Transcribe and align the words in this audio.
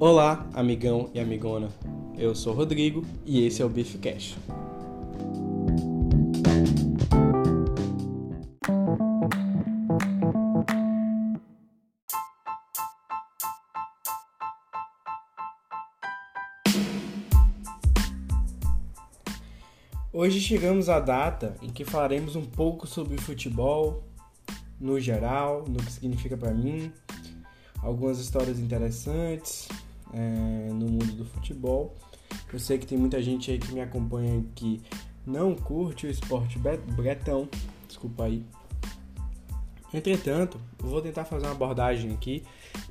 Olá, 0.00 0.44
amigão 0.52 1.08
e 1.14 1.20
amigona. 1.20 1.68
Eu 2.18 2.34
sou 2.34 2.52
Rodrigo 2.52 3.06
e 3.24 3.46
esse 3.46 3.62
é 3.62 3.64
o 3.64 3.68
Beef 3.68 3.94
Cash. 4.00 4.36
Hoje 20.12 20.40
chegamos 20.40 20.88
à 20.88 20.98
data 20.98 21.56
em 21.62 21.70
que 21.70 21.84
falaremos 21.84 22.34
um 22.34 22.44
pouco 22.44 22.84
sobre 22.84 23.16
futebol 23.16 24.02
no 24.80 24.98
geral, 24.98 25.64
no 25.68 25.76
que 25.76 25.92
significa 25.92 26.36
para 26.36 26.52
mim, 26.52 26.92
algumas 27.84 28.18
histórias 28.18 28.58
interessantes 28.58 29.68
é, 30.12 30.68
no 30.72 30.86
mundo 30.86 31.12
do 31.12 31.24
futebol. 31.24 31.94
Eu 32.52 32.58
sei 32.58 32.78
que 32.78 32.86
tem 32.86 32.96
muita 32.96 33.22
gente 33.22 33.50
aí 33.50 33.58
que 33.58 33.72
me 33.72 33.80
acompanha 33.80 34.42
que 34.54 34.80
não 35.26 35.54
curte 35.54 36.06
o 36.06 36.10
esporte 36.10 36.58
bretão, 36.58 37.48
desculpa 37.86 38.24
aí. 38.24 38.44
Entretanto, 39.92 40.60
vou 40.78 41.00
tentar 41.00 41.24
fazer 41.24 41.46
uma 41.46 41.52
abordagem 41.52 42.12
aqui 42.12 42.42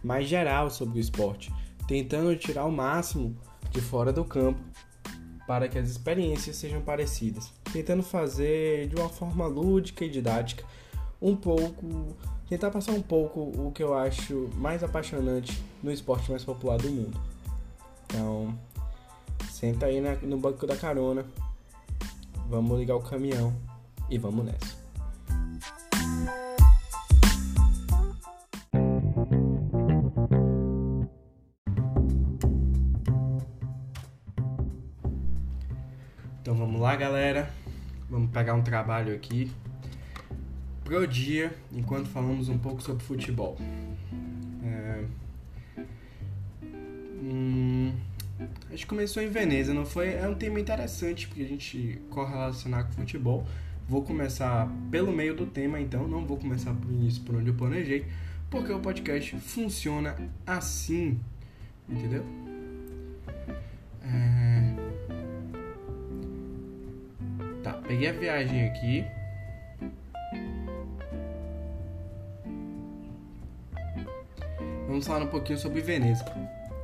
mais 0.01 0.27
geral 0.27 0.69
sobre 0.69 0.99
o 0.99 1.01
esporte, 1.01 1.51
tentando 1.87 2.35
tirar 2.37 2.65
o 2.65 2.71
máximo 2.71 3.35
de 3.71 3.81
fora 3.81 4.13
do 4.13 4.23
campo 4.23 4.61
para 5.45 5.67
que 5.67 5.77
as 5.77 5.89
experiências 5.89 6.55
sejam 6.55 6.81
parecidas, 6.81 7.51
tentando 7.73 8.03
fazer 8.03 8.87
de 8.87 8.95
uma 8.95 9.09
forma 9.09 9.45
lúdica 9.45 10.05
e 10.05 10.09
didática 10.09 10.63
um 11.21 11.35
pouco 11.35 12.15
tentar 12.49 12.71
passar 12.71 12.91
um 12.91 13.01
pouco 13.01 13.39
o 13.41 13.71
que 13.71 13.81
eu 13.81 13.93
acho 13.93 14.49
mais 14.55 14.83
apaixonante 14.83 15.63
no 15.81 15.91
esporte 15.91 16.29
mais 16.29 16.43
popular 16.43 16.77
do 16.77 16.89
mundo. 16.89 17.19
Então, 18.05 18.57
senta 19.49 19.87
aí 19.87 20.01
na, 20.01 20.15
no 20.15 20.37
banco 20.37 20.67
da 20.67 20.75
carona, 20.75 21.25
vamos 22.49 22.77
ligar 22.79 22.95
o 22.95 23.01
caminhão 23.01 23.53
e 24.09 24.17
vamos 24.17 24.45
nessa. 24.45 24.83
Então 36.41 36.55
vamos 36.55 36.81
lá, 36.81 36.95
galera. 36.95 37.49
Vamos 38.09 38.29
pegar 38.31 38.53
um 38.53 38.61
trabalho 38.61 39.15
aqui 39.15 39.49
pro 40.93 41.07
dia, 41.07 41.51
enquanto 41.71 42.07
falamos 42.07 42.49
um 42.49 42.57
pouco 42.57 42.79
sobre 42.79 43.03
futebol. 43.03 43.57
É... 44.63 45.03
Hum... 47.23 47.91
A 48.67 48.71
gente 48.71 48.85
começou 48.85 49.23
em 49.23 49.27
Veneza, 49.27 49.73
não 49.73 49.85
foi? 49.85 50.13
É 50.13 50.27
um 50.27 50.35
tema 50.35 50.59
interessante 50.59 51.27
porque 51.27 51.41
a 51.41 51.47
gente 51.47 51.99
correlacionar 52.11 52.85
com 52.85 52.91
futebol. 52.91 53.43
Vou 53.89 54.03
começar 54.03 54.69
pelo 54.91 55.11
meio 55.11 55.35
do 55.35 55.47
tema, 55.47 55.79
então 55.79 56.07
não 56.07 56.25
vou 56.25 56.37
começar 56.37 56.73
por 56.73 56.91
início 56.91 57.23
por 57.23 57.35
onde 57.35 57.47
eu 57.49 57.55
planejei, 57.55 58.05
porque 58.51 58.71
o 58.71 58.79
podcast 58.79 59.35
funciona 59.39 60.15
assim, 60.45 61.19
entendeu? 61.89 62.23
É... 64.03 64.75
Tá, 67.63 67.73
peguei 67.73 68.09
a 68.09 68.13
viagem 68.13 68.67
aqui. 68.67 69.22
Vamos 74.93 75.07
falar 75.07 75.25
um 75.25 75.27
pouquinho 75.27 75.57
sobre 75.57 75.81
Veneza. 75.81 76.23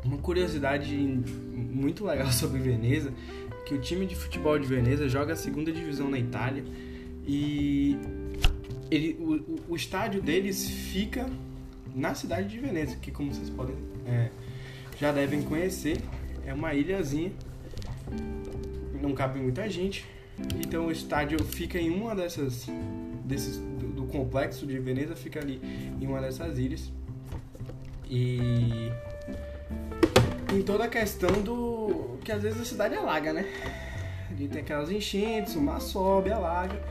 Uma 0.03 0.17
curiosidade 0.17 0.95
muito 0.97 2.03
legal 2.03 2.31
sobre 2.33 2.59
Veneza 2.59 3.13
é 3.51 3.63
que 3.65 3.75
o 3.75 3.79
time 3.79 4.07
de 4.07 4.15
futebol 4.15 4.57
de 4.57 4.67
Veneza 4.67 5.07
joga 5.07 5.33
a 5.33 5.35
segunda 5.35 5.71
divisão 5.71 6.09
na 6.09 6.17
Itália 6.17 6.63
e 7.27 7.95
ele, 8.89 9.15
o, 9.19 9.73
o 9.73 9.75
estádio 9.75 10.23
deles 10.23 10.67
fica 10.67 11.29
na 11.95 12.15
cidade 12.15 12.47
de 12.47 12.59
Veneza, 12.59 12.95
que 12.95 13.11
como 13.11 13.31
vocês 13.31 13.49
podem 13.51 13.75
é, 14.07 14.31
já 14.99 15.11
devem 15.11 15.43
conhecer, 15.43 15.97
é 16.47 16.53
uma 16.53 16.73
ilhazinha, 16.73 17.31
não 18.99 19.13
cabe 19.13 19.39
muita 19.39 19.69
gente, 19.69 20.03
então 20.65 20.87
o 20.87 20.91
estádio 20.91 21.43
fica 21.43 21.77
em 21.77 21.91
uma 21.91 22.15
dessas 22.15 22.67
desses 23.23 23.57
do, 23.57 23.87
do 23.87 24.03
complexo 24.05 24.65
de 24.65 24.79
Veneza, 24.79 25.15
fica 25.15 25.39
ali 25.39 25.61
em 26.01 26.07
uma 26.07 26.19
dessas 26.19 26.57
ilhas. 26.57 26.91
E 28.09 28.91
em 30.51 30.61
toda 30.63 30.85
a 30.85 30.87
questão 30.87 31.29
do 31.41 32.17
que 32.23 32.31
às 32.31 32.41
vezes 32.41 32.61
a 32.61 32.65
cidade 32.65 32.95
alaga, 32.95 33.31
né? 33.31 33.45
Ali 34.31 34.47
tem 34.47 34.61
aquelas 34.61 34.89
enchentes, 34.89 35.55
o 35.55 35.61
mar 35.61 35.79
sobe, 35.79 36.31
alaga. 36.31 36.81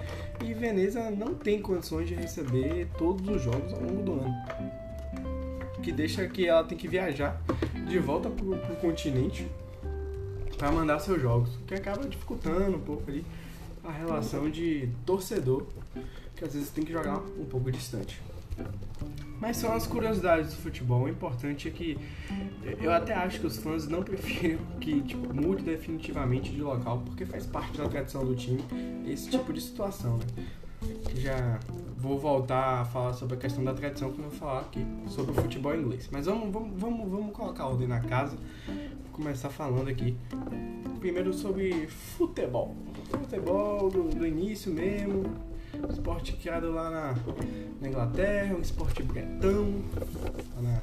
E 0.44 0.54
Veneza 0.54 1.10
não 1.10 1.34
tem 1.34 1.60
condições 1.60 2.08
de 2.08 2.14
receber 2.14 2.86
todos 2.96 3.28
os 3.28 3.42
jogos 3.42 3.72
ao 3.72 3.80
longo 3.80 4.02
do 4.02 4.12
ano. 4.12 4.34
Que 5.82 5.90
deixa 5.90 6.26
que 6.28 6.46
ela 6.46 6.62
tem 6.62 6.78
que 6.78 6.86
viajar 6.86 7.40
de 7.88 7.98
volta 7.98 8.30
pro, 8.30 8.56
pro 8.56 8.76
continente 8.76 9.48
para 10.56 10.70
mandar 10.70 10.98
seus 10.98 11.20
jogos. 11.20 11.56
O 11.56 11.64
que 11.64 11.74
acaba 11.74 12.06
dificultando 12.06 12.76
um 12.76 12.80
pouco 12.80 13.08
ali 13.08 13.24
a 13.84 13.90
relação 13.90 14.50
de 14.50 14.88
torcedor, 15.06 15.66
que 16.36 16.44
às 16.44 16.52
vezes 16.52 16.70
tem 16.70 16.84
que 16.84 16.92
jogar 16.92 17.16
um 17.16 17.44
pouco 17.44 17.70
distante. 17.70 18.20
Mas 19.40 19.56
são 19.56 19.72
as 19.72 19.86
curiosidades 19.86 20.50
do 20.50 20.56
futebol. 20.56 21.02
O 21.02 21.08
importante 21.08 21.68
é 21.68 21.70
que 21.70 21.98
eu 22.80 22.92
até 22.92 23.14
acho 23.14 23.40
que 23.40 23.46
os 23.46 23.56
fãs 23.56 23.86
não 23.86 24.02
preferem 24.04 24.58
que 24.80 25.00
tipo, 25.02 25.32
mude 25.32 25.62
definitivamente 25.62 26.50
de 26.50 26.60
local, 26.60 27.02
porque 27.04 27.24
faz 27.24 27.46
parte 27.46 27.78
da 27.78 27.88
tradição 27.88 28.24
do 28.24 28.34
time 28.34 28.62
esse 29.06 29.30
tipo 29.30 29.52
de 29.52 29.60
situação, 29.60 30.18
né? 30.18 30.44
Já 31.14 31.58
vou 31.96 32.18
voltar 32.18 32.80
a 32.80 32.84
falar 32.84 33.12
sobre 33.12 33.36
a 33.36 33.38
questão 33.38 33.64
da 33.64 33.74
tradição 33.74 34.12
quando 34.12 34.26
eu 34.26 34.30
falar 34.30 34.60
aqui 34.60 34.84
sobre 35.08 35.32
o 35.32 35.34
futebol 35.34 35.74
inglês. 35.74 36.08
Mas 36.12 36.26
vamos, 36.26 36.52
vamos, 36.52 36.80
vamos, 36.80 37.10
vamos 37.10 37.32
colocar 37.32 37.66
ordem 37.66 37.88
na 37.88 38.00
casa. 38.00 38.36
Vou 38.66 39.12
começar 39.12 39.48
falando 39.48 39.88
aqui 39.88 40.16
primeiro 40.98 41.32
sobre 41.32 41.86
futebol. 41.88 42.76
Futebol 43.10 43.90
do, 43.90 44.04
do 44.04 44.26
início 44.26 44.72
mesmo, 44.72 45.24
esporte 45.90 46.32
criado 46.32 46.72
lá 46.72 46.90
na, 46.90 47.14
na 47.80 47.88
Inglaterra, 47.88 48.54
um 48.54 48.60
esporte 48.60 49.02
bretão, 49.02 49.82
na 50.60 50.80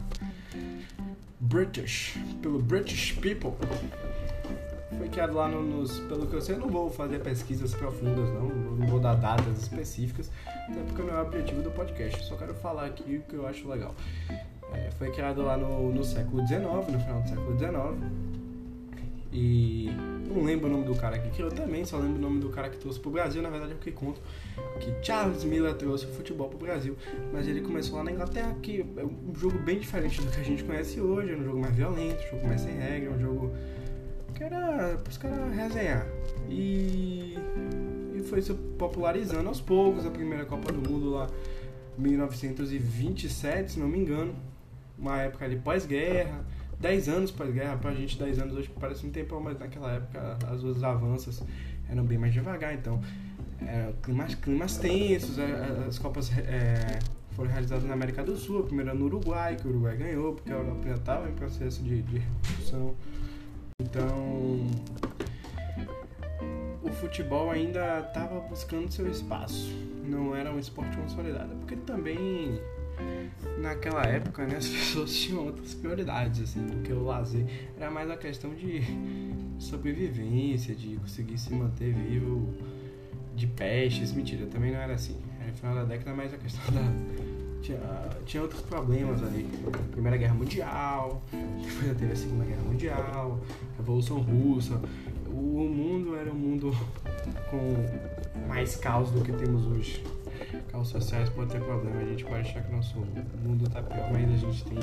British, 1.40 2.18
pelo 2.42 2.60
British 2.60 3.14
People. 3.14 3.52
Foi 4.98 5.10
criado 5.10 5.34
lá 5.34 5.48
no, 5.48 5.62
nos. 5.62 6.00
Pelo 6.02 6.26
que 6.28 6.34
eu 6.36 6.42
sei, 6.42 6.56
eu 6.56 6.60
não 6.60 6.70
vou 6.70 6.90
fazer 6.90 7.20
pesquisas 7.20 7.74
profundas, 7.74 8.30
não. 8.30 8.48
Não 8.76 8.88
vou 8.88 9.00
dar 9.00 9.16
datas 9.16 9.62
específicas, 9.62 10.32
até 10.70 10.82
porque 10.84 11.02
não 11.02 11.16
é 11.16 11.22
o 11.22 11.26
objetivo 11.26 11.62
do 11.62 11.72
podcast. 11.72 12.24
Só 12.24 12.36
quero 12.36 12.54
falar 12.56 12.86
aqui 12.86 13.18
o 13.18 13.22
que 13.30 13.36
eu 13.36 13.48
acho 13.48 13.68
legal. 13.68 13.94
É, 14.74 14.90
foi 14.92 15.12
criado 15.12 15.42
lá 15.42 15.58
no, 15.58 15.92
no 15.92 16.04
século 16.04 16.46
XIX, 16.48 16.64
no 16.64 17.00
final 17.00 17.22
do 17.22 17.30
século 17.30 17.58
XIX 17.58 18.25
e 19.38 19.90
não 20.30 20.46
lembro 20.46 20.70
o 20.70 20.72
nome 20.72 20.86
do 20.86 20.96
cara 20.96 21.20
que 21.20 21.30
criou 21.32 21.52
também, 21.52 21.84
só 21.84 21.98
lembro 21.98 22.18
o 22.18 22.22
nome 22.22 22.40
do 22.40 22.48
cara 22.48 22.70
que 22.70 22.78
trouxe 22.78 22.98
pro 22.98 23.12
Brasil. 23.12 23.42
Na 23.42 23.50
verdade, 23.50 23.74
é 23.74 23.76
o 23.76 23.80
que 23.80 23.92
conto 23.92 24.22
que 24.80 25.06
Charles 25.06 25.44
Miller 25.44 25.74
trouxe 25.74 26.06
o 26.06 26.10
futebol 26.10 26.48
pro 26.48 26.58
Brasil. 26.58 26.96
Mas 27.34 27.46
ele 27.46 27.60
começou 27.60 27.98
lá 27.98 28.06
na 28.06 28.14
Inglaterra, 28.14 28.56
que 28.62 28.86
é 28.96 29.04
um 29.04 29.36
jogo 29.36 29.60
bem 29.60 29.78
diferente 29.78 30.22
do 30.22 30.32
que 30.32 30.40
a 30.40 30.44
gente 30.44 30.64
conhece 30.64 31.02
hoje. 31.02 31.34
É 31.34 31.36
um 31.36 31.44
jogo 31.44 31.60
mais 31.60 31.76
violento, 31.76 32.24
um 32.28 32.32
jogo 32.32 32.48
mais 32.48 32.62
sem 32.62 32.76
regra, 32.76 33.12
um 33.12 33.20
jogo 33.20 33.52
que 34.34 34.44
era 34.44 34.98
pros 35.04 35.18
caras 35.18 35.54
resenhar. 35.54 36.08
E, 36.50 37.38
e 38.16 38.24
foi 38.24 38.42
se 38.42 38.54
popularizando 38.54 39.50
aos 39.50 39.60
poucos. 39.60 40.06
A 40.06 40.12
primeira 40.12 40.46
Copa 40.46 40.72
do 40.72 40.90
Mundo 40.90 41.12
lá, 41.12 41.30
1927, 41.98 43.74
se 43.74 43.80
não 43.82 43.90
me 43.90 44.00
engano. 44.00 44.34
Uma 44.98 45.24
época 45.24 45.44
ali 45.44 45.58
pós-guerra 45.58 46.46
10 46.80 47.10
anos 47.10 47.32
pós-guerra, 47.32 47.78
pra 47.78 47.94
gente 47.94 48.18
10 48.18 48.40
anos 48.40 48.56
hoje 48.56 48.72
parece 48.80 49.06
um 49.06 49.12
tempo, 49.12 49.40
mas 49.40 49.58
naquela 49.60 49.94
época 49.94 50.38
as 50.48 50.64
os 50.64 50.84
avanços 50.84 51.42
eram 51.90 52.04
bem 52.04 52.18
mais 52.18 52.34
devagar, 52.34 52.74
então 52.74 53.00
é, 53.62 53.94
climas, 54.04 54.36
climas 54.36 54.78
tensos, 54.78 55.38
é, 55.38 55.86
as 55.88 55.98
Copas 55.98 56.32
é, 56.38 57.00
foram 57.32 57.50
realizadas 57.50 57.84
na 57.86 57.94
América 57.94 58.24
do 58.24 58.36
Sul, 58.36 58.60
a 58.60 58.64
primeira 58.64 58.94
no 58.94 59.06
Uruguai, 59.06 59.56
que 59.56 59.68
o 59.68 59.72
Uruguai 59.72 59.98
ganhou, 59.98 60.34
porque 60.34 60.52
a 60.52 60.56
Europa 60.56 60.82
ainda 60.84 61.00
estava 61.00 61.30
em 61.30 61.34
processo 61.34 61.84
de, 61.84 62.02
de 62.02 62.18
reconstrução. 62.20 62.96
Então 63.82 64.68
o 66.82 66.90
futebol 66.92 67.52
ainda 67.52 68.00
estava 68.00 68.40
buscando 68.42 68.92
seu 68.92 69.10
espaço, 69.10 69.74
não 70.04 70.36
era 70.36 70.52
um 70.52 70.60
esporte 70.60 70.96
consolidado, 70.96 71.56
porque 71.58 71.76
também 71.76 72.60
naquela 73.58 74.04
época, 74.04 74.46
né, 74.46 74.58
as 74.58 74.68
pessoas 74.70 75.14
tinham 75.14 75.46
outras 75.46 75.74
prioridades, 75.74 76.42
assim, 76.42 76.66
do 76.66 76.82
que 76.82 76.94
o 76.94 77.04
lazer. 77.04 77.46
Era 77.80 77.92
mais 77.92 78.10
a 78.10 78.18
questão 78.18 78.54
de 78.54 78.82
sobrevivência, 79.60 80.76
de 80.76 80.96
conseguir 80.98 81.38
se 81.38 81.54
manter 81.54 81.94
vivo 81.94 82.54
de 83.36 83.48
pestes. 83.48 84.12
Mentira, 84.12 84.46
também 84.48 84.72
não 84.72 84.80
era 84.80 84.94
assim. 84.94 85.18
Era 85.40 85.52
no 85.52 85.58
final 85.58 85.76
da 85.76 85.84
década, 85.84 86.14
mais 86.14 86.34
a 86.34 86.38
questão 86.38 86.74
da, 86.74 86.82
tinha, 87.66 87.80
tinha 88.26 88.44
outros 88.44 88.62
problemas 88.62 89.24
ali. 89.24 89.50
Primeira 89.92 90.18
Guerra 90.18 90.36
Mundial, 90.36 91.24
depois 91.32 91.98
teve 91.98 92.12
a 92.12 92.16
Segunda 92.16 92.46
Guerra 92.46 92.62
Mundial, 92.62 93.40
Revolução 93.78 94.20
Russa. 94.20 94.80
O 95.28 95.68
mundo 95.68 96.16
era 96.16 96.32
um 96.32 96.36
mundo 96.36 96.72
com 97.50 98.48
mais 98.48 98.76
caos 98.76 99.10
do 99.12 99.22
que 99.22 99.32
temos 99.34 99.66
hoje. 99.66 100.04
Caos 100.76 100.90
sociais 100.90 101.30
pode 101.30 101.52
ter 101.52 101.62
problema, 101.62 102.02
a 102.02 102.06
gente 102.06 102.26
pode 102.26 102.42
achar 102.42 102.62
que 102.62 102.70
nosso 102.70 103.00
mundo 103.00 103.70
tá 103.70 103.82
pior, 103.82 104.12
mas 104.12 104.30
a 104.30 104.36
gente 104.36 104.66
tem 104.66 104.78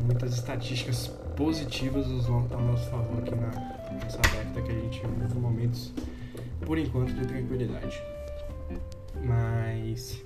muitas 0.00 0.34
estatísticas 0.34 1.06
positivas 1.36 2.04
ao 2.28 2.60
nosso 2.60 2.90
favor 2.90 3.20
aqui 3.20 3.32
na, 3.36 3.46
nessa 3.92 4.18
década 4.18 4.60
que 4.60 4.72
a 4.72 4.74
gente 4.74 5.06
vive 5.06 5.38
momentos, 5.38 5.92
por 6.66 6.76
enquanto, 6.76 7.12
de 7.12 7.24
tranquilidade. 7.28 8.02
Mas 9.22 10.20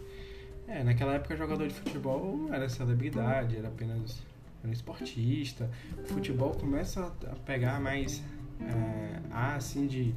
é, 0.69 0.83
naquela 0.83 1.17
época 1.17 1.37
jogador 1.37 1.69
de 1.69 1.75
futebol 1.75 2.35
não 2.35 2.55
era 2.55 2.67
celebridade, 2.67 3.59
era 3.59 3.69
apenas 3.69 4.23
um 4.65 4.73
esportista. 4.73 5.69
O 6.03 6.15
futebol 6.15 6.55
começa 6.55 7.13
a 7.31 7.37
pegar 7.45 7.79
mais 7.79 8.23
é, 8.59 9.21
assim 9.31 9.87
de, 9.87 10.15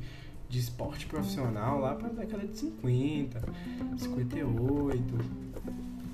de 0.50 0.60
esporte 0.60 1.06
profissional 1.06 1.80
lá 1.80 1.96
para 1.96 2.08
a 2.08 2.12
década 2.12 2.48
de 2.48 2.58
50, 2.58 3.42
58, 3.98 5.04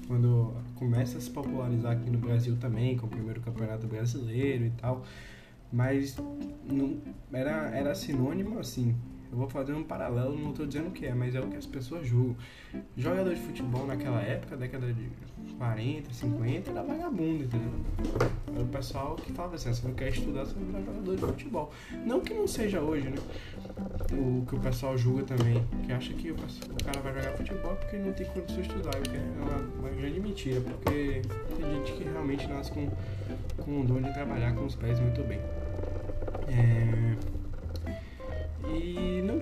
quando 0.07 0.53
começa 0.75 1.17
a 1.17 1.21
se 1.21 1.29
popularizar 1.29 1.93
aqui 1.93 2.09
no 2.09 2.17
Brasil 2.17 2.57
também, 2.59 2.97
com 2.97 3.05
o 3.05 3.09
primeiro 3.09 3.41
campeonato 3.41 3.87
brasileiro 3.87 4.65
e 4.65 4.71
tal. 4.71 5.03
Mas 5.71 6.15
não, 6.69 6.97
era, 7.31 7.69
era 7.75 7.95
sinônimo 7.95 8.59
assim 8.59 8.95
eu 9.33 9.37
vou 9.37 9.49
fazer 9.49 9.73
um 9.73 9.83
paralelo, 9.83 10.37
não 10.37 10.51
estou 10.51 10.67
dizendo 10.67 10.89
o 10.89 10.91
que 10.91 11.07
é, 11.07 11.13
mas 11.13 11.33
é 11.33 11.39
o 11.39 11.47
que 11.47 11.57
as 11.57 11.65
pessoas 11.65 12.05
julgam. 12.05 12.35
Jogador 12.95 13.33
de 13.33 13.41
futebol 13.41 13.87
naquela 13.87 14.21
época, 14.21 14.55
década 14.55 14.93
de 14.93 15.09
40, 15.57 16.13
50, 16.13 16.69
era 16.69 16.83
vagabundo, 16.83 17.43
entendeu? 17.43 17.71
Era 18.53 18.63
o 18.63 18.67
pessoal 18.67 19.15
que 19.15 19.33
falava 19.33 19.55
assim, 19.55 19.73
você 19.73 19.87
não 19.87 19.95
quer 19.95 20.09
estudar, 20.09 20.45
você 20.45 20.53
vai 20.53 20.65
virar 20.65 20.81
jogador 20.81 21.15
de 21.15 21.21
futebol. 21.21 21.71
Não 22.05 22.21
que 22.21 22.31
não 22.31 22.47
seja 22.47 22.79
hoje, 22.79 23.09
né? 23.09 23.17
O 24.11 24.45
que 24.45 24.55
o 24.55 24.59
pessoal 24.59 24.95
julga 24.95 25.23
também, 25.23 25.65
que 25.83 25.91
acha 25.91 26.13
que 26.13 26.31
o, 26.31 26.35
o 26.35 26.83
cara 26.83 26.99
vai 27.01 27.13
jogar 27.15 27.35
futebol 27.35 27.75
porque 27.75 27.97
não 27.97 28.13
tem 28.13 28.27
condição 28.27 28.61
de 28.61 28.67
estudar, 28.67 28.99
o 28.99 29.01
que 29.01 29.17
é 29.17 29.21
uma, 29.41 29.79
uma 29.79 29.89
grande 29.89 30.19
mentira, 30.19 30.61
porque 30.61 31.23
tem 31.57 31.75
gente 31.75 31.93
que 31.93 32.03
realmente 32.03 32.45
nasce 32.45 32.71
com, 32.71 32.87
com 33.63 33.81
o 33.81 33.83
dom 33.83 33.99
de 33.99 34.13
trabalhar 34.13 34.53
com 34.53 34.63
os 34.63 34.75
pés 34.75 34.99
muito 34.99 35.23
bem. 35.23 35.39
É... 36.47 37.42
E 38.73 39.21
não, 39.21 39.37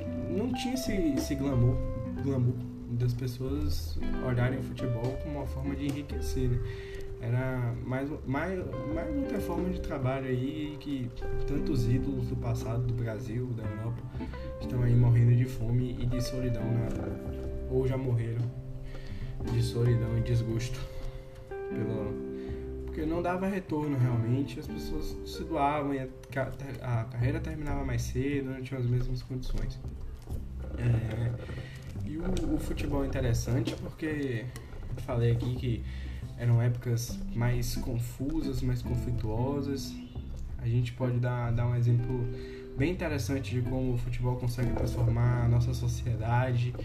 não 0.45 0.53
tinha 0.53 0.73
esse, 0.73 0.91
esse 0.91 1.35
glamour, 1.35 1.75
glamour 2.23 2.55
das 2.91 3.13
pessoas 3.13 3.97
olharem 4.25 4.59
o 4.59 4.63
futebol 4.63 5.17
como 5.23 5.39
uma 5.39 5.47
forma 5.47 5.75
de 5.75 5.85
enriquecer, 5.85 6.49
né? 6.49 6.59
Era 7.21 7.75
mais, 7.85 8.09
mais, 8.25 8.59
mais 8.95 9.15
outra 9.15 9.39
forma 9.39 9.69
de 9.69 9.79
trabalho 9.79 10.27
aí 10.27 10.75
que 10.79 11.07
tantos 11.45 11.87
ídolos 11.87 12.27
do 12.27 12.35
passado 12.35 12.81
do 12.81 12.93
Brasil, 12.95 13.45
da 13.55 13.63
Europa, 13.63 14.01
estão 14.59 14.81
aí 14.81 14.95
morrendo 14.95 15.35
de 15.35 15.45
fome 15.45 15.95
e 15.99 16.05
de 16.07 16.19
solidão, 16.19 16.63
né? 16.63 16.89
ou 17.69 17.87
já 17.87 17.95
morreram 17.95 18.41
de 19.53 19.61
solidão 19.61 20.17
e 20.17 20.21
desgosto 20.21 20.79
pelo, 21.69 22.30
porque 22.91 23.05
não 23.05 23.21
dava 23.21 23.47
retorno 23.47 23.97
realmente, 23.97 24.59
as 24.59 24.67
pessoas 24.67 25.15
se 25.25 25.45
doavam 25.45 25.93
e 25.93 25.99
a, 25.99 27.05
carreira 27.05 27.39
terminava 27.39 27.85
mais 27.85 28.01
cedo, 28.01 28.49
não 28.49 28.61
tinham 28.61 28.81
as 28.81 28.85
mesmas 28.85 29.23
condições. 29.23 29.79
É, 30.77 31.31
e 32.05 32.17
o, 32.17 32.53
o, 32.53 32.59
futebol 32.59 33.05
é 33.05 33.07
interessante 33.07 33.73
porque 33.77 34.43
falei 35.05 35.31
aqui 35.31 35.55
que 35.55 35.83
eram 36.37 36.61
épocas 36.61 37.17
mais 37.33 37.77
confusas, 37.77 38.61
mais 38.61 38.81
conflituosas. 38.81 39.95
A 40.57 40.67
gente 40.67 40.91
pode 40.91 41.17
dar, 41.17 41.51
dar 41.53 41.67
um 41.67 41.75
exemplo 41.75 42.27
bem 42.77 42.91
interessante 42.91 43.51
de 43.55 43.61
como 43.61 43.93
o 43.93 43.97
futebol 43.97 44.35
consegue 44.35 44.73
transformar 44.73 45.45
a 45.45 45.47
nossa 45.47 45.73
sociedade, 45.73 46.75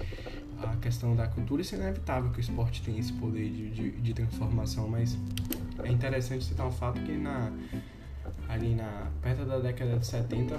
a 0.62 0.76
questão 0.76 1.16
da 1.16 1.26
cultura. 1.26 1.62
Isso 1.62 1.74
é 1.74 1.78
inevitável 1.78 2.30
que 2.30 2.38
o 2.38 2.40
esporte 2.40 2.80
tenha 2.82 3.00
esse 3.00 3.12
poder 3.12 3.50
de, 3.50 3.70
de, 3.70 3.90
de 3.90 4.14
transformação, 4.14 4.88
mas 4.88 5.18
é 5.84 5.88
interessante 5.90 6.44
citar 6.44 6.66
um 6.66 6.72
fato 6.72 7.00
que 7.00 7.12
na, 7.12 7.50
ali 8.48 8.74
na, 8.74 9.08
perto 9.22 9.44
da 9.44 9.58
década 9.58 9.98
de 9.98 10.06
70, 10.06 10.56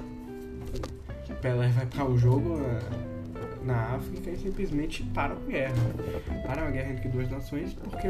Pelé 1.41 1.67
vai 1.69 1.85
para 1.85 2.05
um 2.05 2.17
jogo 2.17 2.57
na, 2.57 3.73
na 3.73 3.95
África 3.95 4.29
e 4.29 4.37
simplesmente 4.37 5.03
para 5.03 5.33
a 5.33 5.37
guerra. 5.37 5.75
Para 6.45 6.63
uma 6.63 6.71
guerra 6.71 6.93
entre 6.93 7.09
duas 7.09 7.29
nações, 7.29 7.73
porque 7.73 8.07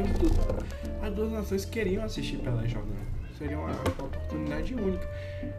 as 1.01 1.13
duas 1.13 1.31
nações 1.31 1.65
queriam 1.65 2.04
assistir 2.04 2.38
Pelé 2.38 2.68
jogando. 2.68 3.07
Seria 3.38 3.57
uma, 3.57 3.71
uma 3.71 4.06
oportunidade 4.06 4.74
única. 4.74 5.07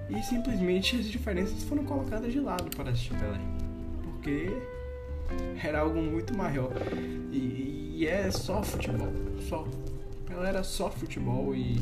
E 0.09 0.23
simplesmente 0.23 0.97
as 0.97 1.07
diferenças 1.07 1.63
foram 1.65 1.85
colocadas 1.85 2.33
de 2.33 2.41
lado 2.41 2.75
para 2.77 2.91
assistir 2.91 3.15
Pelé. 3.15 3.39
Porque 4.03 4.51
era 5.63 5.81
algo 5.81 6.01
muito 6.01 6.37
maior. 6.37 6.73
E, 7.31 7.95
e 7.97 8.07
é 8.07 8.31
só 8.31 8.63
futebol. 8.63 9.13
Só 9.49 9.67
ela 10.39 10.49
era 10.49 10.63
só 10.63 10.91
futebol 10.91 11.55
e, 11.55 11.77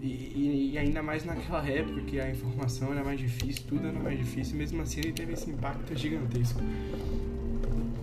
e, 0.00 0.70
e, 0.72 0.78
ainda 0.78 1.02
mais 1.02 1.24
naquela 1.24 1.66
época 1.68 2.00
que 2.02 2.20
a 2.20 2.30
informação 2.30 2.92
era 2.92 3.04
mais 3.04 3.18
difícil, 3.18 3.62
tudo 3.68 3.86
era 3.86 3.98
mais 3.98 4.18
difícil, 4.18 4.56
mesmo 4.56 4.80
assim 4.82 5.00
ele 5.00 5.12
teve 5.12 5.32
esse 5.32 5.50
impacto 5.50 5.94
gigantesco 5.96 6.60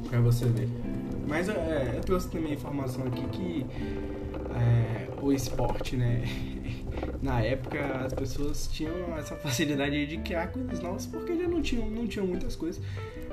para 0.09 0.19
você 0.21 0.45
ver. 0.45 0.69
Mas 1.27 1.49
é, 1.49 1.93
eu 1.95 2.01
trouxe 2.01 2.29
também 2.29 2.51
a 2.51 2.55
informação 2.55 3.05
aqui 3.07 3.25
que 3.27 3.65
é, 4.55 5.07
o 5.21 5.31
esporte, 5.31 5.95
né? 5.95 6.23
Na 7.21 7.41
época 7.41 7.79
as 8.05 8.13
pessoas 8.13 8.67
tinham 8.67 9.17
essa 9.17 9.35
facilidade 9.35 10.05
de 10.05 10.17
criar 10.17 10.47
coisas 10.47 10.79
novas 10.79 11.05
porque 11.05 11.35
já 11.35 11.47
não 11.47 11.61
tinham, 11.61 11.89
não 11.89 12.07
tinham 12.07 12.27
muitas 12.27 12.55
coisas 12.55 12.81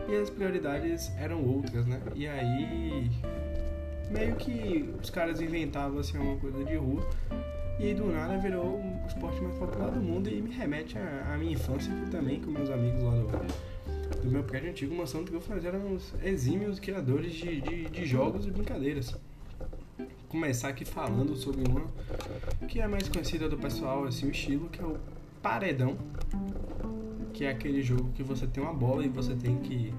e 0.09 0.17
as 0.17 0.29
prioridades 0.31 1.11
eram 1.19 1.43
outras, 1.43 1.87
né? 1.87 2.01
E 2.15 2.27
aí 2.27 3.11
meio 4.11 4.35
que 4.37 4.95
os 5.03 5.11
caras 5.11 5.41
inventavam 5.41 5.99
assim 5.99 6.19
uma 6.19 6.37
coisa 6.37 6.65
de 6.65 6.77
rua 6.77 7.07
e 7.79 7.93
do 7.93 8.07
nada 8.07 8.39
virou 8.39 8.79
o 8.79 9.07
esporte 9.07 9.41
mais 9.41 9.59
popular 9.59 9.91
do 9.91 10.01
mundo 10.01 10.29
e 10.29 10.41
me 10.41 10.51
remete 10.51 10.97
à, 10.97 11.37
minha 11.39 11.53
infância 11.53 11.93
que 11.93 12.11
também 12.11 12.41
com 12.41 12.51
meus 12.51 12.71
amigos 12.71 13.03
lá 13.03 13.11
do, 13.11 14.23
do 14.23 14.31
meu 14.31 14.45
prédio 14.45 14.71
antigo, 14.71 15.07
Santa 15.07 15.31
que 15.31 15.37
eu 15.37 15.41
fazia 15.41 15.73
uns 15.73 16.15
exímios 16.23 16.79
criadores 16.79 17.33
de, 17.33 17.61
de, 17.61 17.85
de 17.87 18.07
jogos 18.07 18.47
e 18.47 18.51
brincadeiras. 18.51 19.17
Começar 20.29 20.69
aqui 20.69 20.85
falando 20.85 21.37
sobre 21.37 21.69
uma 21.69 21.87
que 22.69 22.81
é 22.81 22.87
mais 22.87 23.09
conhecida 23.09 23.49
do 23.49 23.57
pessoal, 23.57 24.05
assim, 24.05 24.27
o 24.27 24.31
estilo, 24.31 24.69
que 24.69 24.81
é 24.81 24.85
o 24.85 24.97
paredão, 25.43 25.97
que 27.33 27.45
é 27.45 27.51
aquele 27.51 27.83
jogo 27.83 28.11
que 28.15 28.23
você 28.23 28.47
tem 28.47 28.63
uma 28.63 28.73
bola 28.73 29.05
e 29.05 29.09
você 29.09 29.35
tem 29.35 29.59
que 29.59 29.93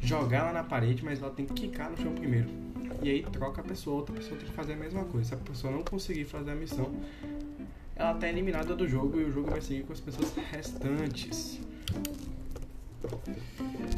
jogar 0.00 0.38
ela 0.38 0.52
na 0.52 0.64
parede, 0.64 1.04
mas 1.04 1.20
ela 1.20 1.30
tem 1.30 1.46
que 1.46 1.54
quicar 1.54 1.90
no 1.90 1.96
chão 1.96 2.12
primeiro 2.14 2.67
e 3.02 3.10
aí 3.10 3.22
troca 3.22 3.60
a 3.60 3.64
pessoa, 3.64 3.96
outra 3.96 4.14
pessoa 4.14 4.38
tem 4.38 4.48
que 4.48 4.54
fazer 4.54 4.72
a 4.72 4.76
mesma 4.76 5.04
coisa. 5.04 5.28
Se 5.28 5.34
a 5.34 5.38
pessoa 5.38 5.72
não 5.72 5.82
conseguir 5.82 6.24
fazer 6.24 6.50
a 6.50 6.54
missão, 6.54 6.90
ela 7.94 8.14
tá 8.14 8.28
eliminada 8.28 8.74
do 8.74 8.88
jogo 8.88 9.20
e 9.20 9.24
o 9.24 9.32
jogo 9.32 9.50
vai 9.50 9.60
seguir 9.60 9.84
com 9.84 9.92
as 9.92 10.00
pessoas 10.00 10.34
restantes. 10.50 11.60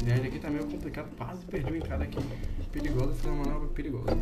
Viagem 0.03 0.27
aqui 0.27 0.39
tá 0.39 0.49
meio 0.49 0.65
complicado, 0.65 1.09
quase 1.17 1.45
perdi 1.45 1.67
uma 1.67 1.77
entrada 1.77 2.03
aqui 2.03 2.17
perigosa, 2.71 3.13
fiz 3.13 3.25
uma 3.25 3.43
manobra 3.43 3.67
perigosa. 3.69 4.17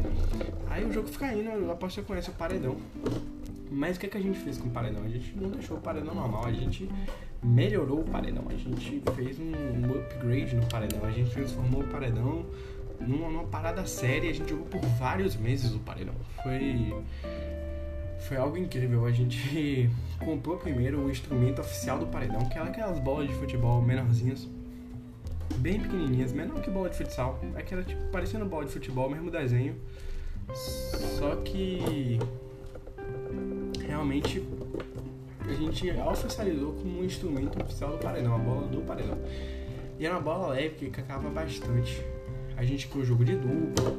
Aí 0.70 0.84
o 0.84 0.92
jogo 0.92 1.08
fica 1.08 1.34
indo, 1.34 1.50
eu 1.50 1.72
aposto 1.72 2.02
conhece 2.04 2.30
o 2.30 2.34
paredão. 2.34 2.78
Mas 3.72 3.98
o 3.98 4.00
que, 4.00 4.08
é 4.08 4.10
que 4.10 4.18
a 4.18 4.22
gente 4.22 4.40
fez 4.40 4.58
com 4.58 4.68
o 4.68 4.72
paredão? 4.72 5.04
A 5.04 5.10
gente 5.10 5.36
não 5.38 5.50
deixou 5.50 5.78
o 5.78 5.82
paredão 5.82 6.16
normal, 6.16 6.46
a 6.46 6.52
gente 6.52 6.90
melhorou 7.44 8.00
o 8.00 8.04
paredão, 8.04 8.44
a 8.50 8.56
gente 8.56 9.02
fez 9.16 9.40
um, 9.40 9.52
um 9.52 10.00
upgrade 10.00 10.56
no 10.56 10.66
paredão, 10.66 11.06
a 11.06 11.12
gente 11.12 11.30
transformou 11.30 11.82
o 11.82 11.88
paredão 11.88 12.46
numa, 13.00 13.30
numa 13.30 13.44
parada 13.46 13.86
séria. 13.86 14.30
A 14.30 14.34
gente 14.34 14.50
jogou 14.50 14.66
por 14.66 14.82
vários 14.98 15.36
meses 15.36 15.74
o 15.74 15.80
paredão. 15.80 16.16
Foi 16.44 16.94
foi 18.20 18.38
algo 18.38 18.58
incrível. 18.58 19.06
A 19.06 19.12
gente 19.12 19.90
comprou 20.20 20.58
primeiro 20.58 21.00
o 21.06 21.10
instrumento 21.10 21.62
oficial 21.62 21.98
do 21.98 22.08
paredão, 22.08 22.40
que 22.48 22.58
é 22.58 22.62
aquelas 22.62 23.00
bolas 23.00 23.28
de 23.28 23.34
futebol 23.36 23.82
menorzinhas, 23.82 24.48
bem 25.58 25.80
pequenininhas, 25.80 26.32
menor 26.32 26.62
que 26.62 26.70
bola 26.70 26.90
de 26.90 26.98
futsal. 26.98 27.40
Aquela 27.56 27.84
tipo 27.84 28.04
parecendo 28.12 28.46
bola 28.46 28.66
de 28.66 28.72
futebol, 28.72 29.10
mesmo 29.10 29.32
desenho. 29.32 29.76
Só 30.54 31.36
que 31.38 32.20
realmente 33.86 34.44
a 35.48 35.54
gente 35.54 35.92
oficializou 35.92 36.74
como 36.74 37.00
um 37.00 37.04
instrumento 37.04 37.62
oficial 37.62 37.92
do 37.92 37.98
paredão, 37.98 38.36
a 38.36 38.38
bola 38.38 38.68
do 38.68 38.82
paredão. 38.82 39.18
E 40.00 40.06
era 40.06 40.16
uma 40.16 40.22
bola 40.22 40.54
leve 40.54 40.76
que 40.76 40.90
cacava 40.90 41.30
bastante 41.30 42.04
a 42.60 42.66
gente 42.66 42.90
criou 42.90 43.06
jogo 43.06 43.24
de 43.24 43.38
dupla, 43.38 43.98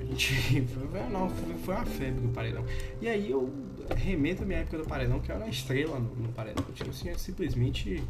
a 0.00 0.04
gente. 0.04 0.66
Não, 1.12 1.28
foi 1.58 1.74
uma 1.74 1.84
febre 1.84 2.20
do 2.22 2.28
paredão. 2.28 2.64
E 2.98 3.06
aí 3.06 3.30
eu 3.30 3.52
remeto 3.94 4.42
a 4.42 4.46
minha 4.46 4.60
época 4.60 4.78
do 4.78 4.84
paredão, 4.84 5.20
que 5.20 5.30
eu 5.30 5.34
era 5.34 5.44
uma 5.44 5.50
estrela 5.50 5.98
no, 5.98 6.16
no 6.16 6.32
paredão. 6.32 6.64
Tipo 6.72 6.88
assim, 6.88 7.10
é 7.10 7.18
simplesmente 7.18 8.02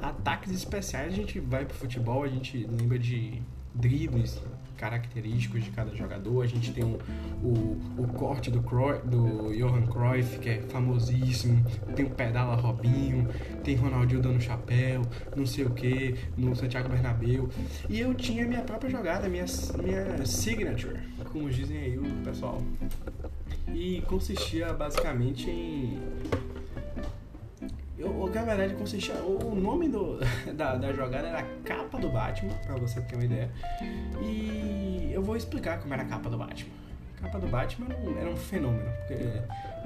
ataques 0.00 0.50
especiais. 0.50 1.12
A 1.12 1.16
gente 1.16 1.38
vai 1.38 1.64
pro 1.64 1.76
futebol, 1.76 2.24
a 2.24 2.28
gente 2.28 2.66
lembra 2.66 2.98
de 2.98 3.40
dribles, 3.72 4.42
característicos 4.76 5.64
de 5.64 5.70
cada 5.70 5.94
jogador. 5.94 6.42
A 6.42 6.46
gente 6.46 6.72
tem 6.72 6.84
o, 6.84 6.98
o, 7.42 8.02
o 8.02 8.08
corte 8.08 8.50
do, 8.50 8.62
Croy, 8.62 8.98
do 9.00 9.52
Johan 9.56 9.86
Cruyff, 9.86 10.38
que 10.38 10.48
é 10.48 10.60
famosíssimo. 10.62 11.64
Tem 11.94 12.04
o 12.04 12.10
Pedala 12.10 12.54
Robinho, 12.56 13.28
tem 13.64 13.76
Ronaldinho 13.76 14.20
dando 14.20 14.40
chapéu, 14.40 15.02
não 15.34 15.46
sei 15.46 15.64
o 15.64 15.70
que, 15.70 16.14
no 16.36 16.54
Santiago 16.54 16.88
Bernabéu. 16.88 17.48
E 17.88 18.00
eu 18.00 18.14
tinha 18.14 18.46
minha 18.46 18.62
própria 18.62 18.90
jogada, 18.90 19.28
minha, 19.28 19.46
minha 19.82 20.26
signature, 20.26 21.00
como 21.32 21.50
dizem 21.50 21.78
aí 21.78 21.98
o 21.98 22.04
pessoal. 22.24 22.62
E 23.72 24.02
consistia 24.02 24.72
basicamente 24.72 25.50
em 25.50 25.98
eu, 27.98 28.30
na 28.32 28.42
verdade 28.42 28.74
consistia. 28.74 29.14
O 29.14 29.54
nome 29.54 29.88
do, 29.88 30.18
da, 30.54 30.76
da 30.76 30.92
jogada 30.92 31.28
era 31.28 31.42
capa 31.64 31.98
do 31.98 32.08
Batman, 32.08 32.54
pra 32.64 32.76
você 32.76 33.00
ter 33.00 33.14
uma 33.14 33.24
ideia. 33.24 33.50
E 34.22 35.10
eu 35.12 35.22
vou 35.22 35.36
explicar 35.36 35.80
como 35.80 35.94
era 35.94 36.02
a 36.02 36.06
capa 36.06 36.28
do 36.28 36.36
Batman. 36.36 36.74
A 37.16 37.22
capa 37.22 37.38
do 37.38 37.46
Batman 37.46 37.86
era 37.90 37.98
um, 37.98 38.18
era 38.18 38.30
um 38.30 38.36
fenômeno, 38.36 38.90
porque 38.98 39.14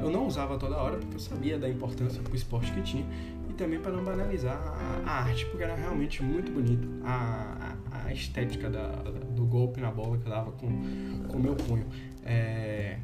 eu 0.00 0.10
não 0.10 0.26
usava 0.26 0.58
toda 0.58 0.76
hora, 0.76 0.96
porque 0.96 1.14
eu 1.14 1.20
sabia 1.20 1.58
da 1.58 1.68
importância 1.68 2.20
pro 2.20 2.34
esporte 2.34 2.72
que 2.72 2.82
tinha, 2.82 3.06
e 3.48 3.52
também 3.52 3.78
para 3.78 3.92
não 3.92 4.02
banalizar 4.02 4.56
a, 4.56 5.02
a, 5.08 5.12
arte, 5.22 5.46
porque 5.46 5.62
era 5.62 5.76
realmente 5.76 6.22
muito 6.22 6.50
bonito. 6.50 6.88
A, 7.04 7.76
a, 7.92 8.06
a 8.06 8.12
estética 8.12 8.68
da, 8.68 8.88
do 8.88 9.44
golpe 9.44 9.80
na 9.80 9.92
bola 9.92 10.18
que 10.18 10.26
eu 10.26 10.30
dava 10.30 10.50
com 10.52 10.66
o 10.66 11.38
meu 11.38 11.54
punho. 11.54 11.86
É, 12.24 12.98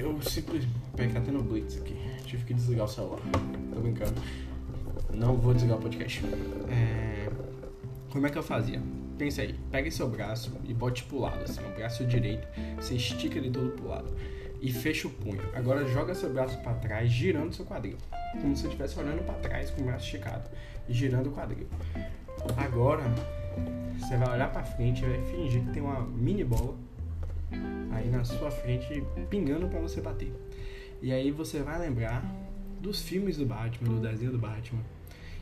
Eu 0.00 0.20
simplesmente. 0.22 0.74
Peraí, 0.96 1.12
tá 1.12 1.20
tendo 1.20 1.42
blitz 1.42 1.76
aqui. 1.76 1.94
Tive 2.24 2.44
que 2.44 2.54
desligar 2.54 2.86
o 2.86 2.88
celular. 2.88 3.20
Tô 3.74 3.80
brincando. 3.80 4.14
Não 5.12 5.36
vou 5.36 5.52
desligar 5.52 5.76
o 5.76 5.82
podcast. 5.82 6.22
É... 6.70 7.28
Como 8.10 8.26
é 8.26 8.30
que 8.30 8.38
eu 8.38 8.42
fazia? 8.42 8.80
Pensa 9.18 9.42
aí, 9.42 9.54
pega 9.70 9.90
seu 9.90 10.08
braço 10.08 10.50
e 10.64 10.72
bote 10.72 11.04
pro 11.04 11.20
lado, 11.20 11.44
assim, 11.44 11.60
o 11.60 11.74
braço 11.76 12.06
direito, 12.06 12.48
você 12.76 12.94
estica 12.94 13.36
ele 13.36 13.50
todo 13.50 13.70
pro 13.72 13.88
lado 13.88 14.10
e 14.62 14.72
fecha 14.72 15.06
o 15.06 15.10
punho. 15.10 15.42
Agora 15.54 15.86
joga 15.86 16.14
seu 16.14 16.32
braço 16.32 16.58
para 16.62 16.72
trás, 16.74 17.10
girando 17.10 17.54
seu 17.54 17.66
quadril, 17.66 17.98
como 18.40 18.56
se 18.56 18.62
você 18.62 18.68
estivesse 18.68 18.98
olhando 18.98 19.22
para 19.24 19.34
trás 19.34 19.70
com 19.70 19.82
o 19.82 19.84
braço 19.84 20.06
esticado 20.06 20.48
e 20.88 20.94
girando 20.94 21.28
o 21.28 21.32
quadril. 21.32 21.68
Agora 22.56 23.04
você 23.98 24.16
vai 24.16 24.32
olhar 24.32 24.50
para 24.50 24.64
frente 24.64 25.04
e 25.04 25.06
vai 25.06 25.22
fingir 25.26 25.62
que 25.64 25.70
tem 25.70 25.82
uma 25.82 26.00
mini 26.00 26.42
bola 26.42 26.74
aí 27.90 28.08
na 28.08 28.24
sua 28.24 28.50
frente 28.50 29.02
pingando 29.28 29.68
para 29.68 29.80
você 29.80 30.00
bater. 30.00 30.32
E 31.02 31.12
aí 31.12 31.30
você 31.30 31.60
vai 31.60 31.78
lembrar 31.78 32.24
dos 32.80 33.02
filmes 33.02 33.36
do 33.36 33.46
Batman, 33.46 33.94
do 33.94 34.00
desenho 34.00 34.32
do 34.32 34.38
Batman 34.38 34.82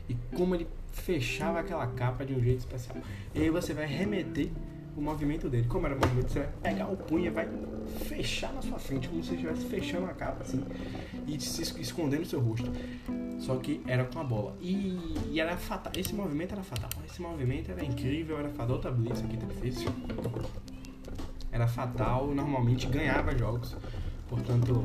e 0.07 0.15
como 0.35 0.55
ele 0.55 0.67
fechava 0.91 1.59
aquela 1.59 1.87
capa 1.87 2.25
de 2.25 2.33
um 2.33 2.41
jeito 2.41 2.59
especial. 2.59 2.97
E 3.33 3.41
aí 3.41 3.49
você 3.49 3.73
vai 3.73 3.85
remeter 3.85 4.49
o 4.97 5.01
movimento 5.01 5.49
dele. 5.49 5.67
Como 5.67 5.85
era 5.85 5.95
o 5.95 5.99
movimento? 5.99 6.31
Você 6.31 6.39
vai 6.39 6.49
pegar 6.63 6.87
o 6.87 6.97
punho 6.97 7.27
e 7.27 7.29
vai 7.29 7.47
fechar 8.07 8.53
na 8.53 8.61
sua 8.61 8.79
frente, 8.79 9.07
como 9.07 9.23
se 9.23 9.33
estivesse 9.33 9.65
fechando 9.67 10.05
a 10.05 10.13
capa 10.13 10.43
assim 10.43 10.63
e 11.27 11.39
se 11.39 11.61
escondendo 11.79 12.23
o 12.23 12.25
seu 12.25 12.39
rosto. 12.39 12.71
Só 13.39 13.55
que 13.57 13.81
era 13.87 14.03
com 14.03 14.19
a 14.19 14.23
bola. 14.23 14.57
E, 14.59 14.97
e 15.31 15.39
era 15.39 15.55
fatal. 15.55 15.93
Esse 15.95 16.13
movimento 16.13 16.53
era 16.53 16.63
fatal. 16.63 16.89
Esse 17.05 17.21
movimento 17.21 17.71
era 17.71 17.83
incrível, 17.83 18.37
era 18.37 18.49
fatal. 18.49 18.75
Outra 18.75 18.91
blitz 18.91 19.21
tá 19.21 19.27
difícil 19.27 19.91
era 21.51 21.67
fatal, 21.67 22.27
normalmente 22.33 22.87
ganhava 22.87 23.37
jogos. 23.37 23.75
Portanto, 24.27 24.83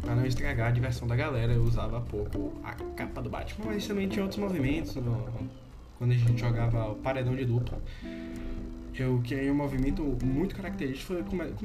para 0.00 0.14
não 0.14 0.24
estragar 0.24 0.68
a 0.68 0.70
diversão 0.70 1.08
da 1.08 1.16
galera, 1.16 1.52
eu 1.52 1.62
usava 1.62 2.00
pouco 2.00 2.52
a 2.62 2.72
capa 2.94 3.20
do 3.20 3.28
Batman. 3.28 3.66
Mas 3.66 3.86
também 3.86 4.08
tinha 4.08 4.22
outros 4.22 4.40
movimentos. 4.40 4.96
Quando 5.98 6.12
a 6.12 6.14
gente 6.14 6.40
jogava 6.40 6.92
o 6.92 6.94
paredão 6.96 7.34
de 7.34 7.44
dupla, 7.44 7.76
eu 8.94 9.20
criei 9.24 9.50
um 9.50 9.54
movimento 9.54 10.02
muito 10.24 10.54
característico. 10.54 11.14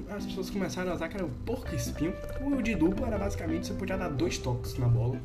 As 0.10 0.26
pessoas 0.26 0.50
começaram 0.50 0.92
a 0.92 0.96
usar 0.96 1.08
que 1.08 1.16
era 1.16 1.26
o 1.26 1.30
porco 1.30 1.76
espinho. 1.76 2.14
O 2.42 2.62
de 2.62 2.74
dupla 2.74 3.08
era 3.08 3.18
basicamente 3.20 3.68
você 3.68 3.74
podia 3.74 3.98
dar 3.98 4.10
dois 4.10 4.40
toques 4.40 4.76
na 4.80 4.88
bola 4.88 5.20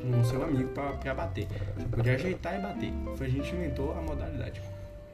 com 0.00 0.20
o 0.20 0.24
seu 0.24 0.42
amigo 0.44 0.68
para 0.68 1.14
bater. 1.14 1.48
Você 1.76 1.86
podia 1.86 2.14
ajeitar 2.14 2.58
e 2.58 2.62
bater. 2.62 2.92
Foi 3.16 3.26
a 3.26 3.30
gente 3.30 3.54
inventou 3.54 3.96
a 3.96 4.02
modalidade. 4.02 4.60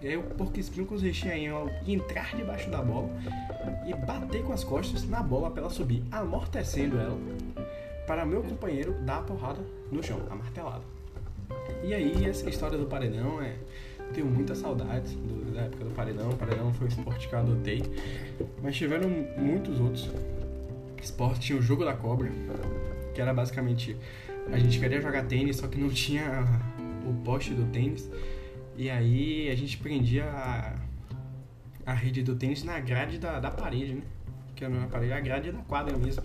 E 0.02 0.08
aí 0.08 0.16
o 0.16 0.22
porco 0.22 0.58
espinho 0.58 0.86
consistia 0.86 1.36
em 1.36 1.48
entrar 1.86 2.34
debaixo 2.36 2.68
da 2.68 2.82
bola 2.82 3.08
e 3.86 3.94
bater 3.94 4.42
com 4.42 4.52
as 4.52 4.64
costas 4.64 5.08
na 5.08 5.22
bola 5.22 5.50
para 5.50 5.62
ela 5.62 5.70
subir, 5.70 6.02
amortecendo 6.10 6.98
ela, 6.98 7.16
para 8.06 8.26
meu 8.26 8.42
companheiro 8.42 8.94
dar 9.04 9.18
a 9.18 9.22
porrada 9.22 9.60
no 9.90 10.02
chão, 10.02 10.20
a 10.28 10.34
martelada. 10.34 10.82
E 11.84 11.94
aí 11.94 12.26
essa 12.26 12.48
história 12.48 12.76
do 12.76 12.86
paredão 12.86 13.40
é. 13.42 13.56
Tenho 14.12 14.26
muitas 14.26 14.58
saudades 14.58 15.12
do, 15.12 15.54
da 15.54 15.62
época 15.62 15.84
do 15.84 15.90
paredão. 15.92 16.30
O 16.30 16.36
paredão 16.36 16.72
foi 16.74 16.86
um 16.86 16.90
esporte 16.90 17.28
que 17.28 17.34
eu 17.34 17.38
adotei. 17.38 17.82
Mas 18.62 18.76
tiveram 18.76 19.08
muitos 19.38 19.80
outros 19.80 20.10
esportes. 21.02 21.44
Tinha 21.44 21.58
o 21.58 21.62
jogo 21.62 21.84
da 21.84 21.94
cobra, 21.94 22.30
que 23.14 23.20
era 23.20 23.32
basicamente. 23.32 23.96
A 24.52 24.58
gente 24.58 24.78
queria 24.78 25.00
jogar 25.00 25.24
tênis, 25.24 25.56
só 25.56 25.66
que 25.66 25.78
não 25.78 25.88
tinha 25.88 26.44
o 27.08 27.14
poste 27.24 27.54
do 27.54 27.64
tênis. 27.72 28.10
E 28.76 28.90
aí 28.90 29.50
a 29.50 29.54
gente 29.54 29.76
prendia 29.78 30.24
a, 30.24 30.76
a 31.86 31.92
rede 31.92 32.22
do 32.22 32.34
tênis 32.34 32.62
na 32.62 32.78
grade 32.80 33.18
da, 33.18 33.38
da 33.38 33.50
parede, 33.50 33.94
né? 33.94 34.02
Que 34.54 34.64
era 34.64 34.74
na 34.74 34.86
parede, 34.86 35.12
a 35.12 35.20
grade 35.20 35.52
da 35.52 35.58
quadra 35.60 35.96
mesmo. 35.96 36.22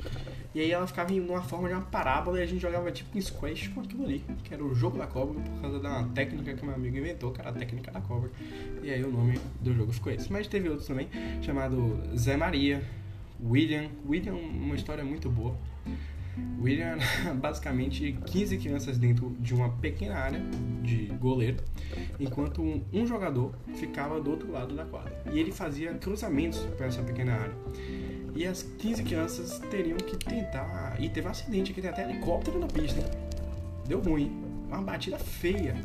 E 0.54 0.62
aí 0.62 0.72
ela 0.72 0.88
ficava 0.88 1.14
em 1.14 1.20
uma 1.20 1.42
forma 1.42 1.68
de 1.68 1.74
uma 1.74 1.84
parábola 1.84 2.40
e 2.40 2.44
a 2.44 2.46
gente 2.46 2.62
jogava 2.62 2.92
tipo 2.92 3.18
em 3.18 3.22
squash 3.22 3.68
com 3.70 3.82
aquilo 3.82 4.06
ali, 4.06 4.24
que 4.44 4.54
era 4.54 4.64
o 4.64 4.74
jogo 4.74 4.98
da 4.98 5.06
cobra, 5.06 5.40
por 5.40 5.62
causa 5.62 5.80
da 5.80 6.04
técnica 6.16 6.54
que 6.54 6.66
meu 6.66 6.74
amigo 6.74 6.98
inventou, 6.98 7.32
que 7.32 7.40
era 7.40 7.50
a 7.50 7.54
técnica 7.54 7.92
da 7.92 8.02
cobra. 8.02 8.30
E 8.82 8.90
aí 8.90 9.04
o 9.04 9.12
nome 9.12 9.40
do 9.62 9.74
jogo 9.74 9.92
ficou 9.92 10.12
esse. 10.12 10.32
Mas 10.32 10.48
teve 10.48 10.70
outros 10.70 10.88
também, 10.88 11.10
chamado 11.42 12.02
Zé 12.18 12.38
Maria, 12.38 12.82
William. 13.44 13.90
William, 14.08 14.34
uma 14.34 14.76
história 14.76 15.04
muito 15.04 15.30
boa. 15.30 15.56
William 16.60 16.98
era 16.98 17.34
basicamente 17.36 18.18
15 18.26 18.58
crianças 18.58 18.98
dentro 18.98 19.36
de 19.40 19.54
uma 19.54 19.70
pequena 19.70 20.16
área 20.16 20.42
de 20.82 21.06
goleiro, 21.20 21.58
enquanto 22.20 22.62
um, 22.62 23.06
jogador 23.06 23.54
ficava 23.76 24.20
do 24.20 24.32
outro 24.32 24.52
lado 24.52 24.76
da 24.76 24.86
quadra. 24.86 25.16
E 25.32 25.40
ele 25.40 25.52
fazia 25.52 25.94
cruzamentos 25.94 26.60
para 26.76 26.88
essa 26.88 27.02
pequena 27.02 27.34
área. 27.34 27.56
E 28.36 28.46
as 28.46 28.64
15 28.64 29.04
crianças 29.04 29.60
teriam 29.72 29.98
que 29.98 30.18
tentar. 30.18 30.96
E 31.00 31.10
teve 31.10 31.28
um 31.28 31.32
acidente 31.32 31.72
aqui, 31.72 31.82
tem 31.82 31.90
até 31.90 32.04
helicóptero 32.08 32.60
na 32.60 32.68
pista? 32.68 33.02
Deu 33.88 34.00
ruim. 34.00 34.32
Uma 34.68 34.82
batida 34.82 35.18
feia. 35.18 35.76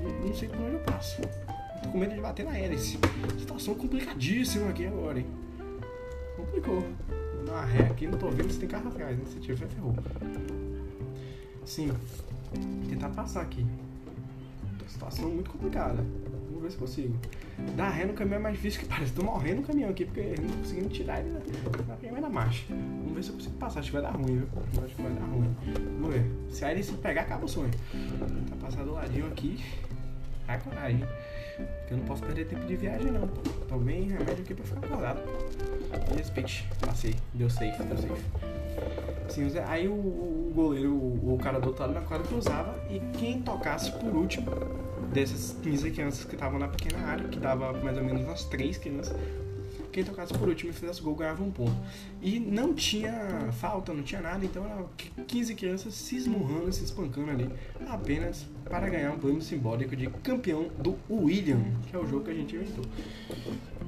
Não, 0.00 0.26
não 0.26 0.34
sei 0.34 0.48
por 0.48 0.60
onde 0.60 0.74
eu 0.74 0.80
passo. 0.80 1.20
Tô 1.82 1.88
com 1.88 1.98
medo 1.98 2.14
de 2.14 2.20
bater 2.20 2.44
na 2.44 2.56
hélice. 2.56 2.98
Situação 3.38 3.74
complicadíssima 3.74 4.70
aqui 4.70 4.86
agora, 4.86 5.18
hein? 5.18 5.26
Complicou 6.36 6.84
dar 7.46 7.52
uma 7.52 7.64
ré 7.64 7.86
aqui, 7.86 8.06
não 8.06 8.18
tô 8.18 8.28
vendo 8.28 8.50
se 8.50 8.58
tem 8.58 8.68
carro 8.68 8.88
atrás, 8.88 9.16
né? 9.16 9.24
Se 9.26 9.40
tiver, 9.40 9.66
ferrou. 9.66 9.94
Sim, 11.64 11.88
vou 11.88 12.88
tentar 12.88 13.08
passar 13.10 13.42
aqui. 13.42 13.64
Situação 14.86 15.28
muito 15.28 15.50
complicada. 15.50 16.04
Vamos 16.48 16.62
ver 16.62 16.70
se 16.70 16.76
consigo. 16.76 17.14
Dar 17.76 17.90
ré 17.90 18.04
no 18.04 18.12
caminhão 18.12 18.38
é 18.38 18.42
mais 18.42 18.54
difícil 18.56 18.80
que 18.80 18.86
parece. 18.86 19.12
Tô 19.12 19.22
morrendo 19.22 19.60
no 19.60 19.66
caminhão 19.66 19.90
aqui 19.90 20.04
porque 20.04 20.34
não 20.40 20.48
tô 20.48 20.56
conseguindo 20.58 20.88
tirar 20.88 21.20
ele 21.20 21.30
na 21.86 21.96
primeira 21.96 22.28
marcha. 22.28 22.64
Vamos 22.68 23.14
ver 23.14 23.22
se 23.22 23.30
eu 23.30 23.34
consigo 23.34 23.56
passar. 23.56 23.80
Acho 23.80 23.88
que 23.88 23.92
vai 23.94 24.02
dar 24.02 24.16
ruim, 24.16 24.38
viu? 24.38 24.48
Acho 24.84 24.94
que 24.94 25.02
vai 25.02 25.12
dar 25.12 25.24
ruim. 25.24 25.56
Vamos 26.00 26.14
ver. 26.14 26.30
Se 26.50 26.64
a 26.64 26.82
se 26.82 26.92
pegar, 26.92 27.22
acaba 27.22 27.44
o 27.44 27.48
sonho. 27.48 27.70
Tá 28.48 28.56
passar 28.66 28.84
do 28.84 28.92
ladinho 28.92 29.26
aqui. 29.26 29.62
Vai 30.46 30.60
coragem. 30.60 31.04
Porque 31.56 31.94
eu 31.94 31.98
não 31.98 32.04
posso 32.04 32.22
perder 32.22 32.46
tempo 32.46 32.66
de 32.66 32.76
viagem, 32.76 33.10
não. 33.10 33.26
Tomei 33.68 34.02
remédio 34.02 34.44
aqui 34.44 34.54
pra 34.54 34.64
ficar 34.64 34.86
acordado. 34.86 35.20
Respeite. 36.16 36.68
Passei. 36.80 37.14
Deu 37.34 37.50
safe, 37.50 37.82
deu 37.82 37.96
safe. 37.96 38.22
Sim, 39.28 39.50
aí 39.66 39.88
o, 39.88 39.92
o 39.92 40.52
goleiro, 40.54 40.92
o, 40.92 41.34
o, 41.34 41.38
cara 41.38 41.58
do 41.58 41.68
outro 41.68 41.82
lado 41.82 41.94
da 41.94 42.00
quadra 42.00 42.26
cruzava 42.26 42.78
e 42.88 43.00
quem 43.18 43.42
tocasse 43.42 43.90
por 43.92 44.14
último 44.14 44.50
dessas 45.12 45.56
15 45.62 45.90
crianças 45.90 46.24
que 46.24 46.34
estavam 46.34 46.58
na 46.58 46.68
pequena 46.68 47.06
área, 47.06 47.28
que 47.28 47.38
dava 47.38 47.72
mais 47.72 47.96
ou 47.96 48.04
menos 48.04 48.24
umas 48.24 48.44
3 48.44 48.78
crianças, 48.78 49.16
quem 49.96 50.04
tocasse 50.04 50.34
por 50.34 50.46
último 50.46 50.70
e 50.70 50.74
fizesse 50.74 51.00
gol 51.00 51.14
ganhava 51.14 51.42
um 51.42 51.50
ponto. 51.50 51.74
E 52.20 52.38
não 52.38 52.74
tinha 52.74 53.50
falta, 53.52 53.94
não 53.94 54.02
tinha 54.02 54.20
nada, 54.20 54.44
então 54.44 54.62
eram 54.66 54.90
15 55.26 55.54
crianças 55.54 55.94
se 55.94 56.16
esmurrando, 56.16 56.70
se 56.70 56.84
espancando 56.84 57.30
ali, 57.30 57.48
apenas 57.88 58.44
para 58.64 58.90
ganhar 58.90 59.10
um 59.12 59.18
prêmio 59.18 59.40
simbólico 59.40 59.96
de 59.96 60.10
campeão 60.22 60.68
do 60.78 60.98
William, 61.08 61.62
que 61.88 61.96
é 61.96 61.98
o 61.98 62.06
jogo 62.06 62.24
que 62.24 62.30
a 62.30 62.34
gente 62.34 62.54
inventou. 62.54 62.84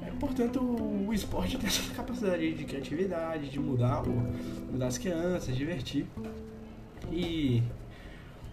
É, 0.01 0.09
portanto, 0.19 0.59
o 0.59 1.13
esporte 1.13 1.59
tem 1.59 1.67
essa 1.67 1.93
capacidade 1.93 2.53
de 2.55 2.63
criatividade, 2.63 3.47
de 3.47 3.59
mudar, 3.59 4.01
mudar 4.03 4.87
as 4.87 4.97
crianças, 4.97 5.55
divertir. 5.55 6.07
E 7.11 7.61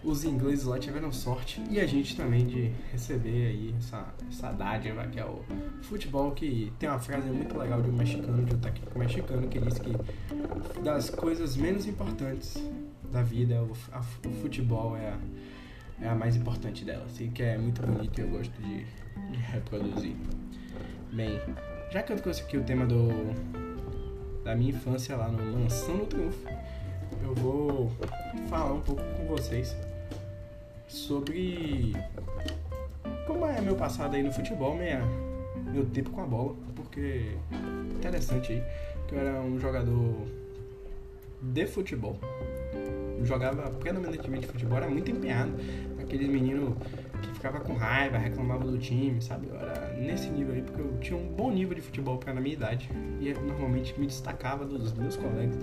os 0.07 0.25
ingleses 0.25 0.65
lá 0.65 0.79
tiveram 0.79 1.11
sorte 1.11 1.61
e 1.69 1.81
a 1.81 1.87
gente 1.87 2.17
também 2.17 2.47
de 2.47 2.71
receber 2.93 3.49
aí 3.49 3.75
essa, 3.77 4.07
essa 4.31 4.53
dádiva 4.53 5.05
que 5.09 5.19
é 5.19 5.25
o 5.25 5.43
futebol 5.83 6.31
que 6.31 6.73
tem 6.79 6.89
uma 6.89 7.01
frase 7.01 7.29
muito 7.29 7.59
legal 7.59 7.83
de 7.83 7.91
um 7.91 7.93
mexicano, 7.93 8.45
de 8.45 8.55
um 8.55 8.59
técnico 8.59 8.97
mexicano 8.97 9.49
que 9.49 9.59
diz 9.59 9.79
que 9.81 10.81
das 10.81 11.11
coisas 11.11 11.57
menos 11.57 11.89
importantes 11.89 12.57
da 13.11 13.21
vida 13.21 13.61
o, 13.61 13.73
a, 13.93 13.99
o 13.99 14.33
futebol 14.41 14.97
é 14.97 15.09
a, 15.09 15.19
é 16.03 16.09
a 16.09 16.15
mais 16.15 16.37
importante 16.37 16.85
dela. 16.85 17.05
Sei 17.09 17.29
que 17.29 17.43
é 17.43 17.59
muito 17.59 17.83
bonito 17.83 18.17
e 18.17 18.23
eu 18.23 18.29
gosto 18.29 18.53
de, 18.63 18.85
de 18.85 19.39
reproduzir. 19.51 20.15
Bem, 21.13 21.41
já 21.91 22.05
que 22.05 22.13
eu 22.13 22.17
trouxe 22.17 22.43
aqui 22.43 22.57
o 22.57 22.63
tema 22.63 22.87
do 22.87 23.09
da 24.45 24.55
minha 24.55 24.71
infância 24.71 25.17
lá 25.17 25.27
no 25.29 25.59
Mansão 25.59 25.99
do 25.99 26.07
Triunfo, 26.07 26.47
eu 27.25 27.35
vou 27.35 27.91
falar 28.49 28.75
um 28.75 28.81
pouco 28.81 29.03
com 29.03 29.27
vocês 29.27 29.75
sobre 30.97 31.93
como 33.27 33.47
é 33.47 33.61
meu 33.61 33.77
passado 33.77 34.17
aí 34.17 34.23
no 34.23 34.33
futebol, 34.33 34.75
minha, 34.75 35.03
meu 35.71 35.85
tempo 35.85 36.11
com 36.11 36.23
a 36.23 36.27
bola, 36.27 36.57
porque 36.75 37.37
interessante 37.95 38.53
aí 38.53 38.63
que 39.07 39.15
eu 39.15 39.21
era 39.21 39.41
um 39.41 39.59
jogador 39.61 40.27
de 41.43 41.67
futebol. 41.67 42.19
Eu 43.19 43.25
jogava 43.25 43.71
predominantemente 43.71 44.47
futebol, 44.47 44.79
era 44.79 44.89
muito 44.89 45.11
empenhado. 45.11 45.53
Aqueles 46.01 46.29
meninos 46.29 46.75
que 47.23 47.29
ficava 47.35 47.61
com 47.61 47.75
raiva, 47.75 48.17
reclamava 48.17 48.65
do 48.65 48.79
time, 48.79 49.21
sabe? 49.21 49.49
Eu 49.49 49.57
era 49.57 49.95
nesse 49.95 50.29
nível 50.29 50.55
aí 50.55 50.63
porque 50.63 50.81
eu 50.81 50.99
tinha 51.01 51.19
um 51.19 51.27
bom 51.27 51.51
nível 51.51 51.75
de 51.75 51.81
futebol 51.83 52.19
para 52.19 52.33
na 52.33 52.41
minha 52.41 52.55
idade 52.55 52.89
e 53.21 53.33
normalmente 53.35 53.99
me 53.99 54.07
destacava 54.07 54.65
dos 54.65 54.93
meus 54.95 55.17
colegas 55.17 55.57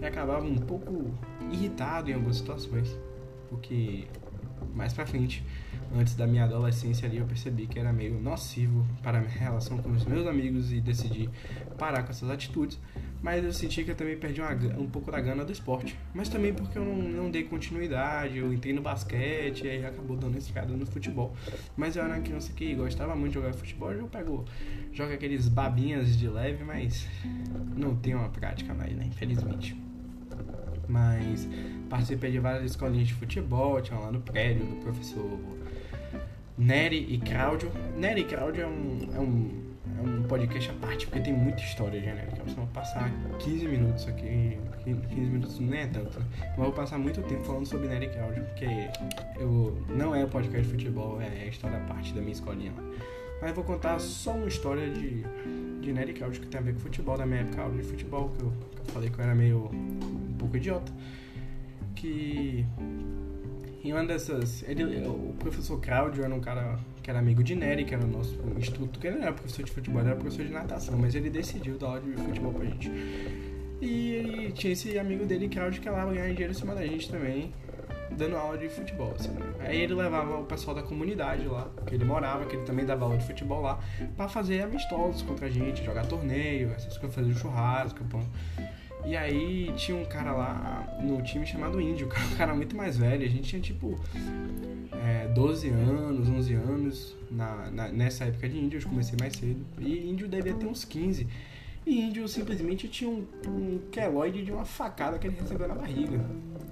e 0.00 0.04
acabava 0.04 0.44
um 0.44 0.56
pouco 0.56 1.12
irritado 1.50 2.10
em 2.10 2.14
algumas 2.14 2.36
situações, 2.36 2.96
porque 3.48 4.06
mais 4.76 4.92
para 4.92 5.06
frente 5.06 5.42
antes 5.94 6.14
da 6.14 6.26
minha 6.26 6.44
adolescência 6.44 7.08
ali, 7.08 7.16
eu 7.16 7.26
percebi 7.26 7.66
que 7.66 7.78
era 7.78 7.92
meio 7.92 8.20
nocivo 8.20 8.86
para 9.02 9.18
a 9.18 9.20
minha 9.20 9.32
relação 9.32 9.78
com 9.78 9.90
os 9.90 10.04
meus 10.04 10.26
amigos 10.26 10.72
e 10.72 10.80
decidi 10.80 11.30
parar 11.78 12.02
com 12.02 12.10
essas 12.10 12.28
atitudes. 12.28 12.78
Mas 13.22 13.42
eu 13.42 13.52
senti 13.52 13.82
que 13.82 13.90
eu 13.90 13.94
também 13.94 14.16
perdi 14.16 14.40
uma, 14.40 14.52
um 14.78 14.88
pouco 14.88 15.10
da 15.10 15.18
gana 15.20 15.44
do 15.44 15.50
esporte. 15.50 15.98
Mas 16.14 16.28
também 16.28 16.52
porque 16.52 16.76
eu 16.76 16.84
não, 16.84 16.96
não 16.96 17.30
dei 17.30 17.44
continuidade, 17.44 18.36
eu 18.36 18.52
entrei 18.52 18.74
no 18.74 18.82
basquete 18.82 19.64
e 19.64 19.70
aí 19.70 19.86
acabou 19.86 20.16
dando 20.16 20.36
escada 20.36 20.72
no 20.74 20.84
futebol. 20.84 21.34
Mas 21.76 21.96
eu 21.96 22.04
era 22.04 22.14
uma 22.14 22.22
criança 22.22 22.52
que 22.52 22.74
gostava 22.74 23.16
muito 23.16 23.32
de 23.32 23.34
jogar 23.38 23.54
futebol, 23.54 23.92
eu 23.92 24.06
pego, 24.06 24.44
jogo 24.92 25.12
aqueles 25.12 25.48
babinhas 25.48 26.16
de 26.16 26.28
leve, 26.28 26.62
mas 26.62 27.08
não 27.74 27.96
tenho 27.96 28.18
uma 28.18 28.28
prática 28.28 28.74
mais, 28.74 28.94
né? 28.94 29.06
Infelizmente 29.06 29.86
mas 30.88 31.48
participei 31.88 32.30
de 32.30 32.38
várias 32.38 32.64
escolinhas 32.64 33.08
de 33.08 33.14
futebol, 33.14 33.80
tinha 33.80 33.98
lá 33.98 34.10
no 34.10 34.20
prédio 34.20 34.64
do 34.64 34.76
professor 34.76 35.38
Nery 36.58 37.06
e 37.10 37.18
Cláudio. 37.18 37.70
Nery 37.96 38.22
e 38.22 38.24
Cláudio 38.24 38.62
é 38.62 38.66
um, 38.66 39.08
é 39.14 39.20
um, 39.20 39.66
é 39.98 40.02
um 40.02 40.22
podcast 40.24 40.70
à 40.70 40.74
parte, 40.74 41.06
porque 41.06 41.20
tem 41.20 41.32
muita 41.32 41.60
história 41.60 42.00
genérica. 42.00 42.42
Eu 42.46 42.54
vou 42.54 42.66
passar 42.68 43.10
15 43.38 43.68
minutos 43.68 44.08
aqui, 44.08 44.58
15 44.84 45.20
minutos 45.20 45.58
não 45.60 45.74
é 45.74 45.86
tanto, 45.86 46.18
né? 46.18 46.26
mas 46.48 46.56
vou 46.56 46.72
passar 46.72 46.98
muito 46.98 47.20
tempo 47.22 47.44
falando 47.44 47.66
sobre 47.66 47.88
Nery 47.88 48.06
e 48.06 48.08
Cláudio, 48.08 48.44
porque 48.44 48.66
eu, 49.38 49.82
não 49.90 50.14
é 50.14 50.24
o 50.24 50.28
podcast 50.28 50.66
de 50.66 50.72
futebol, 50.72 51.20
é 51.20 51.42
a 51.42 51.46
história 51.46 51.76
à 51.76 51.80
parte 51.80 52.12
da 52.14 52.20
minha 52.20 52.32
escolinha 52.32 52.72
lá. 52.76 52.82
Mas 53.42 53.52
vou 53.52 53.64
contar 53.64 53.98
só 53.98 54.32
uma 54.32 54.48
história 54.48 54.88
de, 54.88 55.24
de 55.80 55.92
Nery 55.92 56.14
Cláudio 56.14 56.40
que 56.40 56.46
tem 56.46 56.58
a 56.58 56.62
ver 56.62 56.72
com 56.72 56.80
futebol, 56.80 57.18
da 57.18 57.26
minha 57.26 57.40
época 57.40 57.68
de 57.70 57.82
futebol, 57.82 58.30
que 58.30 58.42
eu, 58.42 58.50
que 58.50 58.80
eu 58.80 58.94
falei 58.94 59.10
que 59.10 59.18
eu 59.18 59.24
era 59.24 59.34
meio 59.34 59.70
um 59.72 60.34
pouco 60.38 60.56
idiota. 60.56 60.90
Que 61.96 62.64
em 63.86 63.92
uma 63.92 64.04
dessas. 64.04 64.62
Ele, 64.68 65.06
o 65.06 65.34
professor 65.38 65.80
Cláudio 65.80 66.24
era 66.24 66.34
um 66.34 66.40
cara 66.40 66.78
que 67.02 67.10
era 67.10 67.18
amigo 67.18 67.42
de 67.42 67.54
Nery, 67.54 67.84
que 67.84 67.94
era 67.94 68.04
o 68.04 68.08
nosso 68.08 68.36
instrutor, 68.56 69.00
que 69.00 69.06
ele 69.06 69.16
não 69.16 69.22
era 69.22 69.32
professor 69.32 69.64
de 69.64 69.70
futebol, 69.70 70.00
ele 70.00 70.10
era 70.10 70.18
professor 70.18 70.44
de 70.44 70.52
natação, 70.52 70.98
mas 70.98 71.14
ele 71.14 71.30
decidiu 71.30 71.78
dar 71.78 71.86
aula 71.86 72.00
de 72.00 72.12
futebol 72.12 72.52
pra 72.52 72.64
gente. 72.64 72.90
E 73.80 74.10
ele 74.10 74.52
tinha 74.52 74.72
esse 74.72 74.98
amigo 74.98 75.24
dele, 75.24 75.48
Cláudio, 75.48 75.80
que 75.80 75.88
lá 75.88 76.04
ganhar 76.04 76.28
dinheiro 76.30 76.50
em 76.50 76.54
cima 76.54 76.74
da 76.74 76.84
gente 76.84 77.08
também, 77.08 77.52
dando 78.10 78.36
aula 78.36 78.58
de 78.58 78.68
futebol. 78.68 79.14
Assim, 79.16 79.30
né? 79.30 79.40
Aí 79.60 79.80
ele 79.82 79.94
levava 79.94 80.40
o 80.40 80.44
pessoal 80.44 80.74
da 80.74 80.82
comunidade 80.82 81.46
lá, 81.46 81.70
que 81.86 81.94
ele 81.94 82.04
morava, 82.04 82.44
que 82.46 82.56
ele 82.56 82.64
também 82.64 82.84
dava 82.84 83.04
aula 83.04 83.18
de 83.18 83.24
futebol 83.24 83.60
lá, 83.60 83.78
para 84.16 84.28
fazer 84.28 84.62
amistosos 84.62 85.22
contra 85.22 85.46
a 85.46 85.50
gente, 85.50 85.84
jogar 85.84 86.06
torneio, 86.06 86.72
essas 86.72 86.98
coisas, 86.98 87.14
fazer 87.14 87.34
churrasco, 87.34 88.02
pão. 88.06 88.26
E 89.06 89.16
aí 89.16 89.72
tinha 89.76 89.96
um 89.96 90.04
cara 90.04 90.32
lá 90.32 90.98
no 91.00 91.22
time 91.22 91.46
chamado 91.46 91.80
Índio, 91.80 92.08
um 92.08 92.36
cara 92.36 92.52
muito 92.54 92.76
mais 92.76 92.98
velho. 92.98 93.24
A 93.24 93.28
gente 93.28 93.42
tinha 93.42 93.62
tipo 93.62 93.96
é, 94.92 95.28
12 95.28 95.68
anos, 95.68 96.28
11 96.28 96.54
anos 96.54 97.16
na, 97.30 97.70
na, 97.70 97.88
nessa 97.88 98.24
época 98.24 98.48
de 98.48 98.58
Índio. 98.58 98.80
Eu 98.80 98.88
comecei 98.88 99.16
mais 99.18 99.34
cedo. 99.34 99.64
E 99.78 100.10
Índio 100.10 100.26
devia 100.26 100.54
ter 100.54 100.66
uns 100.66 100.84
15. 100.84 101.26
E 101.86 102.00
Índio 102.00 102.26
simplesmente 102.26 102.88
tinha 102.88 103.08
um, 103.08 103.24
um 103.46 103.78
queloide 103.92 104.44
de 104.44 104.50
uma 104.50 104.64
facada 104.64 105.20
que 105.20 105.28
ele 105.28 105.36
recebeu 105.36 105.68
na 105.68 105.74
barriga. 105.76 106.18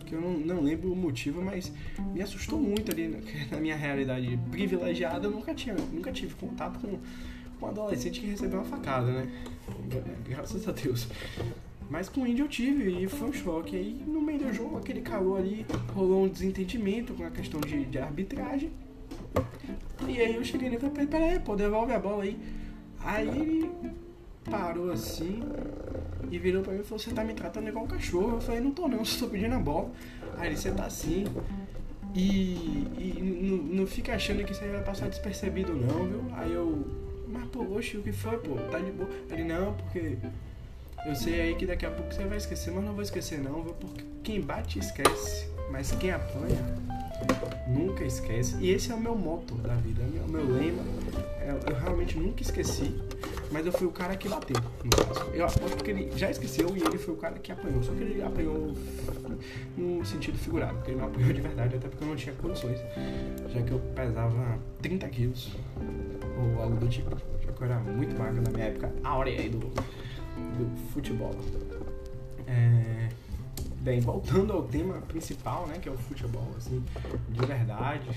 Que 0.05 0.17
eu 0.17 0.21
não, 0.21 0.33
não 0.33 0.61
lembro 0.61 0.93
o 0.93 0.97
motivo, 0.97 1.41
mas 1.41 1.73
me 2.13 2.21
assustou 2.21 2.59
muito 2.59 2.91
ali 2.91 3.17
na 3.49 3.59
minha 3.63 3.77
realidade 3.77 4.37
privilegiada. 4.51 5.29
Eu 5.29 5.31
nunca, 5.31 5.55
tinha, 5.55 5.77
nunca 5.93 6.11
tive 6.11 6.35
contato 6.35 6.81
com 6.81 6.99
um 7.65 7.69
adolescente 7.69 8.21
que 8.21 8.27
recebeu 8.27 8.59
uma 8.59 8.65
facada, 8.65 9.07
né? 9.07 9.29
Graças 10.29 10.69
a 10.69 10.73
Deus. 10.73 11.07
Mas 11.91 12.09
com 12.09 12.23
o 12.23 12.27
Indy 12.27 12.41
eu 12.41 12.49
tive 12.49 13.03
e 13.03 13.09
foi 13.09 13.29
um 13.29 13.33
choque. 13.33 13.77
Aí 13.77 14.03
no 14.07 14.21
meio 14.21 14.39
do 14.39 14.53
jogo, 14.53 14.79
aquele 14.79 15.01
calor 15.01 15.39
ali, 15.39 15.67
rolou 15.95 16.25
um 16.25 16.29
desentendimento 16.29 17.15
com 17.15 17.25
a 17.25 17.31
questão 17.31 17.61
de, 17.61 17.85
de 17.85 17.99
arbitragem. 17.99 18.71
E 20.09 20.21
aí 20.21 20.35
eu 20.35 20.45
cheguei 20.45 20.69
nele 20.69 20.87
e 20.87 20.91
falei, 20.91 21.07
peraí, 21.07 21.39
pô, 21.41 21.55
devolve 21.57 21.93
a 21.93 21.99
bola 21.99 22.25
aí. 22.25 22.39
Aí 23.01 23.29
ele 23.29 23.71
parou 24.51 24.91
assim 24.91 25.43
e 26.31 26.39
virou 26.39 26.63
pra 26.63 26.73
mim 26.73 26.81
e 26.81 26.85
falou, 26.85 26.99
você 26.99 27.11
tá 27.11 27.25
me 27.25 27.35
tratando 27.35 27.69
igual 27.69 27.85
um 27.85 27.89
cachorro. 27.89 28.35
Eu 28.37 28.41
falei, 28.41 28.61
não 28.61 28.71
tô 28.71 28.89
não, 28.89 29.05
só 29.05 29.27
tô 29.27 29.31
pedindo 29.31 29.55
a 29.55 29.59
bola. 29.59 29.91
Aí 30.37 30.49
ele, 30.49 30.57
você 30.57 30.71
tá 30.71 30.87
assim. 30.87 31.25
E, 32.15 32.87
e 32.97 33.71
não, 33.73 33.87
fica 33.87 34.15
achando 34.15 34.45
que 34.45 34.55
você 34.55 34.69
vai 34.69 34.83
passar 34.83 35.09
despercebido 35.09 35.75
não, 35.75 36.05
viu? 36.05 36.25
Aí 36.33 36.53
eu, 36.53 36.87
mas 37.29 37.45
pô, 37.49 37.63
oxe, 37.75 37.97
o 37.97 38.03
que 38.03 38.13
foi, 38.13 38.39
pô? 38.39 38.55
Tá 38.71 38.79
de 38.79 38.93
boa. 38.93 39.09
Ele, 39.31 39.45
não, 39.45 39.75
porque 39.75 40.17
eu 41.07 41.15
sei 41.15 41.41
aí 41.41 41.55
que 41.55 41.67
daqui 41.67 41.85
a 41.85 41.91
pouco 41.91 42.13
você 42.13 42.25
vai 42.25 42.39
esquecer, 42.39 42.73
mas 42.73 42.85
não 42.85 42.95
vou 42.95 43.03
esquecer 43.03 43.39
não, 43.39 43.63
viu? 43.63 43.75
Porque 43.75 44.05
quem 44.23 44.41
bate 44.41 44.79
esquece, 44.79 45.49
mas 45.71 45.93
quem 45.93 46.11
apanha 46.11 46.59
nunca 47.67 48.05
esquece. 48.05 48.57
E 48.59 48.71
esse 48.71 48.91
é 48.91 48.95
o 48.95 49.01
meu 49.01 49.15
moto 49.15 49.55
da 49.57 49.75
vida, 49.75 50.03
é 50.03 50.25
o 50.25 50.29
meu, 50.29 50.47
lema. 50.47 50.83
É, 51.41 51.51
eu 51.51 51.77
realmente 51.77 52.19
nunca 52.19 52.43
esqueci, 52.43 52.95
mas 53.53 53.67
eu 53.67 53.73
fui 53.73 53.87
o 53.87 53.91
cara 53.91 54.17
que 54.17 54.29
bateu, 54.29 54.57
no 54.83 54.91
caso. 54.91 55.31
Eu 55.35 55.45
aposto 55.45 55.85
que 55.85 55.91
ele 55.91 56.11
já 56.17 56.31
esqueceu 56.31 56.75
e 56.75 56.83
ele 56.83 56.97
foi 56.97 57.13
o 57.13 57.17
cara 57.19 57.39
que 57.39 57.53
apanhou. 57.53 57.83
Só 57.83 57.93
que 57.93 58.03
ele 58.03 58.23
apanhou 58.23 58.75
no 59.77 60.05
sentido 60.07 60.39
figurado, 60.39 60.75
porque 60.77 60.93
ele 60.93 61.01
não 61.01 61.09
apanhou 61.09 61.33
de 61.33 61.41
verdade, 61.41 61.77
até 61.77 61.89
porque 61.89 62.03
eu 62.03 62.09
não 62.09 62.17
tinha 62.17 62.35
condições, 62.37 62.79
já 63.49 63.63
que 63.63 63.73
eu 63.73 63.79
pesava 63.95 64.59
30 64.81 65.09
quilos 65.09 65.53
ou 66.39 66.63
algo 66.63 66.77
do 66.77 66.89
tipo. 66.89 67.11
Já 67.45 67.53
que 67.53 67.61
eu 67.61 67.67
era 67.67 67.79
muito 67.79 68.19
magro 68.19 68.41
na 68.41 68.51
minha 68.51 68.67
época 68.67 68.91
áurea 69.05 69.39
aí 69.39 69.51
do 69.51 69.59
do 70.35 70.77
futebol. 70.93 71.35
É... 72.47 73.09
Bem, 73.81 74.01
voltando 74.01 74.55
ao 74.55 74.63
tema 74.63 74.95
principal, 75.03 75.67
né, 75.67 75.79
que 75.79 75.91
é 75.91 75.93
o 75.93 75.99
futebol, 75.99 76.49
assim, 76.57 76.83
de 77.29 77.47
verdade, 77.47 78.09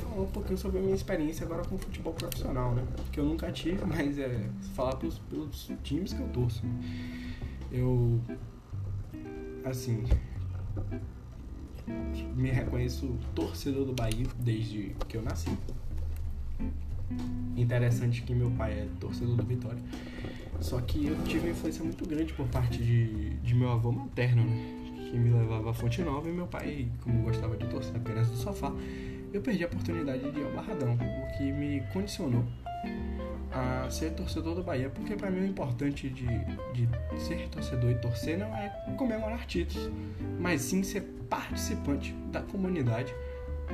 falar 0.00 0.22
um 0.22 0.26
pouquinho 0.26 0.58
sobre 0.58 0.78
a 0.78 0.82
minha 0.82 0.96
experiência 0.96 1.46
agora 1.46 1.62
com 1.62 1.76
o 1.76 1.78
futebol 1.78 2.12
profissional, 2.12 2.74
né, 2.74 2.84
que 3.12 3.20
eu 3.20 3.24
nunca 3.24 3.52
tive, 3.52 3.78
mas 3.86 4.18
é 4.18 4.50
falar 4.74 4.96
pelos, 4.96 5.20
pelos 5.20 5.70
times 5.84 6.12
que 6.12 6.20
eu 6.20 6.28
torço. 6.30 6.64
Eu, 7.70 8.20
assim, 9.64 10.02
me 12.34 12.50
reconheço 12.50 13.16
torcedor 13.34 13.84
do 13.84 13.92
Bahia 13.92 14.26
desde 14.40 14.94
que 15.08 15.16
eu 15.16 15.22
nasci. 15.22 15.56
Interessante 17.56 18.22
que 18.22 18.34
meu 18.34 18.50
pai 18.50 18.72
é 18.72 18.88
torcedor 18.98 19.36
do 19.36 19.44
Vitória. 19.44 19.82
Só 20.60 20.80
que 20.80 21.06
eu 21.06 21.16
tive 21.24 21.40
uma 21.46 21.50
influência 21.50 21.84
muito 21.84 22.06
grande 22.08 22.32
por 22.32 22.46
parte 22.48 22.78
de, 22.78 23.30
de 23.36 23.54
meu 23.54 23.70
avô 23.70 23.92
materno, 23.92 24.44
né? 24.44 25.10
Que 25.10 25.18
me 25.18 25.30
levava 25.30 25.70
a 25.70 25.74
Fonte 25.74 26.02
Nova 26.02 26.28
e 26.28 26.32
meu 26.32 26.46
pai, 26.46 26.88
como 27.02 27.22
gostava 27.22 27.56
de 27.56 27.66
torcer 27.66 27.94
apenas 27.96 28.28
do 28.28 28.36
sofá, 28.36 28.72
eu 29.32 29.40
perdi 29.40 29.64
a 29.64 29.66
oportunidade 29.66 30.30
de 30.30 30.40
ir 30.40 30.44
ao 30.44 30.52
Barradão, 30.52 30.94
o 30.94 31.36
que 31.36 31.52
me 31.52 31.82
condicionou 31.92 32.44
a 33.52 33.88
ser 33.88 34.10
torcedor 34.12 34.54
do 34.54 34.62
Bahia, 34.62 34.90
porque 34.90 35.14
para 35.14 35.30
mim 35.30 35.40
o 35.40 35.46
importante 35.46 36.08
de, 36.08 36.26
de 36.72 36.88
ser 37.20 37.48
torcedor 37.48 37.90
e 37.90 37.94
torcer 37.96 38.36
não 38.38 38.54
é 38.56 38.68
comemorar 38.96 39.46
títulos, 39.46 39.90
mas 40.40 40.60
sim 40.60 40.82
ser 40.82 41.02
participante 41.28 42.12
da 42.32 42.42
comunidade 42.42 43.14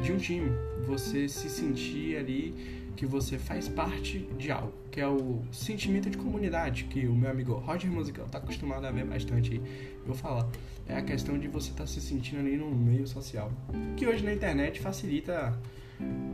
de 0.02 0.12
um 0.12 0.18
time. 0.18 0.50
Você 0.86 1.28
se 1.28 1.48
sentir 1.48 2.16
ali 2.16 2.79
que 2.96 3.06
você 3.06 3.38
faz 3.38 3.68
parte 3.68 4.18
de 4.38 4.50
algo, 4.50 4.72
que 4.90 5.00
é 5.00 5.08
o 5.08 5.42
sentimento 5.52 6.10
de 6.10 6.18
comunidade, 6.18 6.84
que 6.84 7.06
o 7.06 7.14
meu 7.14 7.30
amigo 7.30 7.54
Roger 7.54 7.90
Musical 7.90 8.26
está 8.26 8.38
acostumado 8.38 8.86
a 8.86 8.90
ver 8.90 9.04
bastante 9.04 9.60
eu 10.06 10.14
falar. 10.14 10.48
É 10.86 10.96
a 10.96 11.02
questão 11.02 11.38
de 11.38 11.48
você 11.48 11.70
estar 11.70 11.84
tá 11.84 11.86
se 11.86 12.00
sentindo 12.00 12.40
ali 12.40 12.56
no 12.56 12.70
meio 12.70 13.06
social, 13.06 13.50
que 13.96 14.06
hoje 14.06 14.24
na 14.24 14.32
internet 14.32 14.80
facilita 14.80 15.58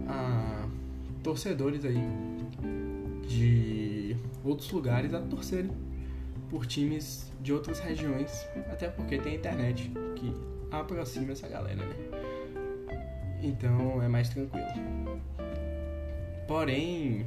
a 0.08 0.68
torcedores 1.22 1.84
aí 1.84 2.02
de 3.28 4.16
outros 4.44 4.70
lugares 4.70 5.12
a 5.12 5.20
torcerem 5.20 5.70
por 6.48 6.66
times 6.66 7.32
de 7.40 7.52
outras 7.52 7.80
regiões, 7.80 8.46
até 8.70 8.88
porque 8.88 9.18
tem 9.18 9.32
a 9.32 9.36
internet 9.36 9.90
que 10.14 10.32
aproxima 10.70 11.32
essa 11.32 11.48
galera, 11.48 11.84
né? 11.84 11.94
Então 13.42 14.02
é 14.02 14.08
mais 14.08 14.28
tranquilo. 14.28 15.15
Porém, 16.46 17.26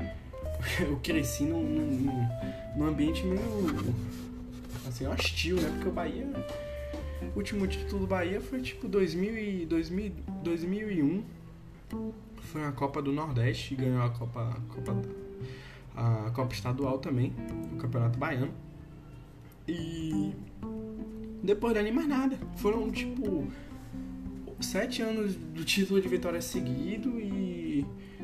eu 0.80 0.98
cresci 1.02 1.44
num, 1.44 1.62
num, 1.62 2.28
num 2.76 2.86
ambiente 2.86 3.24
meio 3.24 3.40
assim, 4.88 5.06
hostil, 5.06 5.56
né? 5.56 5.70
Porque 5.74 5.88
o 5.88 5.92
Bahia. 5.92 6.26
O 7.34 7.38
último 7.38 7.66
título 7.66 8.00
do 8.00 8.06
Bahia 8.06 8.40
foi 8.40 8.60
tipo 8.60 8.88
2000 8.88 9.38
e 9.38 9.66
2000, 9.66 10.12
2001. 10.42 11.24
Foi 12.36 12.64
a 12.64 12.72
Copa 12.72 13.00
do 13.00 13.12
Nordeste, 13.12 13.74
ganhou 13.74 14.02
a 14.02 14.10
Copa, 14.10 14.50
a 14.50 14.74
Copa, 14.74 15.02
a 15.94 16.30
Copa 16.30 16.54
Estadual 16.54 16.98
também, 16.98 17.32
o 17.72 17.76
Campeonato 17.76 18.18
Baiano. 18.18 18.52
E 19.68 20.32
depois 21.42 21.74
dali 21.74 21.92
mais 21.92 22.08
nada. 22.08 22.36
Foram 22.56 22.90
tipo 22.90 23.46
sete 24.60 25.02
anos 25.02 25.36
do 25.36 25.64
título 25.64 26.00
de 26.00 26.08
vitória 26.08 26.40
seguido 26.40 27.20
e 27.20 27.59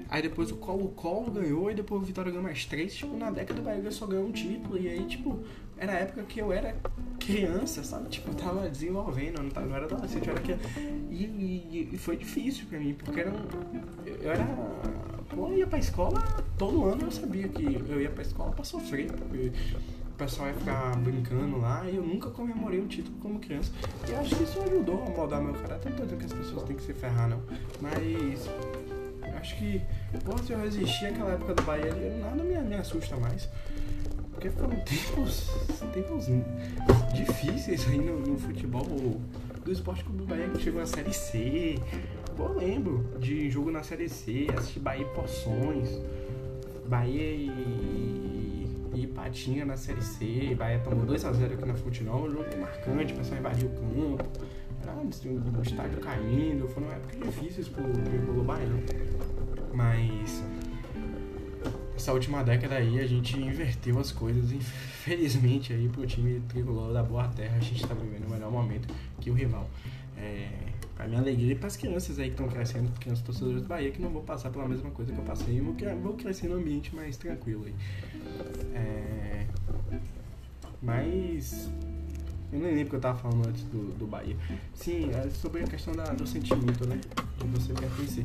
aí 0.09 0.23
depois 0.23 0.51
o 0.51 0.57
Colo-Colo 0.57 1.31
ganhou 1.31 1.71
e 1.71 1.75
depois 1.75 2.03
o 2.03 2.05
Vitória 2.05 2.31
ganhou 2.31 2.45
mais 2.45 2.65
três. 2.65 2.95
Tipo, 2.95 3.17
na 3.17 3.31
década 3.31 3.61
do 3.61 3.65
Bahia 3.65 3.91
só 3.91 4.07
ganhou 4.07 4.27
um 4.27 4.33
título 4.33 4.79
e 4.79 4.89
aí, 4.89 5.05
tipo, 5.07 5.41
era 5.79 5.93
a 5.93 5.97
época 5.97 6.23
que 6.23 6.41
eu 6.41 6.53
era 6.53 6.75
criança, 7.19 7.85
sabe? 7.85 8.09
Tipo, 8.09 8.31
eu 8.31 8.35
tava 8.35 8.69
desenvolvendo, 8.69 9.43
não, 9.43 9.51
tava, 9.51 9.67
não 9.67 9.77
era 9.77 9.85
adolescente, 9.85 10.27
eu 10.27 10.35
era 10.35 10.43
criança. 10.43 10.63
E, 11.11 11.25
e, 11.25 11.91
e, 11.93 11.99
foi 11.99 12.17
difícil 12.17 12.67
pra 12.69 12.79
mim, 12.79 12.95
porque 12.95 13.21
era 13.21 13.31
um, 13.31 14.07
eu 14.07 14.31
era. 14.31 14.45
Pô, 15.29 15.49
eu 15.49 15.59
ia 15.59 15.67
pra 15.67 15.79
escola, 15.79 16.23
todo 16.57 16.85
ano 16.85 17.03
eu 17.03 17.11
sabia 17.11 17.49
que 17.49 17.65
eu 17.65 18.01
ia 18.01 18.09
pra 18.09 18.23
escola 18.23 18.53
pra 18.53 18.65
sofrer, 18.65 19.11
porque 19.13 19.53
o 20.17 20.17
pessoal 20.17 20.49
ia 20.49 20.55
ficar 20.55 20.97
brincando 20.97 21.59
lá 21.59 21.85
e 21.85 21.97
eu 21.97 22.03
nunca 22.03 22.31
comemorei 22.31 22.81
um 22.81 22.87
título 22.87 23.19
como 23.19 23.39
criança. 23.39 23.71
E 24.09 24.15
acho 24.15 24.35
que 24.35 24.45
isso 24.45 24.63
ajudou 24.63 25.03
a 25.03 25.11
moldar 25.11 25.43
meu 25.43 25.53
caráter. 25.53 25.91
Não 25.91 25.97
tô 25.97 26.05
dizendo 26.05 26.19
que 26.21 26.25
as 26.27 26.33
pessoas 26.33 26.63
têm 26.63 26.77
que 26.77 26.83
se 26.83 26.95
ferrar, 26.95 27.29
não. 27.29 27.43
Mas 27.83 28.49
acho 29.39 29.57
que, 29.57 29.81
se 30.45 30.53
eu 30.53 30.61
resistir 30.61 31.07
àquela 31.07 31.33
época 31.33 31.55
do 31.55 31.63
Bahia, 31.63 31.93
nada 32.21 32.43
me, 32.43 32.59
me 32.59 32.75
assusta 32.75 33.17
mais. 33.17 33.49
Porque 34.33 34.51
foram 34.51 34.77
tempos, 34.85 35.51
tempos 35.93 36.27
difíceis 37.15 37.87
aí 37.89 37.99
no, 37.99 38.21
no 38.21 38.39
futebol 38.39 38.85
do 39.65 39.73
Esporte 39.73 40.05
Clube 40.05 40.19
do 40.19 40.27
Bahia 40.27 40.49
que 40.49 40.63
chegou 40.63 40.81
na 40.81 40.87
Série 40.87 41.13
C. 41.13 41.79
Eu 42.39 42.53
lembro 42.53 43.19
de 43.19 43.51
jogo 43.51 43.71
na 43.71 43.83
Série 43.83 44.09
C, 44.09 44.47
assistir 44.57 44.81
Bahia 44.81 45.03
e 45.03 45.15
Poções, 45.15 45.89
Bahia 46.87 47.35
e 47.35 48.57
e 48.97 49.07
Patinha 49.07 49.65
na 49.65 49.77
Série 49.77 50.03
C. 50.03 50.55
Bahia 50.55 50.79
tomou 50.81 51.07
2x0 51.07 51.53
aqui 51.53 51.65
na 51.67 52.11
Nova, 52.11 52.27
um 52.27 52.31
jogo 52.31 52.45
marcante, 52.59 53.13
o 53.13 53.17
pessoal 53.17 53.41
invadiu 53.41 53.69
o 53.69 53.73
campo. 53.73 54.25
O 55.01 55.63
estádio 55.63 55.99
caindo. 56.01 56.69
Foram 56.69 56.91
épocas 56.91 57.21
difíceis 57.21 57.69
pro 57.69 57.85
tricolor 57.85 58.45
baiano. 58.45 58.83
Mas 59.73 60.43
essa 61.97 62.13
última 62.13 62.43
década 62.43 62.77
aí 62.77 63.01
a 63.01 63.07
gente 63.07 63.39
inverteu 63.39 63.99
as 63.99 64.13
coisas. 64.13 64.53
Infelizmente 64.53 65.73
aí 65.73 65.89
pro 65.89 66.07
time 66.07 66.41
tricolor 66.49 66.93
da 66.93 67.03
Boa 67.03 67.29
Terra 67.29 67.57
a 67.57 67.61
gente 67.61 67.87
tá 67.87 67.95
vivendo 67.95 68.27
o 68.27 68.31
melhor 68.31 68.51
momento 68.51 68.93
que 69.21 69.31
o 69.31 69.35
rival. 69.35 69.69
É, 70.17 70.49
pra 70.95 71.07
minha 71.07 71.21
alegria 71.21 71.53
e 71.53 71.55
pras 71.55 71.77
crianças 71.77 72.19
aí 72.19 72.27
que 72.27 72.33
estão 72.33 72.49
crescendo, 72.49 72.91
crianças 72.99 73.23
torcedoras 73.23 73.63
do 73.63 73.69
Bahia, 73.69 73.91
que 73.91 74.01
não 74.01 74.09
vou 74.09 74.23
passar 74.23 74.51
pela 74.51 74.67
mesma 74.67 74.91
coisa 74.91 75.13
que 75.13 75.19
eu 75.19 75.25
passei, 75.25 75.61
vou, 75.61 75.75
vou 76.03 76.15
crescer 76.15 76.49
no 76.49 76.57
ambiente 76.57 76.95
mais 76.95 77.17
tranquilo 77.19 77.67
aí. 77.67 77.75
É, 78.75 79.47
mas 80.83 81.71
eu 82.53 82.59
nem 82.59 82.75
lembro 82.75 82.87
o 82.87 82.91
que 82.91 82.97
eu 82.97 83.01
tava 83.01 83.19
falando 83.19 83.49
antes 83.49 83.63
do, 83.65 83.93
do 83.99 84.07
Bahia. 84.07 84.37
Sim, 84.75 85.11
é 85.11 85.29
sobre 85.31 85.63
a 85.63 85.67
questão 85.67 85.95
da, 85.95 86.05
do 86.05 86.27
sentimento, 86.27 86.87
né? 86.87 87.01
De 87.39 87.47
você 87.49 87.73
pertencer. 87.73 88.25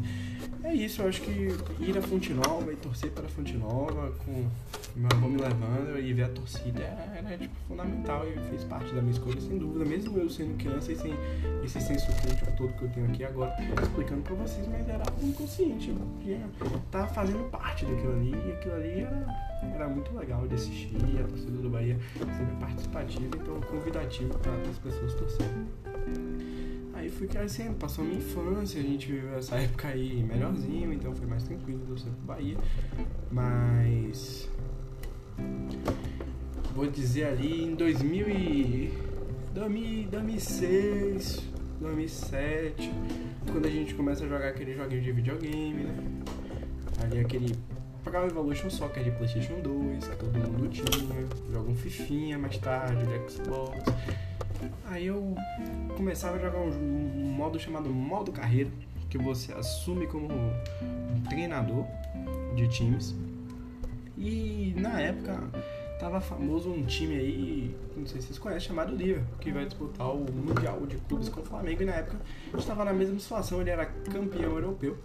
É 0.64 0.74
isso, 0.74 1.02
eu 1.02 1.10
acho 1.10 1.22
que 1.22 1.32
ir 1.80 1.98
à 1.98 2.02
Fonte 2.02 2.34
Nova 2.34 2.72
e 2.72 2.76
torcer 2.76 3.12
para 3.12 3.26
a 3.26 3.30
Fonte 3.30 3.54
Nova, 3.58 4.12
com 4.26 4.48
meu 4.96 5.10
avô 5.12 5.28
me 5.28 5.42
levando 5.42 6.00
e 6.00 6.14
ver 6.14 6.24
a 6.24 6.30
torcida 6.30 6.82
era, 6.82 7.28
era 7.28 7.38
tipo, 7.38 7.56
fundamental 7.68 8.28
e 8.28 8.34
fez 8.50 8.64
parte 8.66 8.94
da 8.94 9.02
minha 9.02 9.14
escolha, 9.14 9.42
sem 9.42 9.58
dúvida. 9.58 9.86
Mesmo 9.86 10.18
eu 10.18 10.30
sendo 10.30 10.56
criança 10.58 10.92
e 10.92 10.96
sem 10.96 11.14
esse 11.64 11.82
senso 11.82 12.08
crítico 12.22 12.52
todo 12.58 12.74
que 12.74 12.84
eu 12.84 12.90
tenho 12.90 13.08
aqui 13.08 13.24
agora, 13.24 13.56
explicando 13.82 14.22
para 14.22 14.36
vocês, 14.36 14.68
mas 14.68 14.88
era 14.88 15.04
inconsciente. 15.22 15.90
Eu 15.90 15.98
ia, 16.24 16.40
tava 16.92 17.08
fazendo 17.08 17.50
parte 17.50 17.86
daquilo 17.86 18.14
ali 18.14 18.32
e 18.32 18.52
aquilo 18.52 18.76
ali 18.76 19.00
era 19.02 19.52
era 19.74 19.88
muito 19.88 20.16
legal 20.16 20.48
de 20.48 20.56
assistir, 20.56 20.96
a 21.20 21.28
torcida 21.28 21.58
do 21.58 21.70
Bahia 21.70 21.98
sempre 22.18 22.56
participativa, 22.60 23.36
então 23.36 23.62
convidativa 23.62 24.38
para 24.40 24.54
as 24.54 24.78
pessoas 24.80 25.14
torcerem. 25.16 25.68
Aí 27.02 27.10
fui 27.10 27.28
crescendo, 27.28 27.74
passou 27.80 28.04
a 28.04 28.08
minha 28.08 28.20
infância, 28.20 28.80
a 28.80 28.84
gente 28.84 29.12
viveu 29.12 29.36
essa 29.36 29.56
época 29.56 29.88
aí 29.88 30.22
melhorzinho, 30.22 30.94
então 30.94 31.16
foi 31.16 31.26
mais 31.26 31.42
tranquilo 31.42 31.80
torcer 31.88 32.12
pro 32.12 32.22
Bahia. 32.28 32.56
Mas 33.32 34.48
vou 36.76 36.86
dizer 36.86 37.24
ali 37.24 37.64
em 37.64 37.74
2000 37.74 38.30
e 38.30 38.94
2006, 39.52 41.42
2007, 41.80 42.92
quando 43.52 43.66
a 43.66 43.72
gente 43.72 43.96
começa 43.96 44.24
a 44.24 44.28
jogar 44.28 44.50
aquele 44.50 44.76
joguinho 44.76 45.02
de 45.02 45.12
videogame, 45.12 45.86
né? 45.86 45.96
Ali 47.04 47.20
aquele 47.20 47.56
Pro 48.04 48.28
Evolution 48.28 48.70
Soccer 48.70 49.04
de 49.04 49.10
Playstation 49.10 49.60
2, 49.60 50.08
que 50.08 50.16
todo 50.18 50.38
mundo 50.38 50.70
tinha, 50.70 50.86
joga 51.52 51.68
um 51.68 51.76
Fifinha 51.76 52.38
mais 52.38 52.60
tarde, 52.60 53.04
de 53.08 53.32
Xbox. 53.32 53.92
Aí 54.86 55.08
eu 55.08 55.36
começava 55.96 56.38
a 56.38 56.40
jogar 56.40 56.60
um, 56.60 57.32
modo 57.36 57.60
chamado 57.60 57.90
modo 57.90 58.32
carreira, 58.32 58.70
que 59.10 59.18
você 59.18 59.54
assume 59.54 60.08
como 60.08 60.28
um 60.32 61.22
treinador 61.30 61.86
de 62.56 62.68
times. 62.68 63.16
E 64.18 64.74
na 64.78 65.00
época 65.00 65.40
tava 66.00 66.20
famoso 66.20 66.70
um 66.70 66.84
time 66.84 67.16
aí, 67.16 67.76
não 67.96 68.06
sei 68.06 68.22
se 68.22 68.28
vocês 68.28 68.40
conhecem, 68.40 68.70
chamado 68.70 68.96
Liverpool, 68.96 69.38
que 69.40 69.52
vai 69.52 69.66
disputar 69.66 70.12
o 70.12 70.26
Mundial 70.32 70.86
de 70.86 70.98
Clubes 70.98 71.30
com 71.30 71.42
o 71.42 71.46
Flamengo. 71.46 71.84
E 71.84 71.86
na 71.86 71.94
época 71.94 72.20
estava 72.58 72.84
na 72.84 72.94
mesma 72.94 73.20
situação, 73.20 73.62
ele 73.62 73.70
era 73.70 73.86
campeão 73.86 74.54
europeu 74.54 74.98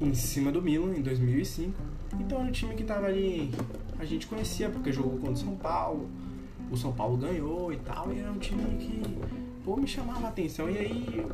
em 0.00 0.14
cima 0.14 0.50
do 0.50 0.60
Milan 0.60 0.94
em 0.96 1.02
2005. 1.02 1.72
Então 2.20 2.40
era 2.40 2.48
um 2.48 2.52
time 2.52 2.74
que 2.74 2.84
tava 2.84 3.06
ali, 3.06 3.50
a 3.98 4.04
gente 4.04 4.26
conhecia 4.26 4.68
porque 4.68 4.92
jogou 4.92 5.12
contra 5.12 5.32
o 5.32 5.36
São 5.36 5.56
Paulo. 5.56 6.10
O 6.72 6.76
São 6.76 6.92
Paulo 6.92 7.18
ganhou 7.18 7.72
e 7.72 7.76
tal, 7.76 8.10
e 8.12 8.18
era 8.18 8.32
um 8.32 8.38
time 8.38 8.62
que 8.78 9.02
pô, 9.62 9.76
me 9.76 9.86
chamava 9.86 10.26
a 10.26 10.28
atenção. 10.30 10.70
E 10.70 10.78
aí 10.78 11.26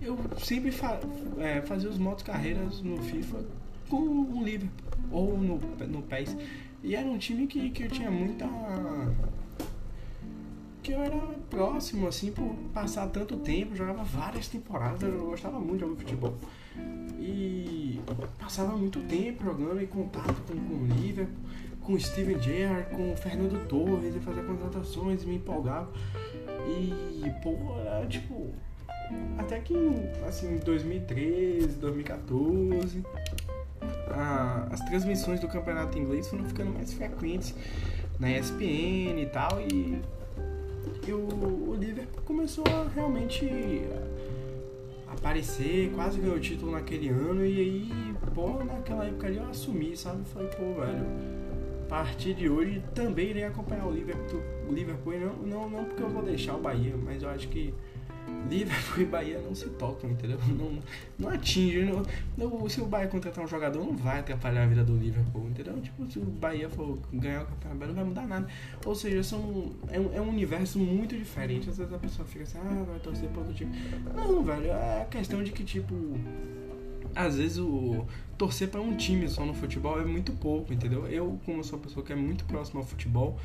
eu 0.00 0.18
sempre 0.38 0.72
fa 0.72 0.98
é, 1.38 1.60
fazia 1.60 1.90
os 1.90 1.98
modos 1.98 2.22
carreiras 2.22 2.80
no 2.80 2.96
FIFA 3.02 3.44
com 3.88 3.96
o 3.96 4.42
Liverpool 4.42 4.88
ou 5.10 5.38
no, 5.38 5.58
no 5.86 6.02
PES. 6.02 6.36
E 6.82 6.94
era 6.94 7.06
um 7.06 7.18
time 7.18 7.46
que, 7.46 7.70
que 7.70 7.84
eu 7.84 7.90
tinha 7.90 8.10
muita. 8.10 8.46
que 10.82 10.92
eu 10.92 11.02
era 11.02 11.16
próximo, 11.50 12.06
assim, 12.06 12.30
por 12.30 12.54
passar 12.72 13.08
tanto 13.08 13.36
tempo, 13.38 13.74
jogava 13.74 14.04
várias 14.04 14.48
temporadas, 14.48 15.02
eu 15.02 15.26
gostava 15.26 15.58
muito 15.58 15.74
de 15.74 15.80
jogar 15.80 15.96
futebol. 15.96 16.34
E 17.18 18.00
passava 18.38 18.76
muito 18.76 19.00
tempo 19.00 19.44
jogando 19.44 19.82
em 19.82 19.86
contato 19.86 20.40
com, 20.46 20.54
com 20.54 20.74
o 20.74 20.86
Liverpool, 20.86 21.34
com 21.88 21.94
o 21.94 22.00
Steven 22.00 22.38
Gerrard, 22.38 22.94
com 22.94 23.12
o 23.14 23.16
Fernando 23.16 23.66
Torres, 23.66 24.14
e 24.14 24.20
fazia 24.20 24.42
contratações, 24.42 25.24
me 25.24 25.36
empolgava. 25.36 25.88
E, 26.68 27.24
pô, 27.42 27.56
era 27.80 28.06
tipo. 28.06 28.52
Até 29.38 29.58
que, 29.58 29.74
assim, 30.28 30.56
em 30.56 30.58
2013, 30.58 31.78
2014, 31.78 33.02
a, 34.10 34.68
as 34.70 34.80
transmissões 34.82 35.40
do 35.40 35.48
campeonato 35.48 35.98
inglês 35.98 36.28
foram 36.28 36.44
ficando 36.44 36.74
mais 36.74 36.92
frequentes 36.92 37.54
na 38.20 38.30
ESPN 38.30 39.22
e 39.22 39.26
tal, 39.32 39.58
e, 39.62 40.02
e 41.06 41.12
o, 41.12 41.70
o 41.70 41.74
Liverpool 41.74 42.22
começou 42.26 42.64
a 42.66 42.86
realmente 42.94 43.48
aparecer, 45.10 45.90
quase 45.94 46.20
ganhou 46.20 46.36
o 46.36 46.40
título 46.40 46.72
naquele 46.72 47.08
ano 47.08 47.46
e 47.46 47.60
aí, 47.60 48.14
pô, 48.34 48.62
naquela 48.62 49.06
época 49.06 49.26
ali 49.26 49.38
eu 49.38 49.48
assumi, 49.48 49.96
sabe? 49.96 50.22
Falei, 50.34 50.48
pô, 50.48 50.82
velho, 50.82 51.37
a 51.88 51.96
partir 52.02 52.34
de 52.34 52.50
hoje 52.50 52.82
também 52.94 53.30
irei 53.30 53.44
acompanhar 53.44 53.86
o 53.86 53.90
Liverpool, 53.90 54.42
Liverpool 54.70 55.14
não, 55.18 55.36
não, 55.36 55.70
não 55.70 55.84
porque 55.86 56.02
eu 56.02 56.10
vou 56.10 56.22
deixar 56.22 56.54
o 56.54 56.60
Bahia, 56.60 56.94
mas 57.02 57.22
eu 57.22 57.30
acho 57.30 57.48
que 57.48 57.72
Liverpool 58.50 59.00
e 59.02 59.06
Bahia 59.06 59.40
não 59.40 59.54
se 59.54 59.70
tocam, 59.70 60.10
entendeu? 60.10 60.38
Não, 60.48 60.78
não 61.18 61.30
atinge. 61.30 61.82
Não, 61.82 62.02
não, 62.36 62.68
se 62.68 62.82
o 62.82 62.86
Bahia 62.86 63.08
contratar 63.08 63.42
um 63.42 63.48
jogador, 63.48 63.82
não 63.82 63.96
vai 63.96 64.20
atrapalhar 64.20 64.64
a 64.64 64.66
vida 64.66 64.84
do 64.84 64.96
Liverpool, 64.98 65.48
entendeu? 65.48 65.80
Tipo, 65.80 66.10
se 66.10 66.18
o 66.18 66.24
Bahia 66.24 66.68
for 66.68 66.98
ganhar 67.10 67.44
o 67.44 67.46
campeonato, 67.46 67.86
não 67.86 67.94
vai 67.94 68.04
mudar 68.04 68.26
nada. 68.26 68.46
Ou 68.84 68.94
seja, 68.94 69.22
são, 69.22 69.72
é, 69.88 69.98
um, 69.98 70.14
é 70.14 70.20
um 70.20 70.28
universo 70.28 70.78
muito 70.78 71.16
diferente. 71.16 71.70
Às 71.70 71.78
vezes 71.78 71.92
a 71.92 71.98
pessoa 71.98 72.28
fica 72.28 72.44
assim, 72.44 72.58
ah, 72.58 72.84
vai 72.86 72.98
torcer 72.98 73.30
para 73.30 73.40
outro 73.40 73.54
time. 73.54 73.72
Não, 74.14 74.42
velho, 74.42 74.70
é 74.70 75.06
questão 75.10 75.42
de 75.42 75.52
que, 75.52 75.64
tipo, 75.64 75.94
às 77.14 77.36
vezes 77.36 77.58
o 77.58 78.06
torcer 78.38 78.68
para 78.68 78.80
um 78.80 78.96
time 78.96 79.28
só 79.28 79.44
no 79.44 79.52
futebol 79.52 80.00
é 80.00 80.04
muito 80.04 80.32
pouco, 80.32 80.72
entendeu? 80.72 81.06
Eu, 81.08 81.40
como 81.44 81.62
sou 81.64 81.76
uma 81.76 81.84
pessoa 81.84 82.06
que 82.06 82.12
é 82.12 82.16
muito 82.16 82.44
próxima 82.44 82.80
ao 82.80 82.86
futebol, 82.86 83.36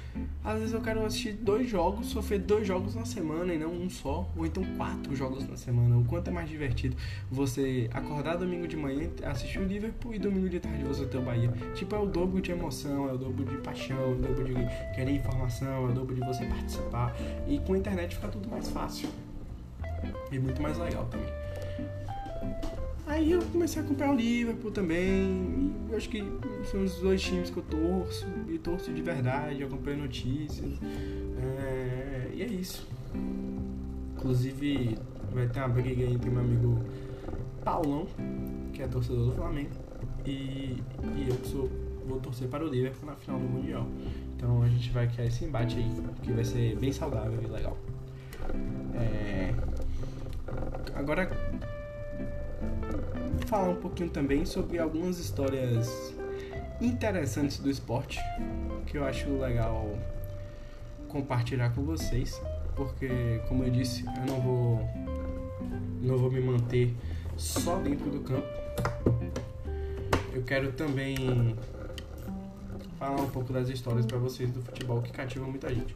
às 0.43 0.59
vezes 0.59 0.73
eu 0.73 0.81
quero 0.81 1.03
assistir 1.03 1.33
dois 1.33 1.67
jogos, 1.67 2.07
sofrer 2.07 2.39
dois 2.39 2.67
jogos 2.67 2.93
na 2.93 3.03
semana 3.03 3.53
e 3.53 3.57
não 3.57 3.73
um 3.73 3.89
só, 3.89 4.29
ou 4.37 4.45
então 4.45 4.63
quatro 4.77 5.15
jogos 5.15 5.47
na 5.47 5.57
semana. 5.57 5.97
O 5.97 6.05
quanto 6.05 6.29
é 6.29 6.31
mais 6.31 6.47
divertido 6.47 6.95
você 7.31 7.89
acordar 7.91 8.37
domingo 8.37 8.67
de 8.67 8.77
manhã, 8.77 9.09
assistir 9.23 9.59
o 9.59 9.65
Liverpool 9.65 10.13
e 10.13 10.19
domingo 10.19 10.47
de 10.47 10.59
tarde 10.59 10.83
você 10.83 11.05
ter 11.05 11.17
o 11.17 11.23
Bahia. 11.23 11.51
Tipo, 11.73 11.95
é 11.95 11.99
o 11.99 12.05
dobro 12.05 12.39
de 12.39 12.51
emoção, 12.51 13.09
é 13.09 13.13
o 13.13 13.17
dobro 13.17 13.45
de 13.45 13.57
paixão, 13.57 13.97
é 13.97 14.05
o 14.05 14.15
dobro 14.15 14.45
de 14.45 14.93
querer 14.93 15.15
informação, 15.15 15.87
é 15.87 15.89
o 15.89 15.93
dobro 15.93 16.13
de 16.13 16.21
você 16.21 16.45
participar. 16.45 17.15
E 17.47 17.57
com 17.59 17.73
a 17.73 17.77
internet 17.79 18.15
fica 18.15 18.27
tudo 18.27 18.47
mais 18.47 18.69
fácil. 18.69 19.09
E 20.31 20.37
muito 20.37 20.61
mais 20.61 20.77
legal 20.77 21.05
também. 21.05 22.72
Aí 23.05 23.31
eu 23.31 23.41
comecei 23.51 23.81
a 23.81 23.85
acompanhar 23.85 24.13
o 24.13 24.15
Liverpool 24.15 24.71
também. 24.71 25.73
eu 25.89 25.97
acho 25.97 26.09
que 26.09 26.23
são 26.71 26.83
os 26.83 26.95
dois 26.99 27.21
times 27.21 27.49
que 27.49 27.57
eu 27.57 27.63
torço. 27.63 28.25
E 28.47 28.57
torço 28.57 28.91
de 28.93 29.01
verdade, 29.01 29.63
acompanho 29.63 29.97
notícias. 29.97 30.79
É, 31.37 32.31
e 32.33 32.41
é 32.41 32.47
isso. 32.47 32.87
Inclusive, 34.15 34.97
vai 35.33 35.47
ter 35.47 35.59
uma 35.59 35.67
briga 35.67 36.03
entre 36.03 36.29
meu 36.29 36.41
amigo 36.41 36.81
Paulão, 37.63 38.07
que 38.71 38.81
é 38.81 38.87
torcedor 38.87 39.27
do 39.27 39.31
Flamengo, 39.33 39.71
e, 40.25 40.81
e 41.15 41.27
eu 41.29 41.35
que 41.37 41.47
sou, 41.47 41.69
vou 42.07 42.19
torcer 42.19 42.47
para 42.47 42.63
o 42.63 42.67
Liverpool 42.67 43.09
na 43.09 43.15
final 43.15 43.39
do 43.39 43.45
Mundial. 43.45 43.87
Então 44.35 44.61
a 44.61 44.67
gente 44.67 44.89
vai 44.91 45.07
criar 45.07 45.25
esse 45.25 45.45
embate 45.45 45.77
aí, 45.77 45.91
que 46.21 46.31
vai 46.31 46.43
ser 46.43 46.75
bem 46.77 46.91
saudável 46.91 47.39
e 47.41 47.47
legal. 47.47 47.77
É, 48.95 49.53
agora 50.95 51.25
falar 53.53 53.69
um 53.69 53.75
pouquinho 53.75 54.09
também 54.09 54.47
sobre 54.47 54.79
algumas 54.79 55.19
histórias 55.19 56.11
interessantes 56.81 57.59
do 57.59 57.69
esporte 57.69 58.19
que 58.87 58.97
eu 58.97 59.05
acho 59.05 59.29
legal 59.37 59.95
compartilhar 61.07 61.69
com 61.69 61.83
vocês, 61.83 62.41
porque 62.75 63.39
como 63.47 63.63
eu 63.63 63.69
disse, 63.69 64.03
eu 64.05 64.25
não 64.25 64.41
vou 64.41 64.89
não 66.01 66.17
vou 66.17 66.31
me 66.31 66.41
manter 66.41 66.95
só 67.37 67.77
dentro 67.77 68.09
do 68.09 68.21
campo. 68.21 68.47
Eu 70.33 70.41
quero 70.41 70.71
também 70.71 71.55
falar 72.97 73.21
um 73.21 73.29
pouco 73.29 73.53
das 73.53 73.69
histórias 73.69 74.07
para 74.07 74.17
vocês 74.17 74.51
do 74.51 74.63
futebol 74.63 74.99
que 74.99 75.11
cativam 75.11 75.47
muita 75.47 75.71
gente. 75.71 75.95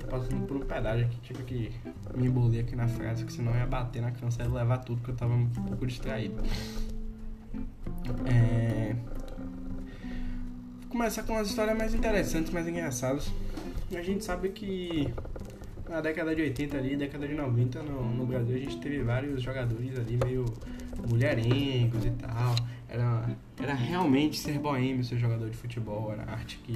Tô 0.00 0.06
passando 0.08 0.44
por 0.48 0.56
um 0.56 0.60
pedágio 0.60 1.06
aqui, 1.06 1.20
tive 1.20 1.44
que 1.44 1.72
me 2.16 2.26
embolir 2.26 2.64
aqui 2.64 2.74
na 2.74 2.88
frase, 2.88 3.24
que 3.24 3.32
senão 3.32 3.54
ia 3.54 3.66
bater 3.66 4.02
na 4.02 4.10
cancela 4.10 4.48
e 4.48 4.52
levar 4.52 4.78
tudo, 4.78 4.98
porque 4.98 5.12
eu 5.12 5.16
tava 5.16 5.34
um 5.34 5.48
pouco 5.48 5.86
distraído. 5.86 6.42
É... 8.26 8.94
Vou 10.80 10.90
começar 10.90 11.22
com 11.22 11.36
as 11.36 11.48
histórias 11.48 11.76
mais 11.76 11.94
interessantes, 11.94 12.52
mais 12.52 12.66
engraçadas. 12.66 13.30
A 13.94 14.02
gente 14.02 14.24
sabe 14.24 14.50
que 14.50 15.12
na 15.88 16.00
década 16.00 16.34
de 16.34 16.42
80 16.42 16.76
ali, 16.76 16.96
década 16.96 17.26
de 17.26 17.34
90 17.34 17.82
no, 17.82 18.14
no 18.14 18.26
Brasil 18.26 18.56
a 18.56 18.58
gente 18.58 18.78
teve 18.78 19.02
vários 19.02 19.42
jogadores 19.42 19.98
ali 19.98 20.18
meio 20.22 20.44
mulherengos 21.08 22.04
e 22.04 22.10
tal. 22.10 22.54
Era, 22.88 23.28
era 23.60 23.74
realmente 23.74 24.38
ser 24.38 24.58
boêmio 24.58 25.04
ser 25.04 25.18
jogador 25.18 25.50
de 25.50 25.56
futebol, 25.56 26.10
era 26.10 26.22
arte 26.22 26.58
que 26.64 26.72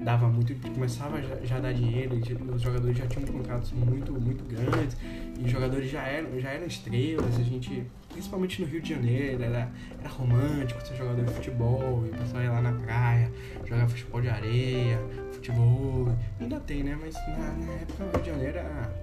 dava 0.00 0.28
muito, 0.28 0.54
começava 0.72 1.22
já, 1.22 1.56
a 1.56 1.60
dar 1.60 1.72
dinheiro, 1.72 2.16
os 2.52 2.60
jogadores 2.60 2.96
já 2.96 3.06
tinham 3.06 3.26
contratos 3.26 3.70
muito, 3.70 4.12
muito 4.12 4.44
grandes, 4.44 4.96
e 5.38 5.44
os 5.44 5.50
jogadores 5.50 5.88
já 5.88 6.02
eram, 6.02 6.38
já 6.40 6.50
eram 6.50 6.66
estrelas, 6.66 7.38
a 7.38 7.42
gente, 7.44 7.86
principalmente 8.12 8.60
no 8.60 8.66
Rio 8.66 8.82
de 8.82 8.90
Janeiro, 8.90 9.42
era, 9.42 9.70
era 10.00 10.08
romântico 10.08 10.84
ser 10.84 10.96
jogador 10.96 11.24
de 11.24 11.32
futebol, 11.32 12.04
e 12.06 12.10
o 12.10 12.18
pessoal 12.18 12.42
ia 12.42 12.50
lá 12.50 12.62
na 12.62 12.72
praia, 12.72 13.32
jogar 13.64 13.88
futebol 13.88 14.20
de 14.20 14.28
areia, 14.28 14.98
futebol, 15.32 16.08
ainda 16.40 16.58
tem, 16.60 16.82
né? 16.82 16.98
Mas 17.00 17.14
na, 17.14 17.52
na 17.66 17.72
época 17.74 18.04
o 18.04 18.10
Rio 18.10 18.22
de 18.22 18.30
Janeiro 18.30 18.58
era, 18.58 18.94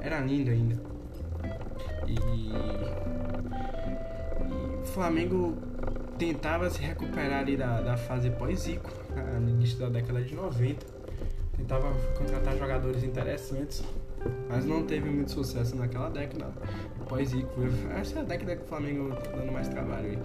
era 0.00 0.20
lindo 0.20 0.50
ainda. 0.50 0.82
E, 2.06 3.21
Flamengo 4.92 5.56
tentava 6.18 6.68
se 6.68 6.80
recuperar 6.82 7.40
ali 7.40 7.56
da, 7.56 7.80
da 7.80 7.96
fase 7.96 8.30
pós-Zico, 8.30 8.90
no 9.40 9.48
início 9.48 9.78
da 9.78 9.88
década 9.88 10.22
de 10.22 10.34
90. 10.34 10.84
Tentava 11.56 11.94
contratar 12.16 12.56
jogadores 12.58 13.02
interessantes, 13.02 13.82
mas 14.48 14.66
não 14.66 14.84
teve 14.84 15.08
muito 15.08 15.30
sucesso 15.30 15.74
naquela 15.76 16.10
década. 16.10 16.52
Pós-Zico, 17.08 17.62
essa 17.98 18.18
é 18.18 18.22
a 18.22 18.24
década 18.24 18.56
que 18.56 18.64
o 18.64 18.66
Flamengo 18.66 19.14
tá 19.16 19.30
dando 19.30 19.50
mais 19.50 19.68
trabalho. 19.68 20.18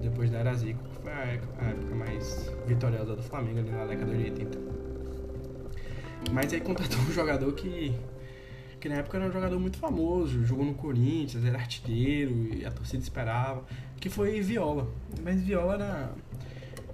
Depois 0.00 0.30
da 0.30 0.38
era 0.38 0.54
Zico, 0.54 0.80
foi 1.02 1.12
a 1.12 1.24
época 1.24 1.94
mais 1.96 2.52
vitoriosa 2.66 3.16
do 3.16 3.22
Flamengo 3.22 3.58
ali 3.58 3.70
na 3.70 3.84
década 3.84 4.16
de 4.16 4.24
80. 4.24 4.58
Mas 6.32 6.52
aí 6.52 6.60
contratou 6.60 7.00
um 7.00 7.12
jogador 7.12 7.52
que 7.52 7.94
que 8.84 8.88
na 8.90 8.96
época 8.96 9.16
era 9.16 9.26
um 9.26 9.32
jogador 9.32 9.58
muito 9.58 9.78
famoso, 9.78 10.44
jogou 10.44 10.62
no 10.62 10.74
Corinthians, 10.74 11.42
era 11.42 11.56
artilheiro 11.56 12.54
e 12.54 12.66
a 12.66 12.70
torcida 12.70 13.02
esperava, 13.02 13.64
que 14.04 14.10
foi 14.10 14.38
Viola. 14.42 14.86
Mas 15.22 15.40
Viola 15.40 15.76
era 15.76 16.10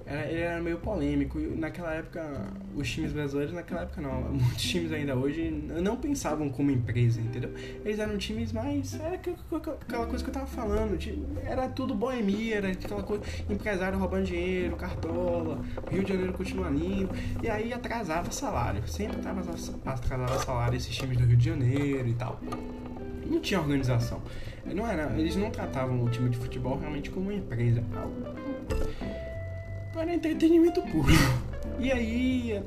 era, 0.07 0.31
ele 0.31 0.41
era 0.41 0.63
meio 0.63 0.79
polêmico. 0.79 1.41
E 1.41 1.49
naquela 1.57 1.93
época, 1.93 2.47
os 2.77 2.89
times 2.89 3.13
brasileiros, 3.13 3.53
naquela 3.53 3.81
época 3.83 4.01
não, 4.01 4.23
muitos 4.31 4.63
times 4.63 4.93
ainda 4.93 5.17
hoje 5.17 5.51
não 5.51 5.97
pensavam 5.97 6.49
como 6.49 6.71
empresa, 6.71 7.21
entendeu? 7.21 7.53
Eles 7.85 7.99
eram 7.99 8.17
times 8.17 8.53
mais. 8.53 8.95
Era 8.95 9.17
aquela 9.17 10.07
coisa 10.07 10.23
que 10.23 10.31
eu 10.31 10.35
tava 10.35 10.47
falando, 10.47 10.97
era 11.45 11.69
tudo 11.69 11.97
boemia, 11.97 12.59
era 12.59 12.69
aquela 12.69 13.03
coisa, 13.03 13.25
empresário 13.49 13.99
roubando 13.99 14.27
dinheiro, 14.27 14.77
cartola, 14.77 15.59
Rio 15.91 16.05
de 16.05 16.13
Janeiro 16.13 16.33
continua 16.33 16.69
lindo, 16.69 17.11
e 17.43 17.51
aí 17.51 17.73
atrasava 17.73 18.31
salário, 18.31 18.87
sempre 18.87 19.19
atrasava 19.19 20.39
salário 20.39 20.77
esses 20.77 20.95
times 20.95 21.19
do 21.19 21.25
Rio 21.25 21.37
de 21.37 21.45
Janeiro 21.45 22.07
e 22.07 22.15
tal. 22.15 22.41
Não 23.27 23.41
tinha 23.41 23.61
organização. 23.61 24.23
Não 24.65 24.87
era, 24.87 25.13
eles 25.19 25.37
não 25.37 25.51
tratavam 25.51 26.03
o 26.05 26.11
time 26.11 26.31
de 26.31 26.37
futebol 26.37 26.79
realmente 26.79 27.11
como 27.11 27.27
uma 27.27 27.35
empresa 27.35 27.83
era 30.01 30.15
entretenimento 30.15 30.83
puro. 30.83 31.13
E 31.79 31.93
aí, 31.93 32.63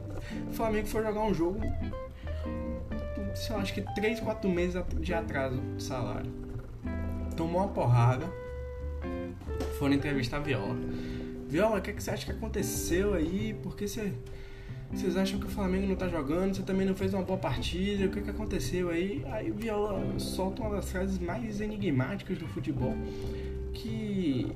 o 0.50 0.54
Flamengo 0.54 0.88
foi 0.88 1.04
jogar 1.04 1.24
um 1.24 1.34
jogo, 1.34 1.60
sei 3.36 3.56
lá, 3.56 3.62
acho 3.62 3.74
que 3.74 3.82
3, 3.82 4.20
4 4.20 4.50
meses 4.50 4.82
de 5.00 5.14
atraso 5.14 5.60
de 5.76 5.84
salário. 5.84 6.32
Tomou 7.36 7.62
uma 7.62 7.70
porrada, 7.70 8.26
foram 9.78 9.96
entrevistar 9.96 10.38
a 10.38 10.40
Viola. 10.40 10.76
Viola, 11.48 11.80
o 11.80 11.82
que, 11.82 11.92
é 11.92 11.94
que 11.94 12.04
você 12.04 12.12
acha 12.12 12.26
que 12.26 12.32
aconteceu 12.32 13.14
aí? 13.14 13.56
Porque 13.62 13.88
você, 13.88 14.14
vocês 14.92 15.18
acham 15.18 15.40
que 15.40 15.48
o 15.48 15.50
Flamengo 15.50 15.88
não 15.88 15.96
tá 15.96 16.08
jogando? 16.08 16.56
Você 16.56 16.64
também 16.64 16.86
não 16.86 16.96
fez 16.96 17.14
uma 17.14 17.24
boa 17.24 17.38
partida? 17.38 18.06
O 18.06 18.10
que, 18.10 18.20
é 18.20 18.22
que 18.22 18.30
aconteceu 18.30 18.90
aí? 18.90 19.24
Aí 19.32 19.50
o 19.50 19.54
Viola 19.56 20.20
solta 20.20 20.62
uma 20.62 20.76
das 20.76 20.90
frases 20.92 21.18
mais 21.18 21.62
enigmáticas 21.62 22.38
do 22.38 22.48
futebol. 22.48 22.96
Que 23.74 24.54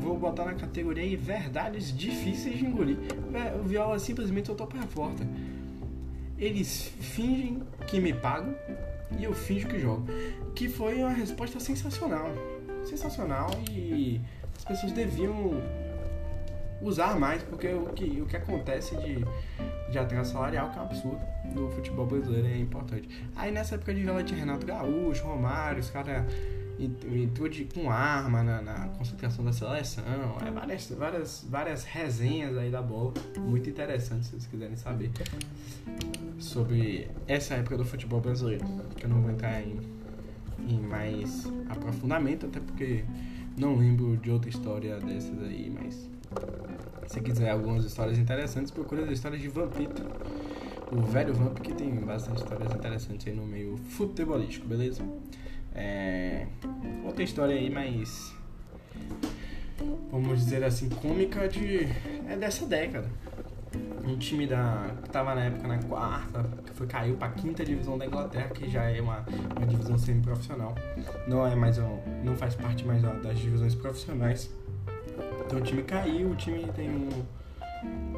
Vou 0.00 0.16
botar 0.18 0.44
na 0.44 0.54
categoria 0.54 1.02
aí 1.02 1.16
verdades 1.16 1.96
difíceis 1.96 2.58
de 2.58 2.64
engolir. 2.64 2.96
O 3.60 3.64
Viola 3.64 3.98
simplesmente 3.98 4.46
soltou 4.46 4.66
pra 4.66 4.86
porta. 4.86 5.26
Eles 6.38 6.92
fingem 7.00 7.62
que 7.86 8.00
me 8.00 8.12
pagam 8.12 8.54
e 9.18 9.24
eu 9.24 9.32
finjo 9.32 9.68
que 9.68 9.78
jogo. 9.78 10.06
Que 10.54 10.68
foi 10.68 10.98
uma 10.98 11.10
resposta 11.10 11.58
sensacional. 11.58 12.30
Sensacional 12.84 13.50
e 13.70 14.20
as 14.56 14.64
pessoas 14.64 14.92
deviam 14.92 15.60
usar 16.84 17.18
mais, 17.18 17.42
porque 17.42 17.68
o 17.68 17.86
que, 17.86 18.20
o 18.20 18.26
que 18.26 18.36
acontece 18.36 18.96
de, 18.96 19.24
de 19.90 19.98
atraso 19.98 20.32
salarial, 20.32 20.70
que 20.70 20.78
é 20.78 20.82
um 20.82 20.84
absurdo, 20.84 21.20
no 21.54 21.70
futebol 21.70 22.06
brasileiro 22.06 22.46
é 22.46 22.58
importante. 22.58 23.08
Aí 23.34 23.50
nessa 23.50 23.76
época 23.76 23.94
de 23.94 24.02
Viola 24.02 24.22
tinha 24.22 24.38
Renato 24.38 24.66
Gaúcho, 24.66 25.24
Romário, 25.24 25.80
os 25.80 25.90
caras 25.90 26.24
entrou 26.78 27.48
de, 27.48 27.64
com 27.66 27.90
arma 27.90 28.42
na, 28.42 28.60
na, 28.60 28.88
concentração 28.88 29.44
da 29.44 29.52
seleção. 29.52 30.04
É 30.44 30.50
várias, 30.50 30.90
várias, 30.90 31.46
várias 31.48 31.84
resenhas 31.84 32.56
aí 32.56 32.70
da 32.70 32.82
bola. 32.82 33.14
Muito 33.38 33.70
interessante 33.70 34.24
se 34.24 34.30
vocês 34.32 34.46
quiserem 34.46 34.76
saber 34.76 35.10
sobre 36.38 37.08
essa 37.26 37.54
época 37.54 37.76
do 37.76 37.84
futebol 37.84 38.20
brasileiro. 38.20 38.64
Que 38.96 39.04
eu 39.04 39.10
não 39.10 39.22
vou 39.22 39.30
entrar 39.30 39.62
em, 39.62 39.78
em 40.68 40.80
mais 40.80 41.46
aprofundamento, 41.70 42.46
até 42.46 42.60
porque 42.60 43.04
não 43.56 43.76
lembro 43.76 44.16
de 44.16 44.30
outra 44.30 44.50
história 44.50 44.98
dessas 44.98 45.40
aí, 45.42 45.72
mas 45.72 46.10
se 47.06 47.20
quiser 47.20 47.50
algumas 47.50 47.84
histórias 47.84 48.18
interessantes, 48.18 48.70
procure 48.70 49.02
as 49.02 49.10
histórias 49.10 49.40
de 49.40 49.48
Vampito. 49.48 50.02
O 50.92 51.00
velho 51.00 51.34
Vamp 51.34 51.58
que 51.58 51.72
tem 51.72 51.92
bastante 51.96 52.42
histórias 52.42 52.72
interessantes 52.72 53.26
aí 53.26 53.34
no 53.34 53.44
meio 53.44 53.76
futebolístico, 53.76 54.66
beleza? 54.66 55.02
É, 55.74 56.46
outra 57.04 57.22
história 57.22 57.54
aí 57.54 57.68
mais. 57.68 58.32
Vamos 60.10 60.38
dizer 60.38 60.62
assim, 60.62 60.88
cômica 60.88 61.48
de. 61.48 61.88
É 62.28 62.36
dessa 62.36 62.64
década. 62.66 63.08
um 64.06 64.16
time 64.18 64.46
da 64.46 64.94
que 65.02 65.10
tava 65.10 65.34
na 65.34 65.46
época 65.46 65.66
na 65.66 65.78
quarta, 65.78 66.44
que 66.64 66.72
foi 66.74 66.86
caiu 66.86 67.16
para 67.16 67.32
quinta 67.32 67.64
divisão 67.64 67.98
da 67.98 68.06
Inglaterra, 68.06 68.50
que 68.50 68.70
já 68.70 68.84
é 68.84 69.00
uma, 69.00 69.24
uma 69.56 69.66
divisão 69.66 69.98
semi-profissional. 69.98 70.76
Não 71.26 71.44
é 71.44 71.56
mais 71.56 71.78
um, 71.78 71.98
não 72.22 72.36
faz 72.36 72.54
parte 72.54 72.84
mais 72.84 73.02
das 73.02 73.38
divisões 73.38 73.74
profissionais. 73.74 74.48
Então 75.46 75.58
o 75.58 75.62
time 75.62 75.82
caiu, 75.82 76.30
o 76.30 76.36
time 76.36 76.66
tem 76.74 76.90
um 76.90 77.08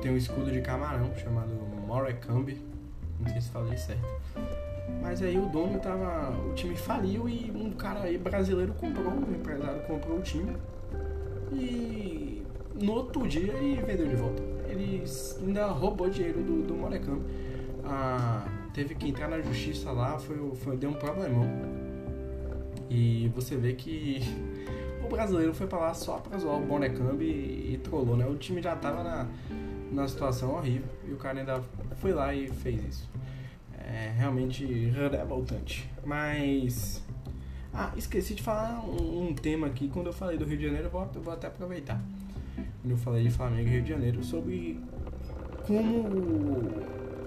tem 0.01 0.13
um 0.13 0.17
escudo 0.17 0.51
de 0.51 0.61
camarão 0.61 1.15
chamado 1.17 1.51
Morecambe. 1.87 2.61
Não 3.21 3.29
sei 3.29 3.41
se 3.41 3.51
falei 3.51 3.77
certo. 3.77 4.07
Mas 5.03 5.23
aí 5.23 5.39
o 5.39 5.47
dono 5.47 5.79
tava. 5.79 6.37
O 6.49 6.55
time 6.55 6.77
faliu 6.77 7.29
e 7.29 7.51
um 7.55 7.71
cara 7.73 8.03
aí 8.03 8.19
brasileiro 8.19 8.73
comprou, 8.75 9.13
um 9.13 9.35
empresário 9.35 9.83
comprou 9.83 10.19
o 10.19 10.23
time. 10.23 10.57
E 11.53 12.43
no 12.75 12.93
outro 12.93 13.27
dia 13.27 13.53
ele 13.53 13.83
vendeu 13.83 14.09
de 14.09 14.17
volta. 14.17 14.43
Ele 14.69 15.03
ainda 15.41 15.67
roubou 15.67 16.11
dinheiro 16.11 16.43
do, 16.43 16.63
do 16.63 16.75
Morecambe. 16.75 17.25
Ah, 17.85 18.47
teve 18.75 18.95
que 18.95 19.09
entrar 19.09 19.29
na 19.29 19.41
justiça 19.41 19.91
lá, 19.91 20.19
foi, 20.19 20.37
foi, 20.57 20.77
deu 20.77 20.91
um 20.91 20.95
problemão. 20.95 21.45
E 22.91 23.31
você 23.35 23.57
vê 23.57 23.73
que 23.73 24.23
o 25.07 25.09
brasileiro 25.09 25.55
foi 25.55 25.67
pra 25.67 25.79
lá 25.79 25.95
só 25.95 26.19
pra 26.19 26.39
zoar 26.39 26.57
o 26.57 26.67
Morecambe 26.67 27.25
e, 27.25 27.75
e 27.75 27.79
trollou, 27.79 28.17
né? 28.17 28.27
O 28.27 28.37
time 28.37 28.61
já 28.61 28.75
tava 28.77 29.03
na, 29.03 29.27
na 29.93 30.09
situação 30.09 30.55
horrível 30.55 30.89
e 31.07 31.13
o 31.13 31.17
cara 31.17 31.39
ainda 31.39 31.63
foi 31.97 32.13
lá 32.13 32.35
e 32.35 32.49
fez 32.49 32.85
isso. 32.85 33.09
É 33.79 34.13
realmente 34.17 34.65
revoltante. 34.65 35.89
Mas. 36.05 37.03
Ah, 37.73 37.93
esqueci 37.97 38.35
de 38.35 38.43
falar 38.43 38.83
um, 38.85 39.29
um, 39.29 39.35
tema 39.35 39.67
aqui. 39.67 39.89
Quando 39.89 40.07
eu 40.07 40.13
falei 40.13 40.39
do 40.39 40.45
Rio 40.45 40.57
de 40.57 40.65
Janeiro, 40.65 40.87
eu 40.87 40.91
vou, 40.91 41.09
eu 41.15 41.23
vou 41.23 41.33
até 41.33 41.47
aproveitar. 41.47 42.01
Quando 42.83 42.91
eu 42.91 42.97
falei 42.97 43.23
de 43.23 43.31
Flamengo 43.31 43.69
e 43.69 43.73
Rio 43.73 43.83
de 43.83 43.91
Janeiro, 43.91 44.25
sobre 44.25 44.81
como 45.67 45.99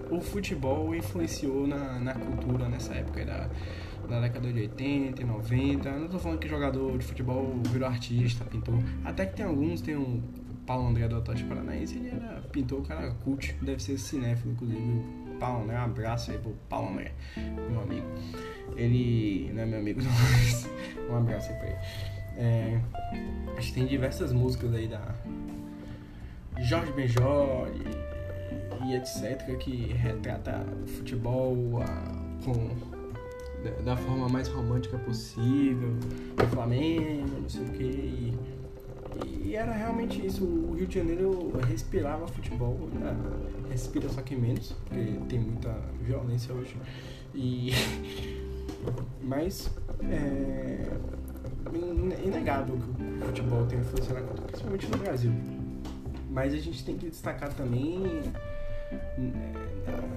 o, 0.09 0.17
o 0.17 0.21
futebol 0.21 0.93
influenciou 0.95 1.67
na, 1.67 1.99
na 1.99 2.13
cultura 2.15 2.67
nessa 2.67 2.95
época 2.95 3.23
da, 3.23 3.47
da 4.09 4.19
década 4.19 4.51
de 4.51 4.59
80, 4.59 5.23
90. 5.23 5.91
Não 5.91 6.07
tô 6.07 6.19
falando 6.19 6.39
que 6.39 6.47
jogador 6.47 6.97
de 6.97 7.05
futebol 7.05 7.61
virou 7.69 7.87
artista, 7.87 8.43
pintor. 8.45 8.79
Até 9.05 9.25
que 9.25 9.35
tem 9.35 9.45
alguns, 9.45 9.81
tem 9.81 9.95
um 9.95 10.21
Paulo 10.65 10.87
André 10.87 11.07
do 11.07 11.17
Atlético 11.17 11.49
Paranaense, 11.49 11.97
ele 11.97 12.09
era 12.09 12.41
pintor, 12.51 12.85
cara 12.85 13.11
cult, 13.23 13.55
deve 13.61 13.81
ser 13.81 13.97
cinéfilo, 13.97 14.53
inclusive. 14.53 15.03
Paulo 15.39 15.63
André, 15.63 15.79
um 15.79 15.83
abraço 15.83 16.31
aí 16.31 16.37
pro 16.37 16.51
Paulo 16.67 16.91
André, 16.91 17.13
meu 17.71 17.81
amigo. 17.81 18.05
Ele 18.75 19.51
não 19.53 19.61
é 19.61 19.65
meu 19.65 19.79
amigo, 19.79 20.01
não, 20.03 20.11
mas 20.11 20.69
um 21.09 21.15
abraço 21.15 21.51
aí 21.51 21.57
pra 21.57 21.67
ele. 21.67 21.77
É, 22.37 22.79
que 23.59 23.73
tem 23.73 23.85
diversas 23.85 24.31
músicas 24.31 24.73
aí 24.73 24.87
da 24.87 25.15
Jorge 26.59 26.91
Benjor 26.93 27.69
e, 28.83 28.91
e 28.91 28.95
etc. 28.95 29.57
que 29.57 29.93
retrata 29.93 30.65
o 30.83 30.87
futebol 30.87 31.81
a, 31.81 32.43
com 32.43 32.98
da, 33.63 33.93
da, 33.93 33.97
forma 33.97 34.29
mais 34.29 34.47
romântica 34.47 34.97
possível, 34.97 35.95
Flamengo, 36.51 37.41
não 37.41 37.49
sei 37.49 37.61
o 37.63 37.69
que. 37.69 37.83
E, 39.25 39.47
e 39.47 39.55
era 39.55 39.71
realmente 39.71 40.25
isso. 40.25 40.43
O 40.43 40.73
Rio 40.75 40.87
de 40.87 40.95
Janeiro 40.95 41.51
respirava 41.67 42.27
futebol, 42.27 42.77
né? 42.93 43.15
respira 43.69 44.09
só 44.09 44.21
que 44.21 44.35
menos, 44.35 44.71
porque 44.85 45.19
tem 45.27 45.39
muita 45.39 45.73
violência 46.01 46.53
hoje. 46.53 46.75
E 47.33 47.71
mas 49.21 49.69
é 50.03 50.87
inegável 52.23 52.77
que 52.77 53.03
o 53.03 53.27
futebol 53.27 53.65
tem 53.65 53.79
influência 53.79 54.13
na 54.13 54.21
cultura, 54.21 54.47
principalmente 54.47 54.87
no 54.87 54.97
Brasil. 54.97 55.31
Mas 56.29 56.53
a 56.53 56.57
gente 56.57 56.85
tem 56.85 56.97
que 56.97 57.09
destacar 57.09 57.53
também 57.53 58.03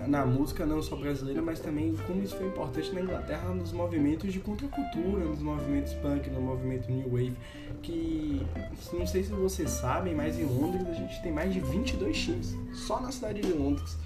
na 0.06 0.24
música 0.26 0.66
não 0.66 0.82
só 0.82 0.96
brasileira, 0.96 1.40
mas 1.40 1.60
também 1.60 1.94
como 2.06 2.22
isso 2.22 2.36
foi 2.36 2.46
importante 2.46 2.92
na 2.92 3.00
Inglaterra 3.00 3.48
nos 3.54 3.72
movimentos 3.72 4.32
de 4.32 4.40
contracultura, 4.40 5.24
nos 5.24 5.40
movimentos 5.40 5.92
punk, 5.94 6.28
no 6.30 6.40
movimento 6.40 6.90
new 6.90 7.08
wave, 7.08 7.36
que 7.82 8.44
não 8.92 9.06
sei 9.06 9.24
se 9.24 9.30
vocês 9.30 9.70
sabem, 9.70 10.14
mas 10.14 10.38
em 10.38 10.44
Londres 10.44 10.86
a 10.88 10.94
gente 10.94 11.22
tem 11.22 11.32
mais 11.32 11.52
de 11.52 11.60
22 11.60 12.18
times, 12.18 12.56
só 12.72 13.00
na 13.00 13.12
cidade 13.12 13.40
de 13.40 13.52
Londres. 13.52 13.96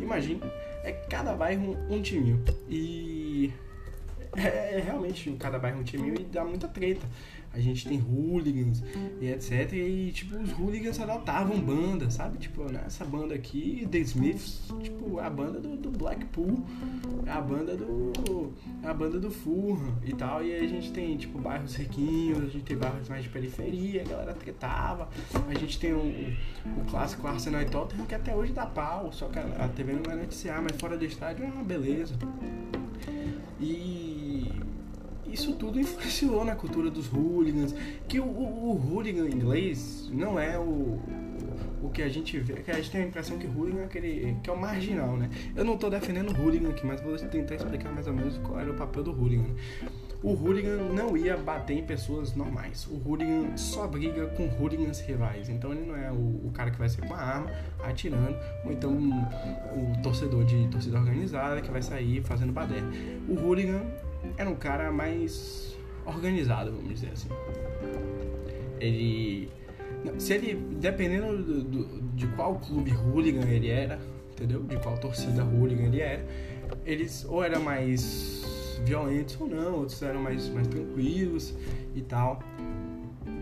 Imagina, 0.00 0.50
é 0.82 0.92
cada 0.92 1.34
bairro 1.34 1.76
um 1.88 2.02
time. 2.02 2.38
E 2.68 3.52
é, 4.36 4.78
é 4.78 4.80
realmente 4.80 5.30
cada 5.38 5.58
bairro 5.58 5.80
um 5.80 5.84
time 5.84 6.14
e 6.20 6.24
dá 6.24 6.44
muita 6.44 6.68
treta 6.68 7.06
a 7.54 7.60
gente 7.60 7.86
tem 7.88 7.98
hooligans 7.98 8.82
e 9.20 9.28
etc. 9.28 9.72
E 9.72 10.10
tipo, 10.12 10.36
os 10.36 10.50
hooligans 10.52 10.98
adotavam 10.98 11.58
banda, 11.60 12.10
sabe? 12.10 12.38
Tipo, 12.38 12.70
nessa 12.70 13.04
banda 13.04 13.34
aqui, 13.34 13.86
The 13.90 13.98
Smiths, 13.98 14.72
tipo, 14.82 15.20
a 15.20 15.30
banda 15.30 15.60
do, 15.60 15.76
do 15.76 15.90
Blackpool, 15.90 16.64
a 17.26 17.40
banda 17.40 17.76
do. 17.76 18.52
a 18.82 18.92
banda 18.92 19.20
do 19.20 19.30
Fulham 19.30 19.96
e 20.04 20.12
tal. 20.12 20.44
E 20.44 20.52
aí 20.52 20.64
a 20.64 20.68
gente 20.68 20.92
tem, 20.92 21.16
tipo, 21.16 21.38
bairros 21.38 21.76
riquinhos, 21.76 22.38
a 22.38 22.46
gente 22.46 22.64
tem 22.64 22.76
bairros 22.76 23.08
mais 23.08 23.22
de 23.22 23.30
periferia, 23.30 24.02
a 24.02 24.04
galera 24.04 24.34
tretava. 24.34 25.08
A 25.48 25.54
gente 25.54 25.78
tem 25.78 25.92
o 25.92 25.98
um, 25.98 26.36
um 26.80 26.84
clássico 26.90 27.26
Arsenal 27.26 27.62
e 27.62 27.66
Tottenham 27.66 28.04
que 28.06 28.14
até 28.14 28.34
hoje 28.34 28.52
dá 28.52 28.66
pau, 28.66 29.12
só 29.12 29.28
que 29.28 29.38
a, 29.38 29.42
a 29.64 29.68
TV 29.68 29.92
não 29.92 30.02
vai 30.02 30.16
noticiar, 30.16 30.60
mas 30.60 30.76
fora 30.80 30.96
do 30.96 31.04
estádio 31.04 31.44
é 31.44 31.48
uma 31.48 31.62
beleza. 31.62 32.14
E 33.60 34.23
isso 35.34 35.52
tudo 35.54 35.78
influenciou 35.80 36.44
na 36.44 36.54
cultura 36.54 36.90
dos 36.90 37.06
hooligans. 37.12 37.74
Que 38.08 38.20
o, 38.20 38.24
o, 38.24 38.70
o 38.70 38.94
hooligan 38.94 39.28
inglês 39.28 40.08
não 40.12 40.38
é 40.38 40.58
o, 40.58 41.00
o 41.82 41.90
que 41.92 42.02
a 42.02 42.08
gente 42.08 42.38
vê, 42.38 42.54
que 42.54 42.70
a 42.70 42.74
gente 42.74 42.90
tem 42.90 43.02
a 43.02 43.06
impressão 43.06 43.36
que 43.36 43.46
hooligan 43.46 43.82
é 43.82 43.84
aquele 43.84 44.36
que 44.42 44.48
é 44.48 44.52
o 44.52 44.58
marginal, 44.58 45.16
né? 45.16 45.28
Eu 45.54 45.64
não 45.64 45.74
estou 45.74 45.90
defendendo 45.90 46.30
o 46.30 46.40
hooligan 46.40 46.70
aqui, 46.70 46.86
mas 46.86 47.00
vou 47.00 47.16
tentar 47.16 47.56
explicar 47.56 47.92
mais 47.92 48.06
ou 48.06 48.14
menos 48.14 48.38
qual 48.38 48.58
era 48.58 48.70
o 48.70 48.74
papel 48.74 49.02
do 49.02 49.10
hooligan. 49.10 49.54
O 50.22 50.32
hooligan 50.32 50.76
não 50.94 51.14
ia 51.18 51.36
bater 51.36 51.76
em 51.76 51.84
pessoas 51.84 52.34
normais. 52.34 52.86
O 52.86 52.96
hooligan 53.06 53.54
só 53.58 53.86
briga 53.86 54.26
com 54.28 54.48
hooligans 54.58 55.00
rivais. 55.00 55.50
Então 55.50 55.70
ele 55.70 55.84
não 55.84 55.94
é 55.94 56.10
o, 56.10 56.46
o 56.46 56.50
cara 56.54 56.70
que 56.70 56.78
vai 56.78 56.88
ser 56.88 57.06
com 57.06 57.12
a 57.12 57.18
arma 57.18 57.50
atirando, 57.82 58.34
ou 58.64 58.72
então 58.72 58.90
o 58.90 58.94
um, 58.94 59.90
um 59.98 60.02
torcedor 60.02 60.46
de 60.46 60.66
torcida 60.68 60.98
organizada 60.98 61.60
que 61.60 61.70
vai 61.70 61.82
sair 61.82 62.22
fazendo 62.22 62.54
badé. 62.54 62.82
O 63.28 63.34
hooligan 63.34 63.82
era 64.36 64.48
um 64.48 64.54
cara 64.54 64.90
mais 64.90 65.76
organizado, 66.06 66.72
vamos 66.72 66.88
dizer 66.88 67.10
assim. 67.12 67.28
Ele. 68.80 69.50
Se 70.18 70.34
ele. 70.34 70.54
Dependendo 70.76 71.42
do, 71.42 71.62
do, 71.62 72.02
de 72.14 72.26
qual 72.28 72.56
clube 72.58 72.92
hooligan 72.92 73.46
ele 73.48 73.68
era, 73.68 73.98
entendeu? 74.32 74.62
De 74.62 74.76
qual 74.76 74.98
torcida 74.98 75.44
hooligan 75.44 75.84
ele 75.84 76.00
era, 76.00 76.26
eles 76.84 77.24
ou 77.24 77.42
eram 77.42 77.62
mais 77.62 78.44
violentos 78.84 79.40
ou 79.40 79.48
não, 79.48 79.76
outros 79.76 80.02
eram 80.02 80.22
mais, 80.22 80.48
mais 80.50 80.66
tranquilos 80.68 81.54
e 81.94 82.02
tal. 82.02 82.42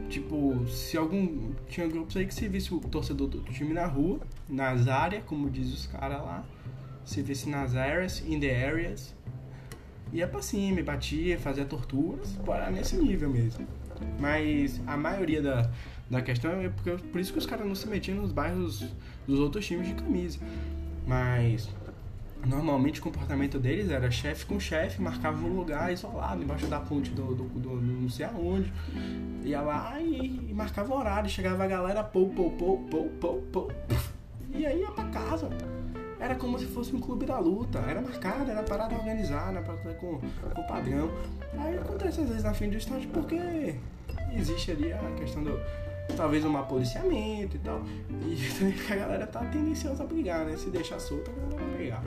Tipo, 0.08 0.66
se 0.68 0.96
algum. 0.96 1.52
Tinha 1.68 1.88
grupos 1.88 2.16
aí 2.16 2.26
que 2.26 2.34
se 2.34 2.46
visse 2.46 2.74
o 2.74 2.80
torcedor 2.80 3.28
do 3.28 3.40
time 3.44 3.72
na 3.72 3.86
rua, 3.86 4.20
nas 4.46 4.86
áreas, 4.86 5.24
como 5.24 5.48
diz 5.48 5.72
os 5.72 5.86
caras 5.86 6.20
lá, 6.20 6.44
se 7.02 7.22
visse 7.22 7.48
nas 7.48 7.74
áreas, 7.74 8.22
in 8.28 8.38
the 8.38 8.66
areas, 8.66 9.14
ia 10.12 10.28
pra 10.28 10.42
cima, 10.42 10.82
batia, 10.82 11.38
fazia 11.38 11.64
torturas, 11.64 12.36
nesse 12.72 12.96
nível 12.96 13.30
mesmo. 13.30 13.66
Mas 14.18 14.80
a 14.86 14.96
maioria 14.96 15.40
da, 15.40 15.70
da 16.10 16.20
questão 16.20 16.50
é 16.60 16.68
porque, 16.68 16.90
por 16.90 17.20
isso 17.20 17.32
que 17.32 17.38
os 17.38 17.46
caras 17.46 17.66
não 17.66 17.74
se 17.74 17.88
metiam 17.88 18.18
nos 18.18 18.32
bairros 18.32 18.84
dos 19.26 19.38
outros 19.38 19.66
times 19.66 19.88
de 19.88 19.94
camisa. 19.94 20.38
Mas 21.06 21.68
normalmente 22.44 23.00
o 23.00 23.02
comportamento 23.02 23.58
deles 23.58 23.90
era 23.90 24.10
chefe 24.10 24.44
com 24.44 24.58
chefe, 24.58 25.00
marcava 25.00 25.44
um 25.44 25.56
lugar 25.56 25.92
isolado, 25.92 26.42
embaixo 26.42 26.66
da 26.66 26.80
ponte 26.80 27.10
do, 27.10 27.34
do, 27.34 27.44
do, 27.44 27.80
do 27.80 27.80
não 27.80 28.08
sei 28.08 28.26
aonde. 28.26 28.72
Ia 29.44 29.60
lá 29.60 30.00
e, 30.00 30.48
e 30.48 30.54
marcava 30.54 30.94
horário, 30.94 31.30
chegava 31.30 31.64
a 31.64 31.66
galera, 31.66 32.04
pou, 32.04 32.28
pou, 32.30 32.50
pou, 32.52 32.78
pou, 32.90 33.08
pou, 33.20 33.42
pou, 33.52 33.72
e 34.54 34.66
aí 34.66 34.80
ia 34.80 34.90
pra 34.90 35.04
casa 35.06 35.48
era 36.22 36.36
como 36.36 36.56
se 36.56 36.66
fosse 36.66 36.94
um 36.94 37.00
clube 37.00 37.26
da 37.26 37.40
luta. 37.40 37.80
Era 37.80 38.00
marcado, 38.00 38.48
era 38.48 38.62
parada 38.62 38.94
organizada, 38.94 39.60
parada 39.60 39.92
com, 39.94 40.20
com 40.20 40.62
padrão. 40.68 41.10
Aí 41.58 41.76
acontece 41.76 42.20
às 42.20 42.28
vezes 42.28 42.44
na 42.44 42.54
frente 42.54 42.70
do 42.70 42.78
estádio 42.78 43.10
porque 43.10 43.74
existe 44.32 44.70
ali 44.70 44.92
a 44.92 44.98
questão 45.18 45.42
do 45.42 45.58
talvez 46.16 46.44
um 46.44 46.62
policiamento 46.62 47.56
e 47.56 47.58
tal. 47.58 47.82
E 48.24 48.36
também 48.56 48.74
a 48.88 48.94
galera 48.94 49.26
tá 49.26 49.40
tendenciosa 49.46 50.04
a 50.04 50.06
brigar, 50.06 50.46
né? 50.46 50.56
Se 50.56 50.70
deixar 50.70 51.00
solta, 51.00 51.28
a 51.32 51.34
galera 51.34 51.56
vai 51.56 51.76
brigar. 51.76 52.04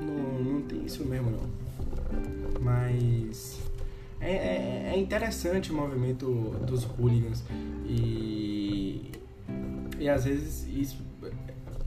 Não, 0.00 0.52
não 0.52 0.62
tem 0.62 0.86
isso 0.86 1.04
mesmo 1.04 1.32
não. 1.32 2.60
Mas 2.60 3.58
é, 4.20 4.30
é, 4.30 4.92
é 4.94 4.96
interessante 4.96 5.72
o 5.72 5.74
movimento 5.74 6.26
dos 6.64 6.84
hooligans 6.84 7.42
e, 7.84 9.10
e 9.98 10.08
às 10.08 10.24
vezes 10.24 10.68
isso 10.68 11.08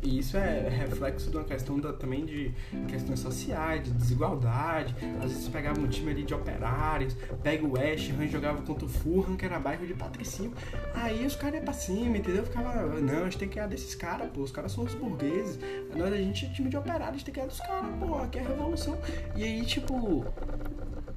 E 0.04 0.20
isso 0.20 0.36
é 0.36 0.68
reflexo 0.68 1.30
de 1.30 1.38
uma 1.38 1.44
questão 1.44 1.80
da, 1.80 1.94
também 1.94 2.26
de 2.26 2.52
questões 2.88 3.20
sociais, 3.20 3.84
de 3.84 3.92
desigualdade. 3.92 4.96
Às 5.24 5.32
vezes 5.32 5.48
pegava 5.48 5.80
um 5.80 5.88
time 5.88 6.12
ali 6.12 6.24
de 6.24 6.34
operários, 6.34 7.16
pega 7.44 7.66
o 7.66 7.74
West 7.74 8.12
Ham 8.12 8.28
jogava 8.28 8.62
contra 8.64 8.86
o 8.86 8.90
Fulham, 8.90 9.36
que 9.36 9.46
era 9.46 9.60
bairro 9.60 9.86
de 9.86 9.94
Patricinho. 9.94 10.54
Aí 10.96 11.26
os 11.26 11.36
caras 11.36 11.56
iam 11.56 11.64
pra 11.64 11.74
cima, 11.74 12.18
entendeu? 12.18 12.44
Ficava, 12.44 13.00
não, 13.00 13.22
a 13.22 13.24
gente 13.26 13.38
tem 13.38 13.48
que 13.48 13.56
ganhar 13.56 13.68
desses 13.68 13.94
caras, 13.94 14.30
pô. 14.32 14.42
Os 14.42 14.52
caras 14.52 14.72
são 14.72 14.84
os 14.84 14.94
burgueses. 14.96 15.60
Nós, 15.96 16.12
a 16.12 16.18
gente 16.18 16.46
é 16.46 16.50
time 16.50 16.70
de 16.70 16.78
operários, 16.78 17.08
a 17.10 17.12
gente 17.14 17.26
tem 17.26 17.34
que 17.34 17.40
ganhar 17.40 17.50
dos 17.50 17.60
caras, 17.60 17.92
pô. 18.00 18.16
Aqui 18.16 18.40
é 18.40 18.42
a 18.42 18.48
revolução. 18.48 18.98
E 19.36 19.44
aí, 19.44 19.64
tipo, 19.66 20.26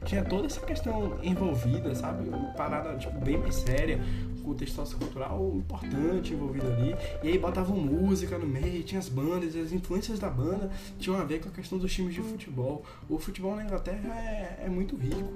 tinha 0.05 0.22
toda 0.22 0.47
essa 0.47 0.61
questão 0.61 1.18
envolvida, 1.22 1.95
sabe? 1.95 2.28
Uma 2.28 2.53
parada 2.53 2.97
tipo, 2.97 3.18
bem 3.20 3.39
mais 3.39 3.55
séria, 3.55 3.99
contexto 4.45 4.74
sociocultural 4.76 5.55
importante 5.57 6.32
envolvido 6.32 6.66
ali. 6.66 6.95
E 7.22 7.28
aí 7.28 7.38
botavam 7.38 7.76
música 7.76 8.38
no 8.38 8.47
meio, 8.47 8.82
tinha 8.82 8.99
as 8.99 9.09
bandas, 9.09 9.57
as 9.57 9.72
influências 9.72 10.18
da 10.18 10.30
banda 10.30 10.70
tinham 10.99 11.18
a 11.18 11.24
ver 11.24 11.40
com 11.40 11.49
a 11.49 11.53
questão 11.53 11.78
dos 11.78 11.92
times 11.92 12.14
de 12.14 12.20
futebol. 12.20 12.84
O 13.09 13.18
futebol 13.18 13.57
na 13.57 13.64
Inglaterra 13.64 14.14
é, 14.20 14.64
é 14.66 14.68
muito 14.68 14.97
rico, 14.97 15.32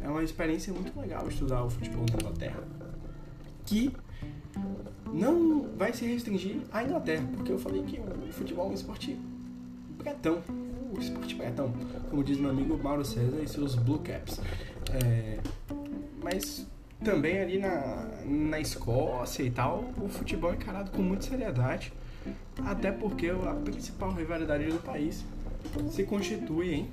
é 0.00 0.08
uma 0.08 0.22
experiência 0.22 0.72
muito 0.72 0.98
legal 0.98 1.28
estudar 1.28 1.64
o 1.64 1.70
futebol 1.70 2.06
na 2.10 2.14
Inglaterra. 2.14 2.62
Que 3.66 3.92
não 5.12 5.68
vai 5.76 5.92
se 5.92 6.06
restringir 6.06 6.60
à 6.72 6.82
Inglaterra, 6.82 7.28
porque 7.36 7.52
eu 7.52 7.58
falei 7.58 7.82
que 7.82 8.00
o 8.00 8.32
futebol 8.32 8.66
é 8.66 8.70
um 8.70 8.74
esporte 8.74 9.18
bretão, 9.98 10.42
o 10.94 10.98
esporte 10.98 11.34
bretão, 11.34 11.72
como 12.10 12.24
diz 12.24 12.38
meu 12.38 12.50
amigo 12.50 12.78
Mauro 12.82 13.04
César 13.04 13.40
e 13.42 13.48
seus 13.48 13.74
Blue 13.74 13.98
Caps. 13.98 14.40
É, 14.92 15.38
mas 16.22 16.66
também 17.02 17.40
ali 17.40 17.58
na, 17.58 18.08
na 18.24 18.60
Escócia 18.60 19.42
e 19.42 19.50
tal, 19.50 19.92
o 20.00 20.08
futebol 20.08 20.52
é 20.52 20.54
encarado 20.54 20.90
com 20.90 21.02
muita 21.02 21.24
seriedade, 21.24 21.92
até 22.64 22.90
porque 22.90 23.28
a 23.28 23.54
principal 23.54 24.12
rivalidade 24.12 24.66
do 24.66 24.78
país 24.78 25.24
se 25.90 26.04
constitui 26.04 26.74
em 26.74 26.90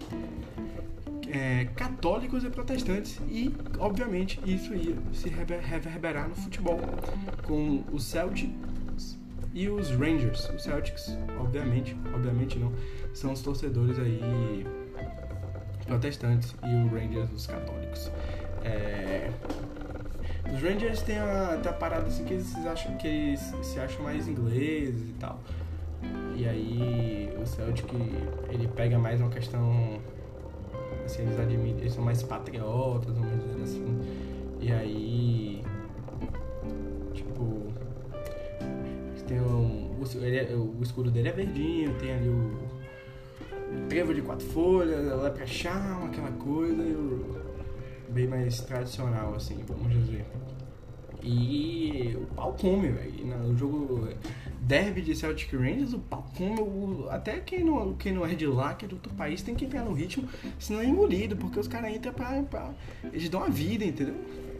é, 1.31 1.65
católicos 1.75 2.43
e 2.43 2.49
protestantes 2.49 3.19
e, 3.29 3.53
obviamente, 3.77 4.39
isso 4.45 4.73
ia 4.73 4.95
se 5.13 5.29
reverberar 5.29 6.27
no 6.27 6.35
futebol, 6.35 6.79
com 7.43 7.83
o 7.91 7.99
Celtic 7.99 8.51
e 9.53 9.69
os 9.69 9.91
Rangers. 9.91 10.49
Os 10.49 10.63
Celtics, 10.63 11.17
obviamente, 11.39 11.95
obviamente 12.13 12.57
não, 12.57 12.73
são 13.13 13.33
os 13.33 13.41
torcedores 13.41 13.99
aí 13.99 14.65
protestantes 15.85 16.55
e 16.63 16.75
o 16.75 16.87
Rangers 16.87 17.31
os 17.31 17.47
católicos. 17.47 18.11
É... 18.63 19.31
Os 20.53 20.61
Rangers 20.61 21.01
têm 21.01 21.17
a, 21.17 21.59
têm 21.61 21.71
a 21.71 21.73
parada 21.73 22.07
assim 22.07 22.23
que 22.25 22.33
eles 22.33 22.55
acham 22.65 22.97
que 22.97 23.07
eles 23.07 23.39
se 23.61 23.79
acham 23.79 24.03
mais 24.03 24.27
ingleses 24.27 25.09
e 25.09 25.13
tal. 25.13 25.39
E 26.35 26.47
aí 26.47 27.33
o 27.41 27.45
Celtic 27.45 27.91
ele 28.49 28.67
pega 28.69 28.97
mais 28.97 29.19
uma 29.19 29.29
questão 29.29 29.99
assim, 31.05 31.23
eles 31.23 31.79
eles 31.79 31.93
são 31.93 32.03
mais 32.03 32.23
patriotas, 32.23 33.13
vamos 33.15 33.43
dizer 33.43 33.63
assim. 33.63 33.99
E 34.59 34.71
aí 34.71 35.63
tipo 37.13 37.69
tem 39.27 39.39
um, 39.39 39.91
o, 39.99 40.25
ele 40.25 40.37
é, 40.37 40.55
o 40.55 40.81
escudo 40.81 41.11
dele 41.11 41.29
é 41.29 41.31
verdinho, 41.31 41.93
tem 41.99 42.13
ali 42.13 42.29
o 42.29 43.87
trevo 43.87 44.13
de 44.13 44.21
quatro 44.23 44.45
folhas, 44.47 45.21
leprechaun, 45.21 46.07
aquela 46.07 46.31
coisa, 46.31 46.83
bem 48.11 48.27
mais 48.27 48.59
tradicional, 48.61 49.35
assim, 49.35 49.63
vamos 49.67 49.91
dizer. 49.91 50.25
E 51.21 52.15
o 52.15 52.25
pau 52.33 52.53
come, 52.53 52.89
velho. 52.89 53.25
No 53.25 53.57
jogo 53.57 54.07
derby 54.61 55.01
de 55.01 55.15
Celtic 55.15 55.51
Rangers, 55.53 55.93
o 55.93 55.99
pau 55.99 56.25
come. 56.37 56.61
O, 56.61 57.07
até 57.09 57.39
quem 57.39 57.63
não, 57.63 57.93
quem 57.95 58.13
não 58.13 58.25
é 58.25 58.33
de 58.33 58.45
lá, 58.45 58.73
que 58.73 58.85
é 58.85 58.87
do 58.87 58.95
outro 58.95 59.13
país, 59.13 59.41
tem 59.41 59.55
que 59.55 59.65
entrar 59.65 59.83
no 59.83 59.93
ritmo, 59.93 60.27
senão 60.57 60.81
é 60.81 60.85
engolido, 60.85 61.35
porque 61.35 61.59
os 61.59 61.67
caras 61.67 61.93
entram 61.93 62.13
pra, 62.13 62.41
pra. 62.43 62.71
Eles 63.11 63.29
dão 63.29 63.43
a 63.43 63.49
vida, 63.49 63.83
entendeu? 63.83 64.15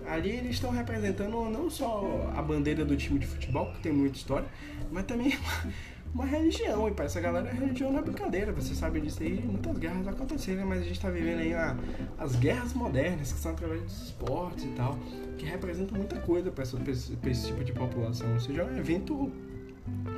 Ali 0.06 0.32
eles 0.32 0.56
estão 0.56 0.72
representando 0.72 1.50
não 1.50 1.70
só 1.70 2.32
a 2.36 2.41
bandeira 2.41 2.84
do 2.84 2.97
time 2.97 3.20
de 3.20 3.28
futebol, 3.28 3.72
que 3.74 3.82
tem 3.82 3.93
muita 3.93 4.18
história, 4.18 4.47
mas 4.91 5.06
também 5.06 5.38
uma 6.14 6.26
religião. 6.26 6.88
E 6.88 6.91
para 6.91 7.05
essa 7.05 7.20
galera, 7.20 7.49
a 7.49 7.53
religião 7.53 7.91
não 7.91 7.99
é 7.99 8.01
brincadeira. 8.01 8.51
Você 8.53 8.74
sabe 8.74 9.01
disso 9.01 9.22
aí, 9.22 9.41
muitas 9.43 9.78
guerras 9.78 10.07
aconteceram, 10.07 10.66
mas 10.66 10.80
a 10.80 10.84
gente 10.84 10.93
está 10.93 11.10
vivendo 11.10 11.39
aí 11.39 11.53
a, 11.53 11.76
as 12.18 12.36
guerras 12.36 12.74
modernas, 12.74 13.32
que 13.32 13.39
são 13.39 13.51
através 13.51 13.82
dos 13.82 14.03
esportes 14.03 14.66
e 14.66 14.70
tal, 14.70 14.97
que 15.38 15.45
representam 15.45 15.97
muita 15.97 16.20
coisa 16.20 16.51
para 16.51 16.64
esse, 16.64 17.18
esse 17.26 17.47
tipo 17.47 17.64
de 17.64 17.72
população. 17.72 18.34
Ou 18.34 18.39
seja, 18.39 18.62
é 18.62 18.66
um 18.66 18.78
evento 18.78 19.32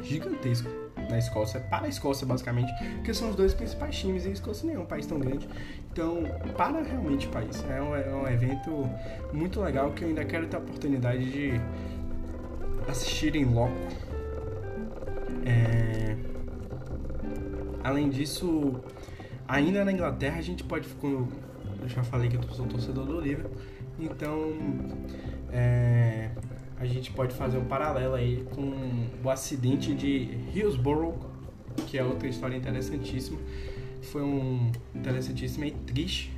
gigantesco 0.01 0.69
na 1.09 1.17
Escócia, 1.17 1.59
para 1.59 1.85
a 1.85 1.89
Escócia 1.89 2.25
basicamente, 2.25 2.71
que 3.03 3.13
são 3.13 3.29
os 3.29 3.35
dois 3.35 3.53
principais 3.53 3.97
times, 3.97 4.25
e 4.25 4.29
a 4.29 4.31
Escócia 4.31 4.65
nem 4.67 4.75
é 4.75 4.79
um 4.79 4.85
país 4.85 5.05
tão 5.05 5.19
grande, 5.19 5.47
então 5.91 6.23
para 6.55 6.81
realmente 6.81 7.27
o 7.27 7.29
país. 7.29 7.63
É 7.69 7.81
um, 7.81 7.95
é 7.95 8.13
um 8.13 8.27
evento 8.27 8.89
muito 9.31 9.61
legal 9.61 9.91
que 9.91 10.03
eu 10.03 10.09
ainda 10.09 10.25
quero 10.25 10.47
ter 10.47 10.57
a 10.57 10.59
oportunidade 10.59 11.31
de 11.31 11.51
assistir 12.87 13.35
em 13.35 13.45
loco 13.45 13.73
é... 15.45 16.15
Além 17.83 18.09
disso, 18.09 18.79
ainda 19.47 19.83
na 19.83 19.91
Inglaterra 19.91 20.37
a 20.37 20.41
gente 20.41 20.63
pode. 20.63 20.87
Como 20.89 21.29
eu 21.81 21.89
já 21.89 22.03
falei 22.03 22.29
que 22.29 22.35
eu 22.35 22.43
sou 22.53 22.67
torcedor 22.67 23.05
do 23.05 23.19
Liverpool, 23.19 23.57
então 23.99 24.53
é... 25.51 26.29
a 26.77 26.85
gente 26.85 27.11
pode 27.11 27.33
fazer 27.33 27.57
um 27.57 27.65
paralelo 27.65 28.15
aí 28.15 28.45
com 28.53 29.07
o 29.23 29.29
acidente 29.29 29.93
de 29.93 30.37
Hillsborough, 30.53 31.17
que 31.87 31.97
é 31.97 32.03
outra 32.03 32.27
história 32.27 32.55
interessantíssima. 32.55 33.39
Foi 34.01 34.21
um 34.21 34.71
interessantíssimo 34.93 35.65
e 35.65 35.71
triste. 35.71 36.31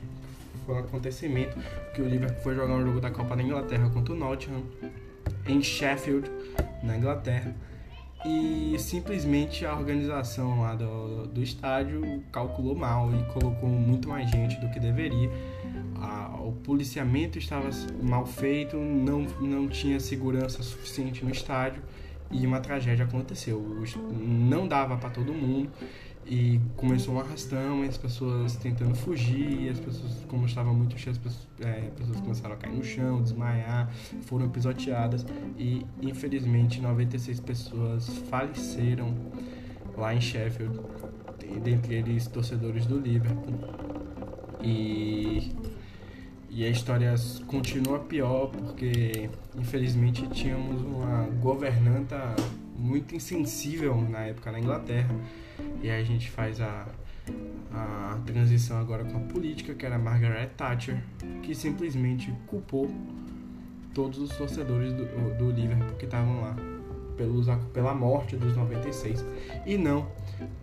Foi 0.66 0.76
um 0.76 0.80
acontecimento 0.80 1.58
que 1.94 2.02
o 2.02 2.08
Liverpool 2.08 2.42
foi 2.42 2.56
jogar 2.56 2.76
um 2.76 2.86
jogo 2.86 3.02
da 3.02 3.12
Copa 3.12 3.36
da 3.36 3.44
Inglaterra 3.44 3.90
contra 3.90 4.14
o 4.14 4.18
Nottingham 4.18 4.64
em 5.46 5.62
Sheffield, 5.62 6.32
na 6.82 6.96
Inglaterra 6.96 7.54
e 8.26 8.76
simplesmente 8.80 9.66
a 9.66 9.74
organização 9.74 10.62
lá 10.62 10.76
do, 10.76 11.28
do 11.28 11.44
estádio 11.44 12.24
calculou 12.32 12.76
mal 12.76 13.10
e 13.14 13.24
colocou 13.34 13.68
muito 13.68 14.08
mais 14.08 14.30
gente 14.30 14.60
do 14.62 14.70
que 14.70 14.80
deveria. 14.80 15.30
A, 16.00 16.38
o 16.40 16.54
policiamento 16.64 17.38
estava 17.38 17.70
mal 18.02 18.26
feito, 18.26 18.78
não, 18.78 19.22
não 19.42 19.68
tinha 19.68 20.00
segurança 20.00 20.64
suficiente 20.64 21.26
no 21.26 21.32
estádio 21.32 21.84
e 22.32 22.48
uma 22.48 22.60
tragédia 22.60 23.06
aconteceu. 23.06 23.62
Não 24.12 24.68
dava 24.68 24.98
para 24.98 25.10
todo 25.10 25.34
mundo 25.34 25.70
e 26.26 26.60
começou 26.78 27.16
um 27.16 27.20
arrastão, 27.20 27.84
as 27.84 27.98
pessoas 27.98 28.56
tentando 28.56 28.96
fugir, 28.96 29.70
as 29.70 29.80
pessoas, 29.80 30.14
como 30.28 30.46
estava 30.46 30.74
muito 30.74 30.98
cheio, 30.98 31.12
as 31.12 31.18
pessoas, 31.18 31.48
é, 31.60 31.90
pessoas 31.98 32.20
começaram 32.22 32.56
a 32.56 32.58
cair 32.58 32.74
no 32.74 32.84
chão, 32.84 33.22
desmaiar, 33.22 33.92
foram 34.22 34.50
pisoteadas 34.50 35.26
e 35.58 35.86
infelizmente 36.02 36.82
96 36.82 37.40
pessoas 37.42 38.08
faleceram 38.30 39.14
lá 39.98 40.14
em 40.16 40.22
Sheffield, 40.22 40.80
dentre 41.62 41.96
eles 41.96 42.28
torcedores 42.28 42.86
do 42.86 43.00
Liverpool. 43.00 43.60
E, 44.62 45.52
e 46.50 46.64
a 46.64 46.70
história 46.70 47.14
continua 47.48 48.00
pior 48.00 48.48
porque 48.48 49.30
infelizmente 49.58 50.26
tínhamos 50.28 50.82
uma 50.82 51.24
governanta 51.42 52.34
muito 52.78 53.14
insensível 53.14 54.00
na 54.10 54.20
época 54.22 54.52
na 54.52 54.60
Inglaterra 54.60 55.14
e 55.84 55.90
aí 55.92 56.02
a 56.02 56.06
gente 56.06 56.32
faz 56.32 56.62
a, 56.62 56.88
a 57.74 58.18
transição 58.26 58.80
agora 58.80 59.04
com 59.04 59.18
a 59.18 59.20
política, 59.20 59.76
que 59.76 59.86
era 59.86 60.00
Margaret 60.00 60.48
Thatcher, 60.56 61.04
que 61.44 61.54
simplesmente 61.54 62.34
culpou 62.48 62.90
todos 63.94 64.18
os 64.18 64.30
torcedores 64.36 64.94
do, 64.94 65.06
do 65.38 65.52
Liverpool 65.52 65.96
que 65.98 66.06
estavam 66.06 66.42
lá 66.42 66.56
pelos, 67.18 67.48
pela 67.74 67.94
morte 67.94 68.38
dos 68.38 68.56
96 68.56 69.26
e 69.66 69.78
não 69.78 70.08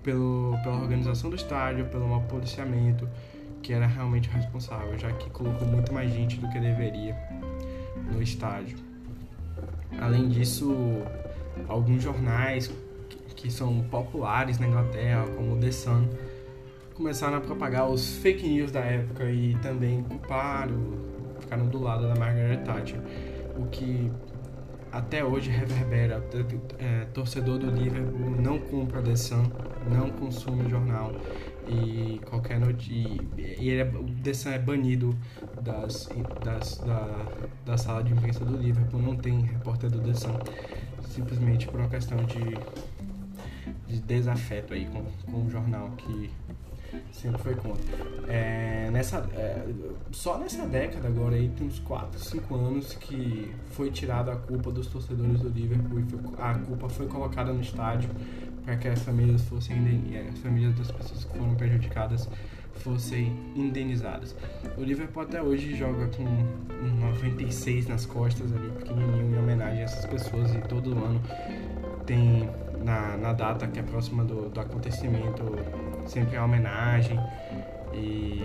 pelo, 0.02 0.56
pela 0.62 0.80
organização 0.80 1.28
do 1.28 1.36
estádio, 1.36 1.84
pelo 1.86 2.08
mau 2.08 2.22
policiamento, 2.22 3.06
que 3.62 3.74
era 3.74 3.86
realmente 3.86 4.30
responsável, 4.30 4.98
já 4.98 5.12
que 5.12 5.28
colocou 5.30 5.68
muito 5.68 5.92
mais 5.92 6.10
gente 6.10 6.38
do 6.38 6.48
que 6.48 6.58
deveria 6.58 7.14
no 8.10 8.22
estádio. 8.22 8.78
Além 10.00 10.28
disso, 10.28 10.74
alguns 11.68 12.02
jornais 12.02 12.72
que 13.40 13.50
são 13.50 13.80
populares 13.84 14.58
na 14.58 14.66
Inglaterra, 14.66 15.24
como 15.34 15.56
The 15.56 15.72
Sun, 15.72 16.08
começaram 16.94 17.38
a 17.38 17.40
propagar 17.40 17.88
os 17.88 18.16
fake 18.16 18.46
news 18.46 18.70
da 18.70 18.80
época 18.80 19.30
e 19.30 19.54
também 19.62 20.02
culparam, 20.02 20.78
ficaram 21.40 21.66
do 21.66 21.80
lado 21.80 22.06
da 22.06 22.14
Margaret 22.14 22.58
Thatcher, 22.58 23.00
o 23.56 23.66
que 23.66 24.12
até 24.92 25.24
hoje 25.24 25.50
reverbera. 25.50 26.22
É, 26.78 27.06
torcedor 27.14 27.58
do 27.58 27.70
Liverpool 27.70 28.30
não 28.30 28.58
compra 28.58 29.00
The 29.00 29.16
Sun, 29.16 29.44
não 29.90 30.10
consome 30.10 30.68
jornal 30.68 31.12
e 31.66 32.20
qualquer 32.28 32.60
notícia. 32.60 33.20
E 33.38 33.70
ele 33.70 33.80
é, 33.80 33.84
o 33.84 34.04
The 34.22 34.34
Sun 34.34 34.50
é 34.50 34.58
banido 34.58 35.16
das, 35.62 36.10
das, 36.44 36.78
da, 36.78 37.26
da 37.64 37.78
sala 37.78 38.02
de 38.02 38.12
imprensa 38.12 38.44
do 38.44 38.58
Liverpool, 38.58 39.00
não 39.00 39.16
tem 39.16 39.40
repórter 39.40 39.90
do 39.90 40.00
The 40.00 40.12
Sun, 40.12 40.38
simplesmente 41.08 41.66
por 41.66 41.80
uma 41.80 41.88
questão 41.88 42.18
de 42.24 42.58
de 43.90 44.00
desafeto 44.00 44.74
aí 44.74 44.86
com, 44.86 45.04
com 45.30 45.46
o 45.46 45.50
jornal 45.50 45.90
que 45.96 46.30
sempre 47.12 47.40
foi 47.42 47.54
contra. 47.54 47.84
É, 48.28 48.88
nessa, 48.92 49.18
é, 49.34 49.66
só 50.10 50.38
nessa 50.38 50.66
década 50.66 51.08
agora 51.08 51.36
aí 51.36 51.48
tem 51.56 51.66
uns 51.66 51.78
4, 51.80 52.18
5 52.18 52.54
anos 52.54 52.94
que 52.94 53.52
foi 53.70 53.90
tirada 53.90 54.32
a 54.32 54.36
culpa 54.36 54.70
dos 54.70 54.86
torcedores 54.86 55.40
do 55.40 55.48
Liverpool 55.48 56.00
e 56.00 56.04
foi, 56.04 56.20
a 56.38 56.54
culpa 56.54 56.88
foi 56.88 57.06
colocada 57.06 57.52
no 57.52 57.60
estádio 57.60 58.10
para 58.64 58.76
que 58.76 58.88
as 58.88 59.00
famílias 59.00 59.42
fossem 59.42 59.76
as 60.30 60.38
famílias 60.38 60.76
das 60.76 60.90
pessoas 60.90 61.24
que 61.24 61.38
foram 61.38 61.54
prejudicadas 61.54 62.28
fossem 62.80 63.36
indenizadas. 63.54 64.34
O 64.76 64.82
Liverpool 64.82 65.22
até 65.22 65.42
hoje 65.42 65.76
joga 65.76 66.06
com 66.08 66.22
um 66.22 67.00
96 67.00 67.88
nas 67.88 68.06
costas 68.06 68.52
ali, 68.52 68.70
pequenininho, 68.70 69.34
em 69.34 69.38
homenagem 69.38 69.80
a 69.80 69.84
essas 69.84 70.06
pessoas 70.06 70.54
e 70.54 70.58
todo 70.62 70.92
ano 70.92 71.20
tem 72.06 72.48
na, 72.82 73.16
na 73.16 73.32
data 73.32 73.66
que 73.66 73.78
é 73.78 73.82
próxima 73.82 74.24
do, 74.24 74.48
do 74.48 74.60
acontecimento 74.60 75.42
sempre 76.06 76.36
a 76.36 76.44
homenagem 76.44 77.18
e 77.92 78.42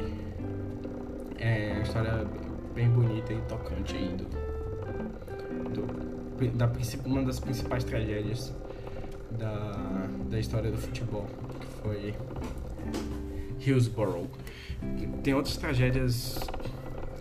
é 1.37 1.73
uma 1.73 1.83
história 1.83 2.25
bem 2.73 2.89
bonita 2.89 3.33
e 3.33 3.41
tocante 3.41 3.95
aí 3.95 4.09
do, 4.09 4.25
do 5.71 6.05
da, 6.57 6.69
uma 7.05 7.23
das 7.23 7.39
principais 7.39 7.83
tragédias 7.83 8.53
da, 9.31 10.07
da 10.29 10.39
história 10.39 10.69
do 10.69 10.77
futebol, 10.77 11.25
que 11.59 11.67
foi 11.81 12.15
Hillsborough. 13.59 14.27
Tem 15.23 15.33
outras 15.33 15.57
tragédias 15.57 16.39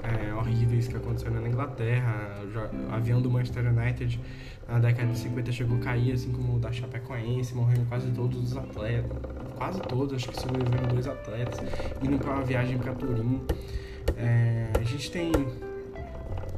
é, 0.04 0.34
horríveis 0.34 0.86
que 0.86 0.96
aconteceram 0.96 1.40
na 1.40 1.48
Inglaterra. 1.48 2.42
O 2.90 2.94
avião 2.94 3.20
do 3.20 3.30
Manchester 3.30 3.66
United 3.66 4.20
na 4.68 4.78
década 4.78 5.12
de 5.12 5.18
50 5.18 5.52
chegou 5.52 5.76
a 5.78 5.80
cair, 5.80 6.12
assim 6.12 6.30
como 6.30 6.56
o 6.56 6.58
da 6.58 6.70
Chapecoense, 6.72 7.54
morrendo 7.54 7.86
quase 7.88 8.10
todos 8.10 8.42
os 8.42 8.56
atletas. 8.56 9.16
Quase 9.56 9.80
todos, 9.80 10.14
acho 10.14 10.28
que 10.28 10.40
sobreviveram 10.40 10.88
dois 10.88 11.06
atletas, 11.06 11.60
indo 12.02 12.18
para 12.18 12.32
uma 12.32 12.42
viagem 12.42 12.76
para 12.76 12.92
Turim. 12.92 13.40
É, 14.16 14.68
a 14.78 14.82
gente 14.82 15.10
tem 15.10 15.32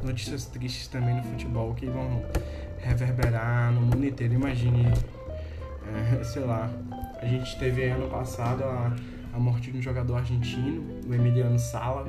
notícias 0.02 0.46
tristes 0.46 0.88
também 0.88 1.16
no 1.16 1.22
futebol 1.22 1.74
que 1.74 1.86
vão 1.86 2.24
reverberar 2.78 3.72
no 3.72 3.82
mundo 3.82 4.04
inteiro. 4.04 4.34
Imagine, 4.34 4.86
é, 4.86 6.24
sei 6.24 6.42
lá, 6.42 6.70
a 7.20 7.26
gente 7.26 7.58
teve 7.58 7.84
ano 7.84 8.08
passado 8.08 8.64
a, 8.64 8.96
a 9.34 9.38
morte 9.38 9.70
de 9.70 9.78
um 9.78 9.82
jogador 9.82 10.16
argentino, 10.16 11.00
o 11.06 11.14
Emiliano 11.14 11.58
Sala, 11.58 12.08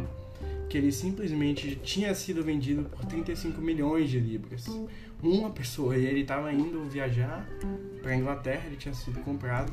que 0.70 0.78
ele 0.78 0.92
simplesmente 0.92 1.76
tinha 1.84 2.14
sido 2.14 2.44
vendido 2.44 2.84
por 2.84 3.06
35 3.06 3.62
milhões 3.62 4.10
de 4.10 4.20
libras. 4.20 4.66
Uma 5.22 5.50
pessoa, 5.50 5.98
e 5.98 6.06
ele 6.06 6.22
estava 6.22 6.52
indo 6.52 6.84
viajar 6.84 7.48
para 8.02 8.16
Inglaterra, 8.16 8.64
ele 8.68 8.76
tinha 8.76 8.94
sido 8.94 9.20
comprado 9.22 9.72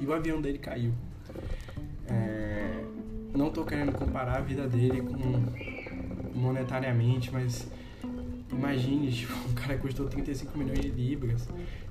e 0.00 0.06
o 0.06 0.12
avião 0.12 0.40
dele 0.40 0.58
caiu. 0.58 0.92
É, 2.08 2.84
não 3.34 3.48
estou 3.48 3.64
querendo 3.64 3.92
comparar 3.92 4.38
a 4.38 4.40
vida 4.40 4.66
dele 4.66 5.02
com 5.02 5.44
monetariamente, 6.34 7.30
mas 7.30 7.68
imagine, 8.50 9.10
tipo, 9.12 9.32
um 9.48 9.52
cara 9.52 9.76
custou 9.78 10.08
35 10.08 10.56
milhões 10.56 10.80
de 10.80 10.88
libras. 10.88 11.48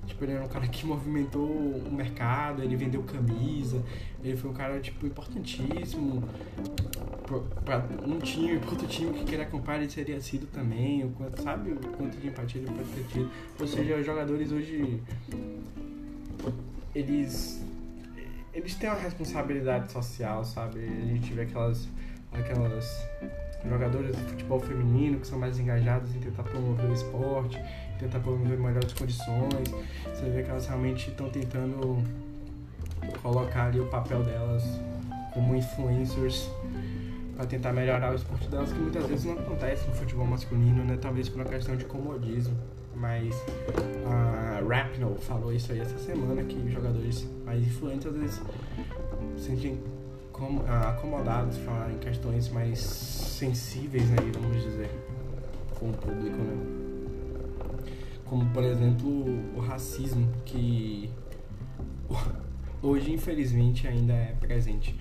Tipo, 0.09 0.25
ele 0.25 0.33
era 0.33 0.43
um 0.43 0.47
cara 0.47 0.67
que 0.67 0.85
movimentou 0.85 1.47
o 1.47 1.91
mercado, 1.91 2.63
ele 2.63 2.75
vendeu 2.75 3.03
camisa, 3.03 3.81
ele 4.23 4.35
foi 4.35 4.49
um 4.49 4.53
cara, 4.53 4.79
tipo, 4.79 5.05
importantíssimo 5.05 6.23
para 7.63 7.83
um 8.03 8.17
time, 8.17 8.57
para 8.57 8.71
outro 8.71 8.87
time 8.87 9.13
que 9.13 9.23
queria 9.23 9.45
comprar, 9.45 9.77
ele 9.77 9.89
seria 9.89 10.19
sido 10.19 10.47
também, 10.47 11.05
o 11.05 11.11
quanto, 11.11 11.41
sabe 11.43 11.71
o 11.71 11.75
quanto 11.75 12.17
de 12.17 12.27
empatia 12.27 12.59
ele 12.59 12.71
pode 12.71 12.89
ter 12.89 13.03
tido. 13.03 13.31
Ou 13.59 13.67
seja, 13.67 13.97
os 13.97 14.05
jogadores 14.05 14.51
hoje, 14.51 14.99
eles, 16.95 17.63
eles 18.51 18.75
têm 18.75 18.89
uma 18.89 18.99
responsabilidade 18.99 19.91
social, 19.91 20.43
sabe? 20.43 20.79
A 20.79 21.05
gente 21.05 21.31
vê 21.33 21.43
aquelas, 21.43 21.87
aquelas 22.33 23.07
jogadores 23.63 24.15
de 24.15 24.23
futebol 24.23 24.59
feminino 24.59 25.19
que 25.19 25.27
são 25.27 25.37
mais 25.37 25.59
engajados 25.59 26.15
em 26.15 26.19
tentar 26.19 26.43
promover 26.43 26.89
o 26.89 26.93
esporte, 26.93 27.61
tentar 27.99 28.19
promover 28.19 28.57
melhores 28.57 28.93
condições. 28.93 29.69
Você 30.05 30.29
vê 30.29 30.41
que 30.43 30.49
elas 30.49 30.65
realmente 30.65 31.09
estão 31.09 31.29
tentando 31.29 32.01
colocar 33.21 33.65
ali 33.65 33.79
o 33.79 33.85
papel 33.87 34.23
delas 34.23 34.63
como 35.33 35.55
influencers 35.55 36.49
para 37.35 37.45
tentar 37.45 37.71
melhorar 37.71 38.11
o 38.11 38.15
esporte 38.15 38.47
delas, 38.49 38.71
que 38.73 38.79
muitas 38.79 39.05
vezes 39.05 39.25
não 39.25 39.33
acontece 39.33 39.87
no 39.87 39.95
futebol 39.95 40.25
masculino, 40.25 40.83
né? 40.83 40.97
Talvez 40.99 41.29
por 41.29 41.41
uma 41.41 41.49
questão 41.49 41.75
de 41.75 41.85
comodismo. 41.85 42.57
Mas 42.95 43.33
a 44.05 44.59
Rapinoe 44.67 45.17
falou 45.19 45.53
isso 45.53 45.71
aí 45.71 45.79
essa 45.79 45.97
semana, 45.99 46.43
que 46.43 46.69
jogadores 46.69 47.25
mais 47.45 47.61
influentes 47.65 48.07
às 48.07 48.13
vezes 48.13 48.41
sentem 49.37 49.79
acomodados 50.89 51.57
falar 51.59 51.91
em 51.91 51.97
questões 51.97 52.49
mais 52.49 52.79
sensíveis 52.79 54.05
aí, 54.11 54.31
vamos 54.31 54.61
dizer, 54.63 54.89
com 55.79 55.89
o 55.89 55.93
público, 55.93 56.37
né? 56.37 56.78
Como, 58.29 58.45
por 58.51 58.63
exemplo, 58.63 59.09
o 59.55 59.59
racismo, 59.59 60.31
que 60.45 61.09
hoje, 62.81 63.11
infelizmente, 63.11 63.87
ainda 63.87 64.13
é 64.13 64.35
presente 64.39 64.95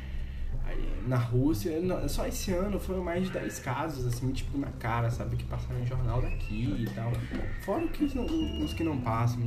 na 1.06 1.16
Rússia. 1.16 1.72
Só 2.08 2.26
esse 2.26 2.52
ano 2.52 2.80
foram 2.80 3.02
mais 3.02 3.24
de 3.24 3.32
10 3.32 3.58
casos, 3.60 4.06
assim, 4.06 4.32
tipo, 4.32 4.56
na 4.56 4.68
cara, 4.78 5.10
sabe? 5.10 5.36
Que 5.36 5.44
passaram 5.44 5.80
em 5.80 5.86
jornal 5.86 6.22
daqui 6.22 6.74
e 6.78 6.90
tal. 6.94 7.12
Fora 7.60 7.86
que 7.88 8.04
os, 8.04 8.14
os 8.14 8.72
que 8.72 8.82
não 8.82 8.98
passam. 8.98 9.40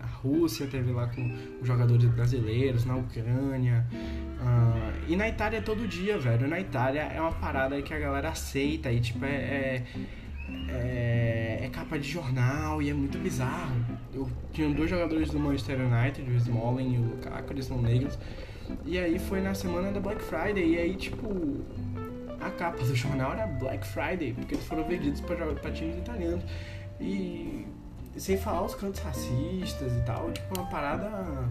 A 0.00 0.06
Rússia 0.06 0.68
teve 0.68 0.92
lá 0.92 1.08
com 1.08 1.36
jogadores 1.62 2.04
brasileiros, 2.04 2.84
na 2.84 2.96
Ucrânia. 2.96 3.84
Uh, 3.92 5.10
e 5.10 5.16
na 5.16 5.28
Itália 5.28 5.58
é 5.58 5.60
todo 5.60 5.88
dia, 5.88 6.18
velho. 6.18 6.46
Na 6.46 6.60
Itália 6.60 7.02
é 7.02 7.20
uma 7.20 7.32
parada 7.32 7.82
que 7.82 7.92
a 7.92 7.98
galera 7.98 8.28
aceita 8.28 8.92
e, 8.92 9.00
tipo, 9.00 9.24
é, 9.24 9.34
é 9.34 9.84
é, 10.68 11.21
é, 11.62 11.68
capa 11.68 11.98
de 11.98 12.08
jornal 12.08 12.82
e 12.82 12.90
é 12.90 12.94
muito 12.94 13.18
bizarro. 13.18 13.76
Eu 14.12 14.28
tinha 14.52 14.68
dois 14.74 14.90
jogadores 14.90 15.30
do 15.30 15.38
Manchester 15.38 15.78
United, 15.80 16.28
o 16.28 16.34
Smalling 16.34 16.94
e 16.94 16.98
o 16.98 17.02
Lukaku, 17.10 17.52
eles 17.52 17.66
são 17.66 17.80
negros. 17.80 18.18
E 18.84 18.98
aí 18.98 19.18
foi 19.18 19.40
na 19.40 19.54
semana 19.54 19.92
da 19.92 20.00
Black 20.00 20.20
Friday. 20.22 20.74
E 20.74 20.78
aí, 20.78 20.96
tipo, 20.96 21.28
a 22.40 22.50
capa 22.50 22.84
do 22.84 22.94
jornal 22.96 23.32
era 23.32 23.46
Black 23.46 23.86
Friday, 23.86 24.32
porque 24.32 24.54
eles 24.54 24.66
foram 24.66 24.84
vendidos 24.84 25.20
para 25.20 25.70
times 25.70 25.98
italianos. 25.98 26.44
E 27.00 27.66
sem 28.16 28.36
falar 28.36 28.62
os 28.62 28.74
cantos 28.74 29.00
racistas 29.00 29.92
e 29.96 30.00
tal, 30.02 30.32
tipo, 30.32 30.58
uma 30.58 30.68
parada 30.68 31.48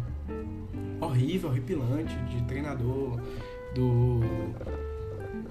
horrível, 1.00 1.50
horripilante 1.50 2.16
de 2.26 2.44
treinador 2.44 3.20
do, 3.74 4.20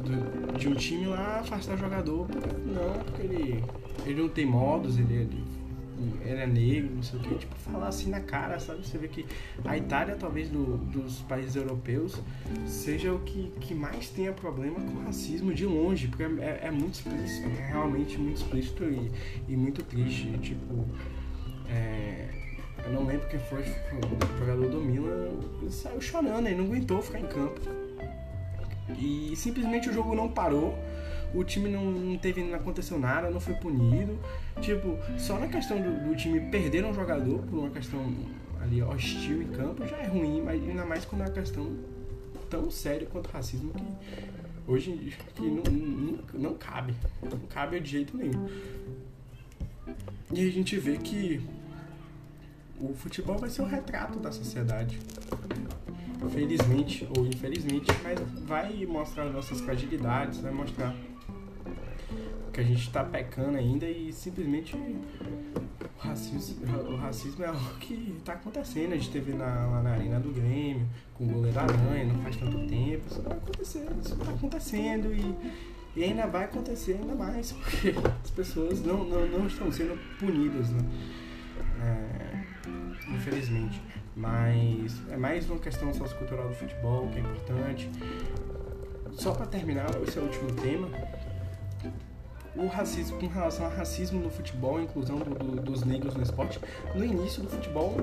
do 0.01 0.41
de 0.59 0.69
um 0.69 0.75
time 0.75 1.07
lá 1.07 1.41
afastar 1.41 1.77
jogador. 1.77 2.27
Não, 2.67 3.03
porque 3.05 3.23
ele, 3.23 3.65
ele 4.05 4.23
não 4.23 4.29
tem 4.29 4.45
modos, 4.45 4.99
ele, 4.99 5.15
ele 5.15 5.45
era 6.25 6.47
negro, 6.47 6.95
não 6.95 7.03
sei 7.03 7.19
o 7.19 7.23
que, 7.23 7.35
tipo, 7.35 7.55
falar 7.57 7.89
assim 7.89 8.11
na 8.11 8.21
cara, 8.21 8.59
sabe? 8.59 8.87
Você 8.87 8.97
vê 8.99 9.09
que 9.09 9.27
a 9.65 9.77
Itália, 9.77 10.17
talvez, 10.17 10.49
do, 10.49 10.79
dos 10.79 11.21
países 11.23 11.57
europeus, 11.57 12.21
seja 12.67 13.13
o 13.13 13.21
que, 13.21 13.53
que 13.61 13.75
mais 13.75 14.09
tenha 14.09 14.33
problema 14.33 14.81
com 14.81 15.05
racismo 15.05 15.53
de 15.53 15.67
longe, 15.67 16.09
porque 16.09 16.23
é, 16.23 16.61
é 16.65 16.71
muito 16.71 16.95
explícito, 16.95 17.49
é 17.49 17.67
realmente 17.69 18.19
muito 18.19 18.37
explícito 18.37 18.85
e, 18.85 19.11
e 19.49 19.57
muito 19.57 19.83
triste. 19.83 20.31
Tipo, 20.39 20.87
é, 21.69 22.29
eu 22.85 22.93
não 22.93 23.05
lembro 23.05 23.29
quem 23.29 23.41
foi, 23.41 23.63
o 23.63 24.39
jogador 24.39 24.69
do 24.69 24.81
Milan, 24.81 25.29
ele 25.61 25.71
saiu 25.71 26.01
chorando, 26.01 26.47
ele 26.47 26.57
não 26.57 26.65
aguentou 26.65 27.03
ficar 27.03 27.21
em 27.21 27.27
campo. 27.27 27.61
E 28.99 29.35
simplesmente 29.37 29.89
o 29.89 29.93
jogo 29.93 30.15
não 30.15 30.29
parou 30.29 30.79
o 31.33 31.45
time 31.45 31.69
não, 31.69 31.85
não 31.85 32.19
teve, 32.19 32.43
não 32.43 32.57
aconteceu 32.57 32.99
nada, 32.99 33.31
não 33.31 33.41
foi 33.41 33.55
punido. 33.55 34.19
Tipo, 34.61 34.99
só 35.19 35.39
na 35.39 35.47
questão 35.47 35.81
do, 35.81 36.09
do 36.09 36.17
time 36.17 36.41
perder 36.51 36.85
um 36.85 36.93
jogador 36.93 37.39
por 37.43 37.59
uma 37.59 37.71
questão 37.71 38.01
ali 38.61 38.83
hostil 38.83 39.43
em 39.43 39.49
campo 39.49 39.87
já 39.87 39.97
é 39.97 40.07
ruim, 40.07 40.43
mas 40.43 40.63
ainda 40.63 40.85
mais 40.85 41.05
quando 41.05 41.23
é 41.23 41.25
uma 41.25 41.31
questão 41.31 41.77
tão 42.49 42.71
séria 42.71 43.07
quanto 43.07 43.29
o 43.29 43.33
racismo 43.33 43.73
que 43.73 43.85
hoje 44.67 45.17
que 45.35 45.43
não, 45.43 45.63
não, 45.63 46.19
não 46.35 46.55
cabe. 46.55 46.95
Não 47.23 47.39
cabe 47.49 47.81
de 47.81 47.91
jeito 47.91 48.17
nenhum. 48.17 48.49
E 50.33 50.47
a 50.47 50.51
gente 50.51 50.77
vê 50.79 50.97
que 50.97 51.41
o 52.81 52.95
futebol 52.95 53.39
vai 53.39 53.51
ser 53.51 53.63
o 53.63 53.67
retrato 53.67 54.19
da 54.19 54.33
sociedade. 54.33 54.99
Felizmente 56.29 57.09
ou 57.17 57.27
infelizmente, 57.27 57.87
mas 58.03 58.21
vai 58.47 58.85
mostrar 58.87 59.25
nossas 59.27 59.61
fragilidades, 59.61 60.41
vai 60.41 60.53
mostrar 60.53 60.95
que 62.53 62.61
a 62.61 62.65
gente 62.65 62.83
está 62.83 63.03
pecando 63.05 63.57
ainda 63.57 63.87
e 63.89 64.13
simplesmente 64.13 64.77
o 64.77 65.99
racismo, 65.99 66.67
o 66.89 66.97
racismo 66.97 67.45
é 67.45 67.49
algo 67.49 67.75
que 67.79 68.15
está 68.19 68.35
acontecendo. 68.35 68.93
A 68.93 68.97
gente 68.97 69.11
teve 69.11 69.33
na, 69.33 69.67
lá 69.67 69.83
na 69.83 69.91
arena 69.91 70.19
do 70.19 70.33
Grêmio, 70.33 70.87
com 71.15 71.25
o 71.25 71.29
goleiro 71.29 71.59
Aranha, 71.59 72.05
não 72.05 72.23
faz 72.23 72.37
tanto 72.37 72.67
tempo. 72.67 73.03
Isso 73.09 73.23
vai 73.23 73.33
acontecer, 73.37 73.89
isso 74.03 74.15
está 74.15 74.31
acontecendo 74.31 75.15
e, 75.15 75.35
e 75.97 76.05
ainda 76.05 76.27
vai 76.27 76.45
acontecer 76.45 76.99
ainda 77.01 77.15
mais, 77.15 77.53
porque 77.63 77.95
as 78.23 78.31
pessoas 78.31 78.83
não, 78.83 79.05
não, 79.05 79.27
não 79.27 79.47
estão 79.47 79.71
sendo 79.71 79.99
punidas, 80.19 80.71
né? 80.71 80.81
É, 81.83 83.15
infelizmente. 83.15 83.81
Mas 84.17 85.01
é 85.11 85.17
mais 85.17 85.49
uma 85.49 85.59
questão 85.59 85.93
sociocultural 85.95 86.49
do 86.49 86.55
futebol 86.55 87.09
que 87.09 87.19
é 87.19 87.21
importante. 87.21 87.91
Só 89.13 89.33
para 89.33 89.47
terminar, 89.47 89.89
esse 90.07 90.19
é 90.19 90.21
o 90.21 90.25
último 90.25 90.53
tema. 90.53 90.89
O 92.57 92.67
racismo, 92.67 93.19
com 93.19 93.29
relação 93.29 93.65
ao 93.65 93.73
racismo 93.73 94.21
no 94.21 94.29
futebol, 94.29 94.79
a 94.79 94.83
inclusão 94.83 95.19
do, 95.19 95.35
do, 95.35 95.63
dos 95.63 95.85
negros 95.85 96.15
no 96.15 96.23
esporte, 96.23 96.59
no 96.95 97.05
início 97.05 97.43
do 97.43 97.49
futebol, 97.49 97.97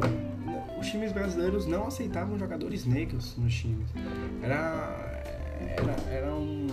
os 0.80 0.88
times 0.88 1.12
brasileiros 1.12 1.66
não 1.66 1.88
aceitavam 1.88 2.38
jogadores 2.40 2.86
negros 2.86 3.36
nos 3.38 3.54
times. 3.54 3.90
Era, 4.42 5.37
era, 5.78 6.16
era 6.16 6.36
um, 6.36 6.68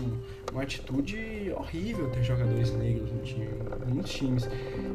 uma 0.53 0.62
atitude 0.62 1.53
horrível 1.57 2.11
ter 2.11 2.22
jogadores 2.22 2.70
negros 2.72 3.11
no 3.12 3.22
time, 3.22 3.49
muitos 3.87 4.12
times. 4.12 4.49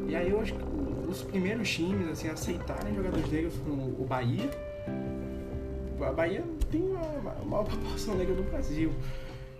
E 0.08 0.16
aí 0.16 0.30
eu 0.30 0.40
acho 0.40 0.54
que 0.54 0.64
os 1.08 1.22
primeiros 1.22 1.68
times 1.68 2.08
assim, 2.08 2.28
a 2.28 2.32
aceitarem 2.32 2.94
jogadores 2.94 3.30
negros 3.30 3.54
foram 3.56 3.78
o 3.78 4.06
Bahia. 4.08 4.50
A 6.00 6.12
Bahia 6.12 6.42
tem 6.70 6.82
uma, 6.82 7.34
maior 7.44 7.64
proporção 7.64 8.16
negra 8.16 8.34
do 8.34 8.42
Brasil. 8.44 8.92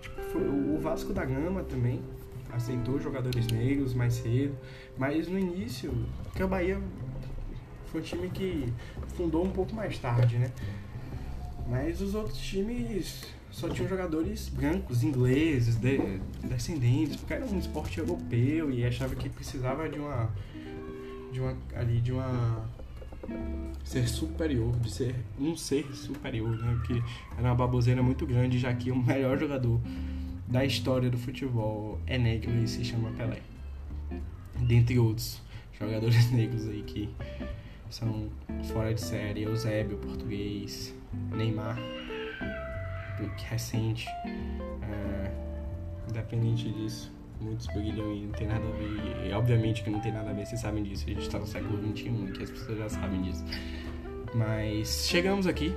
Tipo, 0.01 0.39
o 0.39 0.78
Vasco 0.81 1.12
da 1.12 1.24
Gama 1.24 1.62
também 1.64 2.03
aceitou 2.53 2.99
jogadores 2.99 3.47
negros 3.49 3.93
mais 3.93 4.14
cedo. 4.14 4.57
Mas 4.97 5.28
no 5.28 5.39
início, 5.39 5.93
que 6.35 6.43
o 6.43 6.49
Bahia 6.49 6.81
foi 7.87 8.01
um 8.01 8.05
time 8.05 8.31
que 8.31 8.72
fundou 9.16 9.45
um 9.45 9.51
pouco 9.51 9.74
mais 9.74 9.99
tarde, 9.99 10.39
né? 10.39 10.51
Mas 11.68 12.01
os 12.01 12.14
outros 12.14 12.39
times 12.39 13.24
só 13.51 13.68
tinham 13.68 13.88
jogadores 13.88 14.48
brancos, 14.48 15.03
ingleses, 15.03 15.76
de, 15.76 16.20
descendentes, 16.42 17.16
porque 17.16 17.34
era 17.34 17.44
um 17.44 17.59
esporte 17.59 17.98
europeu 17.98 18.70
e 18.70 18.84
achava 18.84 19.14
que 19.14 19.28
precisava 19.28 19.88
de 19.88 19.98
uma 19.98 20.30
de 21.32 21.40
uma 21.40 21.57
ali 21.74 22.01
de 22.01 22.12
uma 22.12 22.68
ser 23.84 24.09
superior, 24.09 24.76
de 24.78 24.90
ser 24.90 25.14
um 25.38 25.57
ser 25.57 25.84
superior, 25.94 26.57
né? 26.57 26.80
Que 26.86 27.03
era 27.36 27.48
uma 27.48 27.55
baboseira 27.55 28.03
muito 28.03 28.26
grande, 28.26 28.59
já 28.59 28.72
que 28.74 28.90
o 28.90 28.96
melhor 28.96 29.38
jogador 29.38 29.80
da 30.46 30.64
história 30.64 31.11
do 31.11 31.18
futebol 31.18 31.98
é 32.07 32.18
negro 32.18 32.51
e 32.57 32.66
se 32.66 32.84
chama 32.84 33.11
Pelé. 33.12 33.40
Dentre 34.59 34.98
outros 34.98 35.40
jogadores 35.78 36.30
negros 36.32 36.68
aí 36.68 36.82
que 36.82 37.09
são 37.88 38.28
fora 38.72 38.94
de 38.94 39.01
série, 39.01 39.42
Eusébio, 39.42 39.96
português, 39.98 40.94
Neymar, 41.32 41.78
recente, 43.49 44.07
é, 44.27 45.31
independente 46.09 46.71
disso, 46.73 47.12
muitos 47.41 47.66
brilham 47.68 48.14
e 48.14 48.27
não 48.27 48.33
tem 48.33 48.47
nada 48.47 48.64
a 48.66 48.71
ver, 48.73 49.29
e 49.29 49.33
obviamente 49.33 49.83
que 49.83 49.91
não 49.91 50.01
tem 50.01 50.12
nada 50.12 50.31
a 50.31 50.33
ver, 50.33 50.47
vocês 50.47 50.61
sabem 50.61 50.83
disso, 50.83 51.05
a 51.07 51.11
gente 51.11 51.23
está 51.23 51.39
no 51.39 51.47
século 51.47 51.79
XXI, 51.97 52.33
que 52.37 52.43
as 52.43 52.51
pessoas 52.51 52.79
já 52.79 52.89
sabem 52.89 53.23
disso. 53.23 53.45
Mas 54.35 55.07
chegamos 55.09 55.47
aqui, 55.47 55.75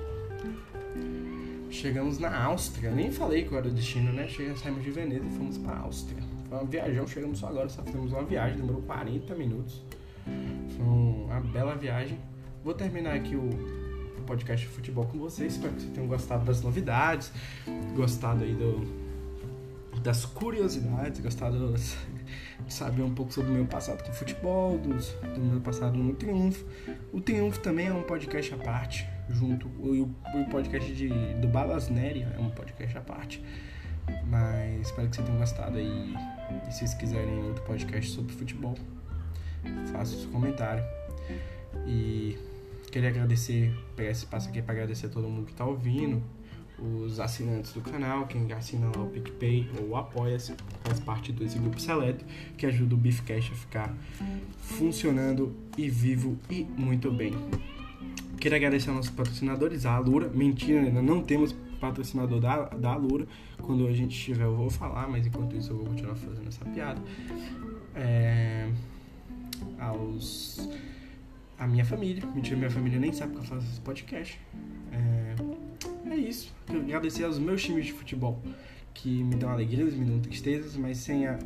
chegamos 1.69 2.19
na 2.19 2.43
Áustria, 2.43 2.91
nem 2.91 3.11
falei 3.11 3.45
qual 3.45 3.59
era 3.59 3.69
o 3.69 3.71
destino, 3.71 4.13
né? 4.13 4.27
Chegamos, 4.27 4.59
saímos 4.59 4.83
de 4.83 4.91
Veneza 4.91 5.25
e 5.25 5.31
fomos 5.31 5.57
para 5.57 5.77
Áustria. 5.79 6.23
Foi 6.47 6.57
uma 6.59 6.67
viajão, 6.67 7.07
chegamos 7.07 7.39
só 7.39 7.47
agora, 7.47 7.67
só 7.67 7.81
fizemos 7.83 8.11
uma 8.11 8.23
viagem, 8.23 8.57
demorou 8.57 8.81
40 8.83 9.33
minutos. 9.35 9.83
Foi 10.75 10.85
uma 10.85 11.41
bela 11.41 11.75
viagem. 11.75 12.19
Vou 12.63 12.73
terminar 12.73 13.15
aqui 13.15 13.35
o 13.35 13.49
podcast 14.23 14.65
de 14.65 14.73
futebol 14.73 15.05
com 15.05 15.17
vocês. 15.19 15.53
Espero 15.53 15.73
que 15.73 15.81
vocês 15.81 15.93
tenham 15.93 16.07
gostado 16.07 16.45
das 16.45 16.61
novidades, 16.61 17.31
gostado 17.95 18.43
aí 18.43 18.53
do, 18.53 18.87
das 20.01 20.25
curiosidades, 20.25 21.21
gostado 21.21 21.73
de 22.65 22.73
saber 22.73 23.03
um 23.03 23.13
pouco 23.13 23.31
sobre 23.33 23.51
o 23.51 23.53
meu 23.53 23.65
passado 23.65 24.03
com 24.03 24.11
futebol, 24.13 24.77
dos, 24.77 25.09
do 25.35 25.39
meu 25.39 25.61
passado 25.61 25.97
no 25.97 26.13
Triunfo. 26.13 26.65
O 27.11 27.21
Triunfo 27.21 27.59
também 27.59 27.87
é 27.87 27.93
um 27.93 28.03
podcast 28.03 28.53
à 28.53 28.57
parte, 28.57 29.07
junto. 29.29 29.67
O, 29.67 30.03
o 30.03 30.49
podcast 30.49 30.93
de, 30.93 31.09
do 31.35 31.47
Balas 31.47 31.89
Neri 31.89 32.23
é 32.23 32.39
um 32.39 32.49
podcast 32.49 32.97
à 32.97 33.01
parte. 33.01 33.43
Mas 34.25 34.87
espero 34.87 35.07
que 35.07 35.15
vocês 35.15 35.25
tenham 35.25 35.39
gostado 35.39 35.77
aí. 35.77 36.13
E 36.67 36.71
se 36.71 36.79
vocês 36.79 36.93
quiserem 36.95 37.43
outro 37.45 37.63
podcast 37.63 38.11
sobre 38.11 38.33
futebol, 38.33 38.75
faça 39.91 40.15
o 40.15 40.19
seu 40.19 40.29
comentário. 40.29 40.83
E 41.87 42.37
queria 42.93 43.09
agradecer, 43.09 43.73
pegar 43.95 44.11
esse 44.11 44.23
espaço 44.23 44.49
aqui 44.49 44.61
para 44.61 44.73
agradecer 44.73 45.07
a 45.07 45.09
todo 45.09 45.27
mundo 45.27 45.47
que 45.47 45.51
está 45.51 45.65
ouvindo, 45.65 46.21
os 46.77 47.19
assinantes 47.19 47.73
do 47.73 47.81
canal, 47.81 48.27
quem 48.27 48.51
assina 48.53 48.85
lá 48.95 49.01
o 49.01 49.09
PicPay 49.09 49.67
ou 49.81 49.95
Apoia-se, 49.95 50.53
faz 50.83 50.99
parte 50.99 51.31
desse 51.31 51.57
grupo 51.57 51.79
seleto 51.81 52.23
que 52.55 52.67
ajuda 52.67 52.93
o 52.93 52.97
Beefcast 52.97 53.51
a 53.51 53.55
ficar 53.55 53.97
funcionando 54.59 55.55
e 55.75 55.89
vivo 55.89 56.37
e 56.51 56.63
muito 56.77 57.11
bem. 57.11 57.33
Queria 58.39 58.57
agradecer 58.57 58.89
aos 58.89 58.97
nossos 58.97 59.11
patrocinadores, 59.11 59.87
a 59.87 59.95
Alura. 59.95 60.27
Mentira, 60.27 60.81
ainda 60.81 61.01
não 61.01 61.23
temos 61.23 61.55
patrocinador 61.79 62.39
da, 62.39 62.65
da 62.65 62.91
Alura. 62.91 63.25
Quando 63.59 63.87
a 63.87 63.93
gente 63.93 64.15
tiver, 64.15 64.43
eu 64.43 64.55
vou 64.55 64.69
falar, 64.69 65.07
mas 65.07 65.25
enquanto 65.25 65.55
isso 65.55 65.71
eu 65.71 65.77
vou 65.77 65.85
continuar 65.87 66.15
fazendo 66.15 66.47
essa 66.47 66.65
piada. 66.65 67.01
É 67.95 68.69
aos 69.79 70.69
a 71.57 71.67
minha 71.67 71.85
família. 71.85 72.25
Mentira, 72.33 72.57
minha 72.57 72.69
família 72.69 72.99
nem 72.99 73.13
sabe 73.13 73.33
que 73.33 73.39
eu 73.39 73.43
faço 73.43 73.65
esse 73.67 73.81
podcast. 73.81 74.39
É, 74.91 76.11
é 76.11 76.15
isso. 76.15 76.53
Eu 76.69 76.81
agradecer 76.81 77.23
aos 77.23 77.39
meus 77.39 77.63
times 77.63 77.85
de 77.85 77.93
futebol 77.93 78.41
que 78.93 79.23
me 79.23 79.35
dão 79.35 79.49
alegrias, 79.49 79.93
me 79.93 80.05
dão 80.05 80.19
tristezas, 80.19 80.75
mas 80.75 80.97
sem 80.97 81.27
a. 81.27 81.37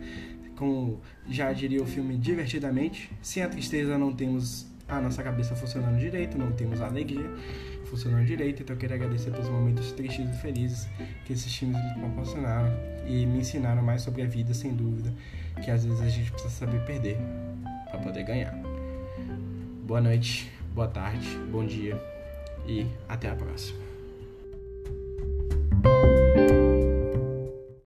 Como 0.55 0.99
já 1.29 1.53
diria 1.53 1.81
o 1.83 1.85
filme 1.85 2.17
divertidamente, 2.17 3.11
sem 3.21 3.43
a 3.43 3.49
tristeza 3.49 3.95
não 3.95 4.11
temos 4.11 4.65
a 4.87 4.99
nossa 4.99 5.21
cabeça 5.21 5.55
funcionando 5.55 5.99
direito, 5.99 6.37
não 6.37 6.51
temos 6.51 6.81
a 6.81 6.87
alegria 6.87 7.29
funcionando 7.85 8.25
direito. 8.25 8.63
Então 8.63 8.75
eu 8.75 8.79
queria 8.79 8.95
agradecer 8.95 9.31
pelos 9.31 9.49
momentos 9.49 9.91
tristes 9.91 10.27
e 10.27 10.33
felizes 10.41 10.87
que 11.25 11.33
esses 11.33 11.51
times 11.51 11.77
me 11.77 12.01
proporcionaram 12.01 12.71
e 13.05 13.25
me 13.25 13.39
ensinaram 13.39 13.83
mais 13.83 14.01
sobre 14.01 14.23
a 14.23 14.25
vida, 14.25 14.53
sem 14.53 14.73
dúvida, 14.73 15.13
que 15.63 15.69
às 15.69 15.85
vezes 15.85 16.01
a 16.01 16.09
gente 16.09 16.31
precisa 16.31 16.53
saber 16.53 16.83
perder 16.85 17.17
para 17.89 17.99
poder 17.99 18.23
ganhar. 18.23 18.66
Boa 19.87 20.01
noite, 20.01 20.51
boa 20.75 20.89
tarde, 20.89 21.25
bom 21.49 21.65
dia 21.65 21.97
e 22.67 22.85
até 23.07 23.29
a 23.29 23.35
próxima. 23.37 23.86